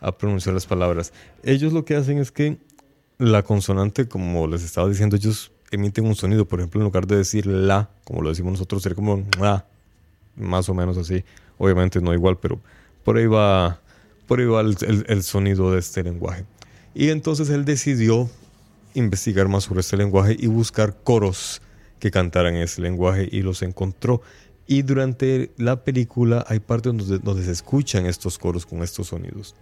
a 0.00 0.16
pronunciar 0.18 0.54
las 0.54 0.66
palabras. 0.66 1.12
Ellos 1.44 1.72
lo 1.72 1.84
que 1.84 1.94
hacen 1.94 2.18
es 2.18 2.32
que 2.32 2.58
la 3.18 3.42
consonante, 3.42 4.08
como 4.08 4.48
les 4.48 4.64
estaba 4.64 4.88
diciendo, 4.88 5.16
ellos 5.16 5.52
emiten 5.70 6.06
un 6.06 6.16
sonido. 6.16 6.46
Por 6.46 6.58
ejemplo, 6.58 6.80
en 6.80 6.84
lugar 6.84 7.06
de 7.06 7.16
decir 7.16 7.46
la, 7.46 7.90
como 8.04 8.22
lo 8.22 8.30
decimos 8.30 8.52
nosotros, 8.52 8.82
sería 8.82 8.96
como 8.96 9.24
la, 9.38 9.66
más 10.36 10.68
o 10.68 10.74
menos 10.74 10.96
así. 10.98 11.24
Obviamente 11.58 12.00
no 12.00 12.12
igual, 12.12 12.38
pero 12.38 12.60
por 13.04 13.16
ahí 13.16 13.26
va, 13.26 13.80
por 14.26 14.40
ahí 14.40 14.46
va 14.46 14.62
el 14.62 15.22
sonido 15.22 15.72
de 15.72 15.78
este 15.78 16.02
lenguaje. 16.02 16.44
Y 16.94 17.10
entonces 17.10 17.50
él 17.50 17.64
decidió 17.64 18.28
investigar 18.94 19.48
más 19.48 19.64
sobre 19.64 19.80
este 19.80 19.96
lenguaje 19.96 20.36
y 20.38 20.46
buscar 20.46 20.96
coros 21.02 21.60
que 21.98 22.10
cantaran 22.10 22.54
ese 22.56 22.80
lenguaje 22.80 23.28
y 23.30 23.42
los 23.42 23.62
encontró 23.62 24.22
Y 24.66 24.82
durante 24.82 25.52
la 25.56 25.84
película 25.84 26.44
hay 26.48 26.60
partes 26.60 26.96
donde, 26.96 27.18
donde 27.18 27.44
se 27.44 27.50
escuchan 27.50 28.06
estos 28.06 28.38
coros 28.38 28.64
con 28.64 28.82
estos 28.82 29.08
sonidos. 29.08 29.54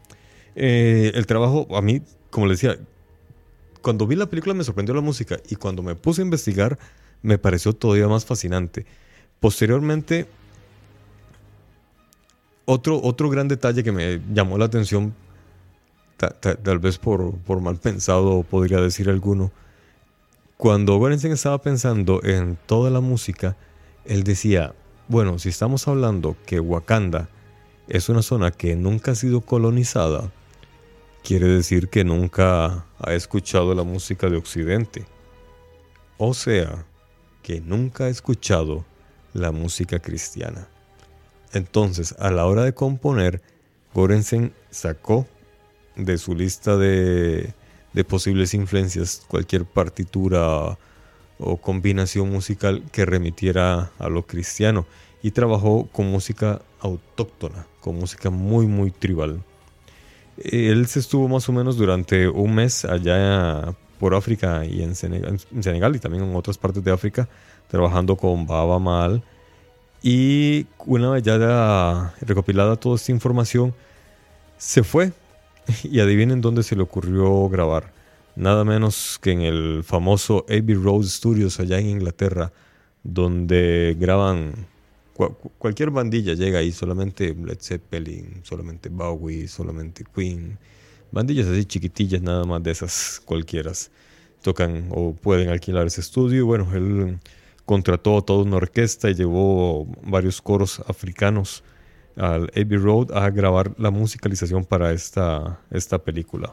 Eh, 0.55 1.11
el 1.15 1.27
trabajo, 1.27 1.67
a 1.75 1.83
mí, 1.83 2.03
como 2.31 2.47
les 2.47 2.61
decía, 2.61 2.79
cuando 3.81 4.07
vi 4.07 4.15
la 4.15 4.27
película 4.27 4.55
me 4.55 4.63
sorprendió 4.63 4.95
la 4.95 5.01
música 5.01 5.39
y 5.49 5.57
cuando 5.57 5.83
me 5.83 5.97
puse 5.97 6.23
a 6.23 6.25
investigar 6.25 6.79
me 7.23 7.37
pareció 7.39 7.73
todavía 7.73 8.07
más 8.07 8.25
fascinante. 8.25 8.87
Posteriormente, 9.41 10.29
otro, 12.65 13.01
otro 13.03 13.29
gran 13.31 13.49
detalle 13.49 13.83
que 13.83 13.93
me 13.93 14.21
llamó 14.33 14.59
la 14.59 14.67
atención, 14.67 15.15
tal 16.17 16.79
vez 16.79 16.99
por, 16.99 17.35
por, 17.39 17.61
mal 17.61 17.77
pensado 17.77 18.43
podría 18.43 18.81
decir 18.81 19.09
alguno, 19.09 19.51
cuando 20.57 20.97
Gorensen 20.97 21.33
estaba 21.33 21.61
pensando 21.61 22.23
en 22.23 22.57
toda 22.67 22.91
la 22.91 23.01
música, 23.01 23.57
él 24.05 24.23
decía, 24.23 24.75
bueno, 25.09 25.39
si 25.39 25.49
estamos 25.49 25.89
hablando 25.89 26.37
que 26.47 26.61
Wakanda 26.61 27.29
es 27.89 28.09
una 28.09 28.23
zona 28.23 28.53
que 28.53 28.77
nunca 28.77 29.13
ha 29.13 29.15
sido 29.17 29.41
colonizada, 29.41 30.31
quiere 31.25 31.49
decir 31.49 31.89
que 31.89 32.05
nunca 32.05 32.87
ha 32.99 33.15
escuchado 33.15 33.75
la 33.75 33.83
música 33.83 34.29
de 34.29 34.37
Occidente. 34.37 35.05
O 36.19 36.35
sea, 36.35 36.85
que 37.43 37.61
nunca 37.61 38.05
ha 38.05 38.09
escuchado 38.09 38.85
la 39.33 39.51
música 39.51 39.99
cristiana. 39.99 40.69
Entonces, 41.53 42.15
a 42.19 42.31
la 42.31 42.47
hora 42.47 42.65
de 42.65 42.75
componer, 42.75 43.43
Gorensen 43.95 44.53
sacó 44.71 45.27
de 45.97 46.19
su 46.19 46.35
lista 46.35 46.77
de, 46.77 47.53
posibles 48.09 48.55
influencias 48.55 49.23
cualquier 49.29 49.65
partitura 49.65 50.79
o 51.39 51.57
combinación 51.59 52.31
musical 52.31 52.83
que 52.93 53.05
remitiera 53.05 53.91
a 53.99 54.09
lo 54.09 54.27
cristiano 54.27 54.87
y 55.23 55.33
trabajó 55.33 55.89
con 55.93 56.11
música 56.11 56.63
autóctona, 56.81 57.67
con 57.81 57.97
música 57.97 58.31
muy 58.31 58.67
muy 58.67 58.91
tribal. 58.91 59.43
Él 60.39 60.87
se 60.87 61.01
estuvo 61.01 61.29
más 61.29 61.49
o 61.49 61.53
menos 61.53 61.77
durante 61.77 62.29
un 62.29 62.55
mes 62.55 62.85
allá 62.85 63.75
por 63.99 64.15
África 64.15 64.65
y 64.65 64.83
en 64.83 64.95
Senegal, 64.95 65.39
en 65.53 65.63
Senegal 65.63 65.95
y 65.95 65.99
también 65.99 66.25
en 66.25 66.35
otras 66.35 66.59
partes 66.59 66.83
de 66.83 66.91
África 66.91 67.29
trabajando 67.69 68.17
con 68.17 68.47
Baba 68.47 68.79
Mal 68.79 69.23
y 70.03 70.67
una 70.87 71.11
vez 71.11 71.23
ya 71.23 72.15
recopilada 72.21 72.77
toda 72.77 72.97
esta 72.97 73.13
información, 73.13 73.75
se 74.59 74.83
fue 74.83 75.13
y 75.85 76.01
adivinen 76.01 76.41
dónde 76.41 76.63
se 76.63 76.77
le 76.77 76.83
ocurrió 76.83 77.49
grabar. 77.49 77.93
Nada 78.35 78.65
menos 78.65 79.19
que 79.21 79.33
en 79.33 79.43
el 79.43 79.83
famoso 79.85 80.47
Abbey 80.49 80.75
Road 80.75 81.05
Studios 81.05 81.61
allá 81.61 81.79
en 81.79 81.89
Inglaterra, 81.89 82.53
donde 83.03 83.97
graban 83.99 84.67
cualquier 85.59 85.91
bandilla 85.91 86.35
llega 86.35 86.59
ahí, 86.59 86.73
solamente 86.73 87.35
Led 87.35 87.59
Zeppelin, 87.61 88.41
solamente 88.43 88.89
Bowie, 88.89 89.47
solamente 89.49 90.05
Queen, 90.15 90.59
bandillas 91.11 91.47
así 91.47 91.65
chiquitillas, 91.65 92.23
nada 92.23 92.45
más 92.45 92.63
de 92.63 92.71
esas 92.71 93.21
cualquiera. 93.25 93.73
Tocan 94.41 94.89
o 94.91 95.15
pueden 95.15 95.51
alquilar 95.51 95.87
ese 95.87 96.01
estudio. 96.01 96.47
Bueno, 96.47 96.69
él 96.75 97.19
contrató 97.65 98.23
toda 98.23 98.45
una 98.45 98.57
orquesta 98.57 99.11
y 99.11 99.15
llevó 99.15 99.87
varios 100.03 100.43
coros 100.43 100.83
africanos 100.87 101.63
al 102.17 102.51
Abbey 102.55 102.79
Road 102.79 103.13
a 103.13 103.31
grabar 103.31 103.73
la 103.79 103.91
musicalización 103.91 104.65
para 104.65 104.93
esta, 104.93 105.61
esta 105.71 105.99
película. 105.99 106.53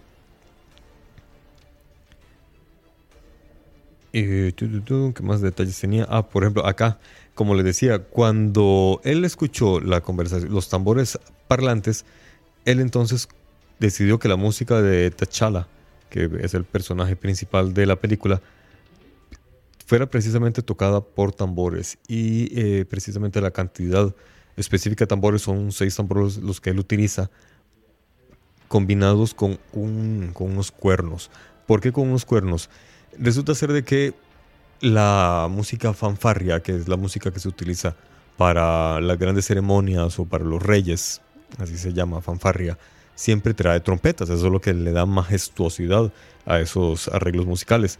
¿Qué 4.11 5.13
más 5.21 5.41
detalles 5.41 5.79
tenía? 5.79 6.07
Ah, 6.09 6.27
por 6.27 6.43
ejemplo, 6.43 6.65
acá, 6.65 6.99
como 7.35 7.53
les 7.53 7.65
decía, 7.65 7.99
cuando 7.99 9.01
él 9.03 9.23
escuchó 9.23 9.79
la 9.79 10.01
conversación, 10.01 10.51
los 10.51 10.69
tambores 10.69 11.19
parlantes, 11.47 12.05
él 12.65 12.79
entonces 12.79 13.29
decidió 13.79 14.17
que 14.17 14.27
la 14.27 14.35
música 14.35 14.81
de 14.81 15.11
T'Challa, 15.11 15.67
que 16.09 16.29
es 16.41 16.53
el 16.55 16.63
personaje 16.63 17.15
principal 17.15 17.73
de 17.73 17.85
la 17.85 17.97
película, 17.97 18.41
fuera 19.89 20.07
precisamente 20.07 20.61
tocada 20.61 21.01
por 21.01 21.33
tambores 21.33 21.97
y 22.07 22.51
eh, 22.53 22.85
precisamente 22.85 23.41
la 23.41 23.49
cantidad 23.49 24.13
específica 24.55 25.05
de 25.05 25.07
tambores 25.07 25.41
son 25.41 25.71
seis 25.71 25.95
tambores 25.95 26.37
los 26.37 26.61
que 26.61 26.69
él 26.69 26.77
utiliza 26.77 27.31
combinados 28.67 29.33
con, 29.33 29.57
un, 29.73 30.29
con 30.31 30.51
unos 30.51 30.71
cuernos. 30.71 31.31
¿Por 31.65 31.81
qué 31.81 31.91
con 31.91 32.07
unos 32.07 32.23
cuernos? 32.23 32.69
Resulta 33.17 33.55
ser 33.55 33.73
de 33.73 33.83
que 33.83 34.13
la 34.79 35.47
música 35.49 35.91
fanfarria, 35.95 36.61
que 36.61 36.75
es 36.75 36.87
la 36.87 36.95
música 36.95 37.31
que 37.31 37.39
se 37.39 37.47
utiliza 37.47 37.95
para 38.37 39.01
las 39.01 39.17
grandes 39.17 39.47
ceremonias 39.47 40.19
o 40.19 40.25
para 40.25 40.45
los 40.45 40.61
reyes, 40.61 41.19
así 41.57 41.79
se 41.79 41.93
llama 41.93 42.21
fanfarria, 42.21 42.77
siempre 43.15 43.55
trae 43.55 43.79
trompetas. 43.79 44.29
Eso 44.29 44.45
es 44.45 44.51
lo 44.51 44.61
que 44.61 44.71
le 44.71 44.91
da 44.91 45.07
majestuosidad 45.07 46.13
a 46.45 46.59
esos 46.59 47.07
arreglos 47.07 47.47
musicales. 47.47 47.97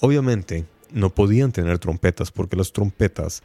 Obviamente, 0.00 0.66
no 0.92 1.10
podían 1.10 1.52
tener 1.52 1.78
trompetas 1.78 2.30
porque 2.30 2.56
las 2.56 2.72
trompetas 2.72 3.42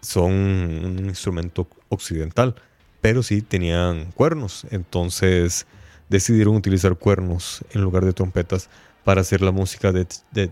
son 0.00 0.32
un 0.32 1.06
instrumento 1.06 1.68
occidental, 1.88 2.54
pero 3.00 3.22
sí 3.22 3.42
tenían 3.42 4.12
cuernos. 4.12 4.66
Entonces 4.70 5.66
decidieron 6.08 6.56
utilizar 6.56 6.96
cuernos 6.96 7.64
en 7.72 7.82
lugar 7.82 8.04
de 8.04 8.12
trompetas 8.12 8.70
para 9.04 9.20
hacer 9.20 9.42
la 9.42 9.52
música 9.52 9.92
de, 9.92 10.06
de, 10.32 10.50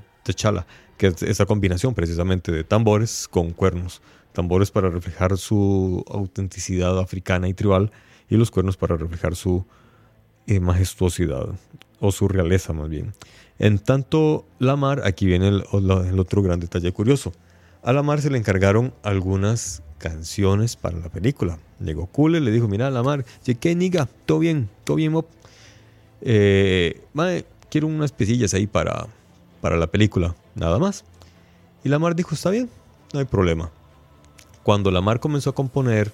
que 0.97 1.07
es 1.07 1.23
esa 1.23 1.47
combinación 1.47 1.95
precisamente 1.95 2.51
de 2.53 2.65
tambores 2.65 3.29
con 3.29 3.51
cuernos. 3.51 4.03
Tambores 4.33 4.71
para 4.71 4.91
reflejar 4.91 5.37
su 5.39 6.05
autenticidad 6.09 6.99
africana 6.99 7.49
y 7.49 7.55
tribal 7.55 7.93
y 8.29 8.37
los 8.37 8.51
cuernos 8.51 8.77
para 8.77 8.97
reflejar 8.97 9.37
su 9.37 9.65
eh, 10.47 10.61
majestuosidad 10.61 11.49
o 12.01 12.13
su 12.13 12.29
realeza 12.29 12.73
más 12.73 12.89
bien. 12.89 13.13
En 13.59 13.79
tanto, 13.79 14.45
Lamar, 14.59 15.03
aquí 15.05 15.27
viene 15.27 15.49
el, 15.49 15.65
otro 16.21 16.43
gran 16.43 16.61
detalle 16.61 16.93
curioso. 16.93 17.33
A 17.83 17.93
Lamar 17.93 18.21
se 18.21 18.31
le 18.31 18.39
encargaron 18.39 18.93
algunas 19.03 19.83
canciones 19.99 20.77
para 20.77 20.99
la 20.99 21.09
película. 21.09 21.59
Llegó 21.81 22.07
Cule, 22.07 22.41
le 22.41 22.51
dijo, 22.51 22.69
mira 22.69 22.91
Lamar, 22.91 23.25
¿qué 23.61 23.75
niga? 23.75 24.09
Todo 24.27 24.41
bien, 24.41 24.69
todo 24.85 24.97
bien, 24.97 25.13
mop. 25.13 25.27
Eh, 26.21 27.01
quiero 27.71 27.87
unas 27.87 28.13
piecillas 28.13 28.53
ahí 28.55 28.67
para, 28.67 29.07
para 29.61 29.77
la 29.77 29.87
película, 29.87 30.35
nada 30.55 30.79
más. 30.79 31.05
Y 31.83 31.89
Lamar 31.89 32.15
dijo, 32.15 32.35
está 32.35 32.51
bien, 32.51 32.69
no 33.13 33.21
hay 33.21 33.27
problema. 33.27 33.71
Cuando 34.63 34.91
Lamar 34.91 35.21
comenzó 35.21 35.51
a 35.51 35.55
componer 35.55 36.11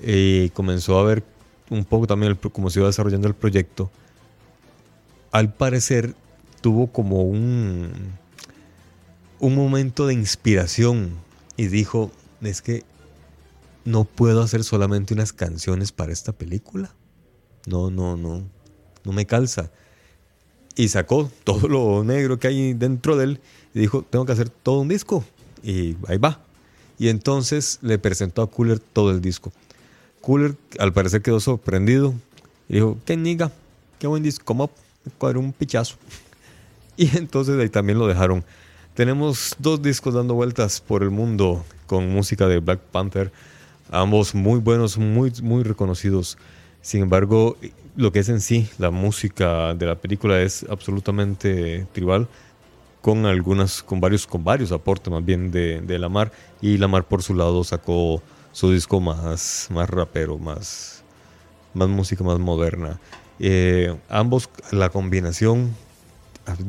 y 0.00 0.46
eh, 0.46 0.50
comenzó 0.52 0.98
a 0.98 1.04
ver 1.04 1.22
un 1.70 1.84
poco 1.84 2.06
también 2.06 2.38
cómo 2.52 2.68
se 2.68 2.80
iba 2.80 2.88
desarrollando 2.88 3.28
el 3.28 3.34
proyecto, 3.34 3.90
al 5.30 5.54
parecer 5.54 6.14
tuvo 6.62 6.86
como 6.86 7.22
un, 7.22 7.92
un 9.40 9.54
momento 9.54 10.06
de 10.06 10.14
inspiración 10.14 11.10
y 11.56 11.66
dijo, 11.66 12.10
es 12.40 12.62
que 12.62 12.84
no 13.84 14.04
puedo 14.04 14.42
hacer 14.42 14.64
solamente 14.64 15.12
unas 15.12 15.32
canciones 15.32 15.92
para 15.92 16.12
esta 16.12 16.32
película. 16.32 16.94
No, 17.66 17.90
no, 17.90 18.16
no, 18.16 18.42
no 19.04 19.12
me 19.12 19.26
calza. 19.26 19.70
Y 20.76 20.88
sacó 20.88 21.30
todo 21.44 21.68
lo 21.68 22.02
negro 22.04 22.38
que 22.38 22.48
hay 22.48 22.72
dentro 22.72 23.16
de 23.16 23.24
él 23.24 23.40
y 23.74 23.80
dijo, 23.80 24.02
tengo 24.02 24.24
que 24.24 24.32
hacer 24.32 24.48
todo 24.48 24.80
un 24.80 24.88
disco. 24.88 25.24
Y 25.62 25.96
ahí 26.06 26.16
va. 26.16 26.40
Y 26.98 27.08
entonces 27.08 27.78
le 27.82 27.98
presentó 27.98 28.42
a 28.42 28.50
Cooler 28.50 28.78
todo 28.78 29.10
el 29.10 29.20
disco. 29.20 29.52
Cooler 30.20 30.54
al 30.78 30.92
parecer 30.92 31.20
quedó 31.20 31.40
sorprendido 31.40 32.14
y 32.68 32.74
dijo, 32.74 32.96
qué 33.04 33.16
niga, 33.16 33.50
qué 33.98 34.06
buen 34.06 34.22
disco, 34.22 34.44
como 34.44 34.70
un 35.20 35.52
pichazo. 35.52 35.96
Y 36.96 37.16
entonces 37.16 37.58
ahí 37.58 37.68
también 37.68 37.98
lo 37.98 38.06
dejaron. 38.06 38.44
Tenemos 38.94 39.56
dos 39.58 39.80
discos 39.80 40.14
dando 40.14 40.34
vueltas 40.34 40.80
por 40.80 41.02
el 41.02 41.10
mundo 41.10 41.64
con 41.86 42.10
música 42.10 42.46
de 42.46 42.58
Black 42.58 42.80
Panther, 42.80 43.32
ambos 43.90 44.34
muy 44.34 44.60
buenos, 44.60 44.98
muy, 44.98 45.32
muy 45.42 45.62
reconocidos. 45.62 46.36
Sin 46.82 47.02
embargo, 47.02 47.56
lo 47.96 48.12
que 48.12 48.18
es 48.18 48.28
en 48.28 48.40
sí 48.40 48.68
la 48.78 48.90
música 48.90 49.74
de 49.74 49.86
la 49.86 49.94
película 49.94 50.40
es 50.40 50.66
absolutamente 50.68 51.86
tribal, 51.92 52.28
con 53.00 53.26
algunas, 53.26 53.82
con 53.82 54.00
varios, 54.00 54.26
con 54.26 54.44
varios 54.44 54.72
aportes 54.72 55.12
más 55.12 55.24
bien 55.24 55.50
de, 55.50 55.80
de 55.80 55.98
Lamar. 55.98 56.32
Y 56.60 56.76
Lamar 56.76 57.04
por 57.04 57.22
su 57.22 57.34
lado 57.34 57.64
sacó 57.64 58.22
su 58.52 58.70
disco 58.70 59.00
más, 59.00 59.68
más 59.70 59.88
rapero, 59.88 60.38
más, 60.38 61.02
más 61.74 61.88
música 61.88 62.22
más 62.22 62.38
moderna. 62.38 63.00
Eh, 63.38 63.96
ambos, 64.08 64.48
la 64.70 64.90
combinación 64.90 65.74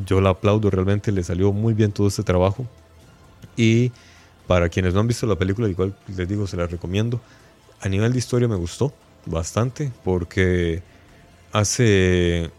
yo 0.05 0.21
la 0.21 0.31
aplaudo, 0.31 0.69
realmente 0.69 1.11
le 1.11 1.23
salió 1.23 1.51
muy 1.51 1.73
bien 1.73 1.91
todo 1.91 2.07
este 2.07 2.23
trabajo. 2.23 2.67
Y 3.55 3.91
para 4.47 4.69
quienes 4.69 4.93
no 4.93 4.99
han 4.99 5.07
visto 5.07 5.25
la 5.25 5.35
película, 5.35 5.67
igual 5.67 5.95
les 6.07 6.27
digo, 6.27 6.47
se 6.47 6.57
la 6.57 6.67
recomiendo. 6.67 7.19
A 7.81 7.89
nivel 7.89 8.13
de 8.13 8.19
historia 8.19 8.47
me 8.47 8.55
gustó 8.55 8.93
bastante 9.25 9.91
porque 10.03 10.81
hace, 11.51 12.49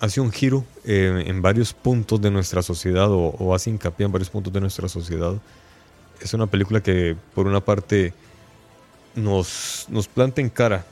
hace 0.00 0.20
un 0.20 0.32
giro 0.32 0.64
en 0.84 1.42
varios 1.42 1.72
puntos 1.72 2.20
de 2.20 2.30
nuestra 2.30 2.62
sociedad 2.62 3.10
o, 3.10 3.34
o, 3.38 3.54
hace 3.54 3.70
hincapié 3.70 4.06
en 4.06 4.12
varios 4.12 4.30
puntos 4.30 4.52
de 4.52 4.60
nuestra 4.60 4.88
sociedad. 4.88 5.34
Es 6.20 6.34
una 6.34 6.46
película 6.46 6.82
que 6.82 7.16
por 7.34 7.46
una 7.46 7.60
parte 7.60 8.12
nos, 9.14 9.86
nos 9.88 10.08
planta 10.08 10.40
en 10.40 10.50
cara 10.50 10.84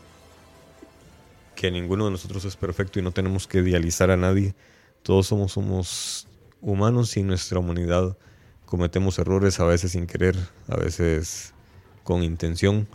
que 1.54 1.70
ninguno 1.70 2.04
de 2.04 2.12
nosotros 2.12 2.44
es 2.44 2.56
perfecto 2.56 2.98
y 2.98 3.02
no 3.02 3.10
tenemos 3.10 3.46
que 3.46 3.58
idealizar 3.58 4.10
a 4.10 4.16
nadie. 4.16 4.54
Todos 5.02 5.26
somos, 5.26 5.52
somos 5.52 6.28
humanos 6.60 7.16
y 7.16 7.22
nuestra 7.22 7.58
humanidad 7.58 8.16
cometemos 8.66 9.18
errores 9.18 9.60
a 9.60 9.64
veces 9.64 9.92
sin 9.92 10.06
querer, 10.06 10.36
a 10.68 10.76
veces 10.76 11.54
con 12.04 12.22
intención, 12.22 12.86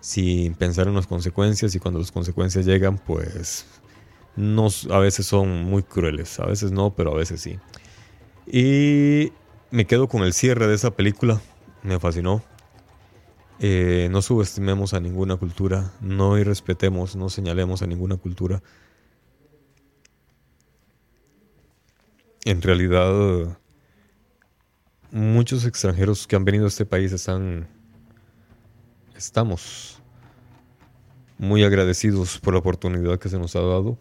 sin 0.00 0.54
pensar 0.54 0.88
en 0.88 0.94
las 0.94 1.06
consecuencias 1.06 1.74
y 1.74 1.78
cuando 1.78 2.00
las 2.00 2.10
consecuencias 2.10 2.64
llegan, 2.64 2.98
pues 2.98 3.66
a 4.90 4.98
veces 4.98 5.26
son 5.26 5.64
muy 5.64 5.82
crueles, 5.82 6.40
a 6.40 6.46
veces 6.46 6.72
no, 6.72 6.94
pero 6.94 7.12
a 7.12 7.16
veces 7.16 7.40
sí. 7.40 7.58
Y 8.46 9.32
me 9.70 9.86
quedo 9.86 10.08
con 10.08 10.22
el 10.22 10.32
cierre 10.32 10.66
de 10.66 10.74
esa 10.74 10.92
película, 10.92 11.40
me 11.82 11.98
fascinó. 11.98 12.42
Eh, 13.60 14.08
no 14.10 14.22
subestimemos 14.22 14.94
a 14.94 15.00
ninguna 15.00 15.36
cultura, 15.36 15.92
no 16.00 16.38
irrespetemos, 16.38 17.14
no 17.14 17.28
señalemos 17.28 17.82
a 17.82 17.86
ninguna 17.86 18.16
cultura. 18.16 18.62
En 22.44 22.60
realidad, 22.60 23.56
muchos 25.12 25.64
extranjeros 25.64 26.26
que 26.26 26.34
han 26.34 26.44
venido 26.44 26.64
a 26.64 26.68
este 26.68 26.84
país 26.84 27.12
están, 27.12 27.68
estamos 29.16 30.02
muy 31.38 31.62
agradecidos 31.62 32.38
por 32.40 32.54
la 32.54 32.60
oportunidad 32.60 33.20
que 33.20 33.28
se 33.28 33.38
nos 33.38 33.54
ha 33.54 33.60
dado. 33.60 33.96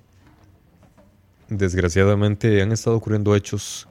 Desgraciadamente 1.50 2.62
han 2.64 2.72
estado 2.72 2.96
ocurriendo 2.96 3.36
hechos 3.36 3.88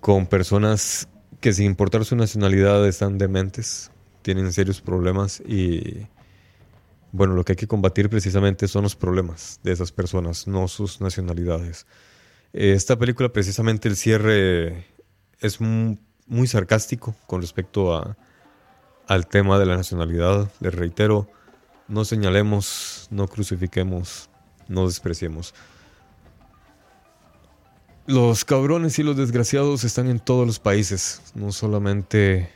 con 0.00 0.26
personas 0.26 1.08
que 1.40 1.52
sin 1.52 1.66
importar 1.66 2.04
su 2.04 2.16
nacionalidad 2.16 2.86
están 2.88 3.18
dementes, 3.18 3.92
tienen 4.22 4.52
serios 4.52 4.80
problemas 4.80 5.40
y 5.46 6.08
bueno, 7.12 7.34
lo 7.34 7.44
que 7.44 7.52
hay 7.52 7.56
que 7.56 7.68
combatir 7.68 8.08
precisamente 8.08 8.66
son 8.66 8.82
los 8.82 8.96
problemas 8.96 9.60
de 9.62 9.72
esas 9.72 9.92
personas, 9.92 10.48
no 10.48 10.66
sus 10.66 11.00
nacionalidades. 11.00 11.86
Esta 12.52 12.98
película 12.98 13.32
precisamente 13.32 13.88
el 13.88 13.96
cierre 13.96 14.86
es 15.40 15.58
muy 15.60 16.46
sarcástico 16.46 17.14
con 17.26 17.40
respecto 17.40 17.96
a, 17.96 18.16
al 19.06 19.26
tema 19.26 19.58
de 19.58 19.66
la 19.66 19.76
nacionalidad. 19.76 20.50
Les 20.60 20.74
reitero, 20.74 21.28
no 21.88 22.04
señalemos, 22.04 23.08
no 23.10 23.26
crucifiquemos, 23.26 24.28
no 24.68 24.86
despreciemos. 24.86 25.54
Los 28.06 28.44
cabrones 28.44 28.98
y 28.98 29.02
los 29.02 29.16
desgraciados 29.16 29.84
están 29.84 30.08
en 30.08 30.20
todos 30.20 30.46
los 30.46 30.58
países, 30.58 31.22
no 31.34 31.52
solamente 31.52 32.50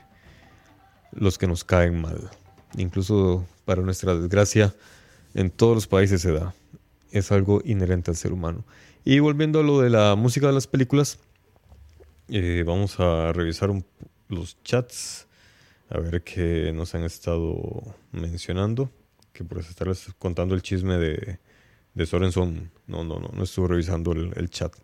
los 1.13 1.39
que 1.39 1.47
nos 1.47 1.65
caen 1.65 2.01
mal. 2.01 2.31
Incluso 2.77 3.47
para 3.65 3.81
nuestra 3.81 4.15
desgracia, 4.15 4.75
en 5.35 5.51
todos 5.51 5.75
los 5.75 5.87
países 5.87 6.21
se 6.21 6.33
da. 6.33 6.55
Es 7.13 7.33
algo 7.33 7.63
inherente 7.65 8.11
al 8.11 8.17
ser 8.17 8.33
humano. 8.33 8.65
Y 9.09 9.21
volviendo 9.21 9.61
a 9.61 9.63
lo 9.63 9.81
de 9.81 9.89
la 9.89 10.17
música 10.17 10.49
de 10.49 10.53
las 10.53 10.67
películas, 10.67 11.21
eh, 12.29 12.65
vamos 12.67 12.99
a 12.99 13.33
revisar 13.33 13.71
los 14.27 14.61
chats, 14.65 15.29
a 15.89 16.01
ver 16.01 16.25
qué 16.25 16.73
nos 16.75 16.93
han 16.97 17.05
estado 17.05 17.95
mencionando. 18.11 18.91
Que 19.33 19.45
por 19.45 19.59
estarles 19.59 20.09
contando 20.19 20.57
el 20.57 20.63
chisme 20.63 20.99
de, 20.99 21.39
de 21.95 22.07
Sorenson, 22.07 22.73
no, 22.89 23.05
no, 23.05 23.21
no, 23.21 23.29
no 23.33 23.45
estuve 23.45 23.69
revisando 23.69 24.11
el, 24.11 24.51
chat. 24.51 24.75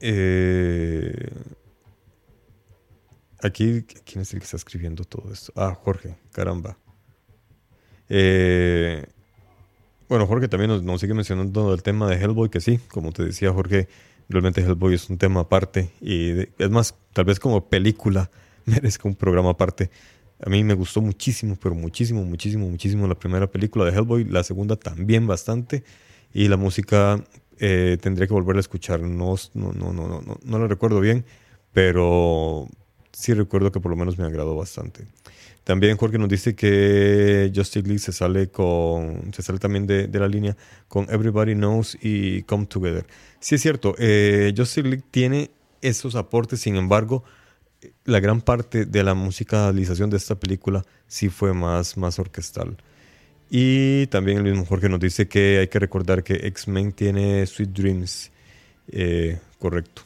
Eh, 0.00 1.30
aquí, 3.40 3.86
¿quién 4.04 4.20
es 4.20 4.34
el 4.34 4.40
que 4.40 4.44
está 4.44 4.58
escribiendo 4.58 5.04
todo 5.04 5.32
esto? 5.32 5.54
Ah, 5.56 5.74
Jorge, 5.74 6.18
caramba. 6.32 6.76
Eh, 8.10 9.06
bueno, 10.08 10.26
Jorge 10.26 10.48
también 10.48 10.84
nos, 10.84 11.00
sigue 11.00 11.14
mencionando 11.14 11.74
el 11.74 11.82
tema 11.82 12.08
de 12.08 12.16
Hellboy, 12.16 12.48
que 12.48 12.60
sí, 12.60 12.78
como 12.88 13.12
te 13.12 13.24
decía 13.24 13.52
Jorge, 13.52 13.88
realmente 14.28 14.60
Hellboy 14.60 14.94
es 14.94 15.08
un 15.10 15.18
tema 15.18 15.40
aparte 15.40 15.90
y 16.00 16.48
es 16.58 16.70
más, 16.70 16.94
tal 17.12 17.24
vez 17.24 17.40
como 17.40 17.68
película 17.68 18.30
merezca 18.64 19.08
un 19.08 19.14
programa 19.14 19.50
aparte. 19.50 19.90
A 20.44 20.50
mí 20.50 20.62
me 20.64 20.74
gustó 20.74 21.00
muchísimo, 21.00 21.56
pero 21.60 21.74
muchísimo, 21.74 22.22
muchísimo, 22.22 22.68
muchísimo 22.68 23.06
la 23.06 23.14
primera 23.14 23.46
película 23.46 23.84
de 23.84 23.92
Hellboy, 23.92 24.24
la 24.24 24.42
segunda 24.44 24.76
también 24.76 25.26
bastante 25.26 25.82
y 26.34 26.48
la 26.48 26.56
música 26.56 27.24
eh, 27.58 27.96
tendría 28.00 28.26
que 28.26 28.34
volver 28.34 28.56
a 28.56 28.60
escuchar, 28.60 29.00
no, 29.00 29.34
no, 29.54 29.72
no, 29.72 29.92
no, 29.92 30.20
no, 30.20 30.38
no 30.42 30.58
la 30.58 30.66
recuerdo 30.66 31.00
bien, 31.00 31.24
pero 31.72 32.68
sí 33.12 33.32
recuerdo 33.32 33.72
que 33.72 33.80
por 33.80 33.90
lo 33.90 33.96
menos 33.96 34.18
me 34.18 34.26
agradó 34.26 34.54
bastante. 34.54 35.06
También 35.66 35.96
Jorge 35.96 36.16
nos 36.16 36.28
dice 36.28 36.54
que 36.54 37.50
Justice 37.52 37.84
League 37.84 37.98
se 37.98 38.12
sale 38.12 38.50
con 38.50 39.32
se 39.34 39.42
sale 39.42 39.58
también 39.58 39.84
de, 39.84 40.08
la 40.12 40.28
línea 40.28 40.56
con 40.86 41.10
Everybody 41.10 41.56
Knows 41.56 41.98
y 42.00 42.42
Come 42.42 42.66
Together. 42.66 43.04
Sí 43.40 43.56
es 43.56 43.62
cierto, 43.62 43.96
eh, 43.98 44.54
Justice 44.56 44.88
League 44.88 45.02
tiene 45.10 45.50
esos 45.82 46.14
aportes, 46.14 46.60
sin 46.60 46.76
embargo, 46.76 47.24
la 48.04 48.20
gran 48.20 48.42
parte 48.42 48.84
de 48.84 49.02
la 49.02 49.14
musicalización 49.14 50.08
de 50.08 50.18
esta 50.18 50.36
película 50.36 50.84
sí 51.08 51.30
fue 51.30 51.52
más, 51.52 51.96
más 51.96 52.20
orquestal. 52.20 52.76
Y 53.50 54.06
también 54.06 54.38
el 54.38 54.44
mismo 54.44 54.66
Jorge 54.66 54.88
nos 54.88 55.00
dice 55.00 55.26
que 55.26 55.58
hay 55.58 55.66
que 55.66 55.80
recordar 55.80 56.22
que 56.22 56.46
X-Men 56.46 56.92
tiene 56.92 57.44
Sweet 57.44 57.70
Dreams. 57.70 58.30
Eh, 58.86 59.40
correcto. 59.58 60.02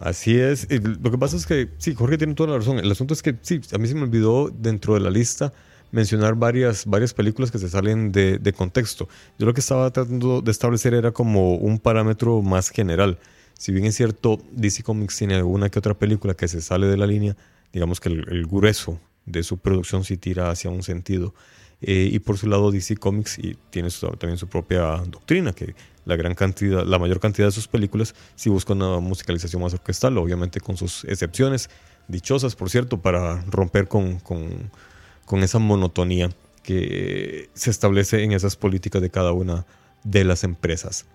Así 0.00 0.36
es. 0.38 0.66
Lo 0.70 1.10
que 1.10 1.18
pasa 1.18 1.36
es 1.36 1.46
que, 1.46 1.68
sí, 1.78 1.94
Jorge 1.94 2.18
tiene 2.18 2.34
toda 2.34 2.50
la 2.50 2.58
razón. 2.58 2.78
El 2.78 2.90
asunto 2.90 3.14
es 3.14 3.22
que, 3.22 3.36
sí, 3.42 3.60
a 3.72 3.78
mí 3.78 3.86
se 3.86 3.94
me 3.94 4.02
olvidó 4.02 4.48
dentro 4.48 4.94
de 4.94 5.00
la 5.00 5.10
lista 5.10 5.52
mencionar 5.92 6.36
varias, 6.36 6.86
varias 6.86 7.12
películas 7.12 7.50
que 7.50 7.58
se 7.58 7.68
salen 7.68 8.10
de, 8.10 8.38
de, 8.38 8.52
contexto. 8.52 9.08
Yo 9.38 9.46
lo 9.46 9.54
que 9.54 9.60
estaba 9.60 9.90
tratando 9.90 10.40
de 10.40 10.50
establecer 10.50 10.94
era 10.94 11.12
como 11.12 11.56
un 11.56 11.78
parámetro 11.78 12.40
más 12.42 12.70
general. 12.70 13.18
Si 13.60 13.72
bien 13.72 13.84
es 13.84 13.94
cierto, 13.94 14.40
DC 14.52 14.82
Comics 14.82 15.18
tiene 15.18 15.34
alguna 15.34 15.68
que 15.68 15.78
otra 15.78 15.92
película 15.92 16.32
que 16.32 16.48
se 16.48 16.62
sale 16.62 16.86
de 16.86 16.96
la 16.96 17.06
línea, 17.06 17.36
digamos 17.74 18.00
que 18.00 18.08
el, 18.08 18.46
grueso 18.46 18.98
de 19.26 19.42
su 19.42 19.58
producción 19.58 20.02
sí 20.02 20.16
tira 20.16 20.50
hacia 20.50 20.70
un 20.70 20.82
sentido. 20.82 21.34
Eh, 21.82 22.10
y 22.12 22.18
por 22.18 22.36
su 22.36 22.46
lado, 22.46 22.70
DC 22.70 22.96
Comics 22.96 23.38
y 23.38 23.56
tiene 23.70 23.88
también 24.18 24.36
su 24.36 24.48
propia 24.48 24.96
doctrina, 25.06 25.52
que 25.52 25.74
la 26.04 26.16
gran 26.16 26.34
cantidad, 26.34 26.84
la 26.84 26.98
mayor 26.98 27.20
cantidad 27.20 27.48
de 27.48 27.52
sus 27.52 27.68
películas 27.68 28.14
si 28.34 28.50
buscan 28.50 28.82
una 28.82 29.00
musicalización 29.00 29.62
más 29.62 29.72
orquestal, 29.72 30.18
obviamente 30.18 30.60
con 30.60 30.76
sus 30.76 31.04
excepciones, 31.04 31.70
dichosas 32.08 32.54
por 32.54 32.68
cierto, 32.68 32.98
para 33.00 33.42
romper 33.42 33.88
con, 33.88 34.18
con, 34.18 35.42
esa 35.42 35.58
monotonía 35.58 36.28
que 36.64 37.48
se 37.54 37.70
establece 37.70 38.24
en 38.24 38.32
esas 38.32 38.56
políticas 38.56 39.00
de 39.00 39.10
cada 39.10 39.32
una 39.32 39.64
de 40.02 40.24
las 40.24 40.44
empresas. 40.44 41.06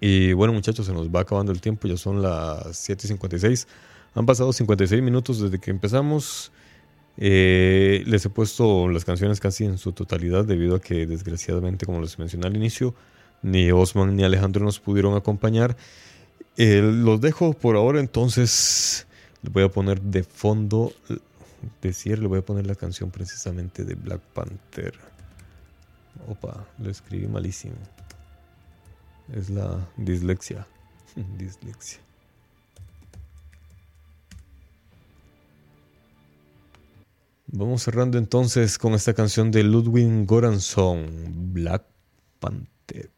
Y 0.00 0.32
bueno 0.32 0.52
muchachos, 0.52 0.86
se 0.86 0.92
nos 0.92 1.08
va 1.08 1.20
acabando 1.20 1.52
el 1.52 1.60
tiempo, 1.60 1.88
ya 1.88 1.96
son 1.96 2.22
las 2.22 2.88
7.56, 2.88 3.66
han 4.14 4.24
pasado 4.24 4.52
56 4.52 5.02
minutos 5.02 5.40
desde 5.40 5.58
que 5.58 5.70
empezamos. 5.70 6.52
Eh, 7.18 8.02
les 8.06 8.24
he 8.26 8.30
puesto 8.30 8.88
las 8.88 9.04
canciones 9.04 9.40
casi 9.40 9.64
en 9.64 9.78
su 9.78 9.92
totalidad 9.92 10.44
debido 10.44 10.76
a 10.76 10.80
que 10.80 11.06
desgraciadamente, 11.06 11.86
como 11.86 12.00
les 12.00 12.18
mencioné 12.18 12.46
al 12.46 12.56
inicio, 12.56 12.94
ni 13.42 13.70
Osman 13.70 14.16
ni 14.16 14.24
Alejandro 14.24 14.64
nos 14.64 14.80
pudieron 14.80 15.16
acompañar. 15.16 15.76
Eh, 16.56 16.80
los 16.82 17.20
dejo 17.20 17.52
por 17.52 17.76
ahora, 17.76 18.00
entonces 18.00 19.06
voy 19.42 19.64
a 19.64 19.68
poner 19.68 20.00
de 20.00 20.24
fondo, 20.24 20.92
decir, 21.82 22.18
le 22.18 22.28
voy 22.28 22.40
a 22.40 22.42
poner 22.42 22.66
la 22.66 22.74
canción 22.74 23.10
precisamente 23.10 23.84
de 23.84 23.94
Black 23.94 24.20
Panther. 24.34 24.94
Opa, 26.28 26.66
lo 26.78 26.90
escribí 26.90 27.26
malísimo. 27.26 27.76
Es 29.34 29.50
la 29.50 29.86
dislexia. 29.96 30.66
dislexia. 31.38 32.05
Vamos 37.48 37.82
cerrando 37.82 38.18
entonces 38.18 38.76
con 38.76 38.94
esta 38.94 39.14
canción 39.14 39.50
de 39.50 39.62
Ludwig 39.62 40.26
Goranson, 40.26 41.52
Black 41.52 41.84
Panther. 42.40 43.15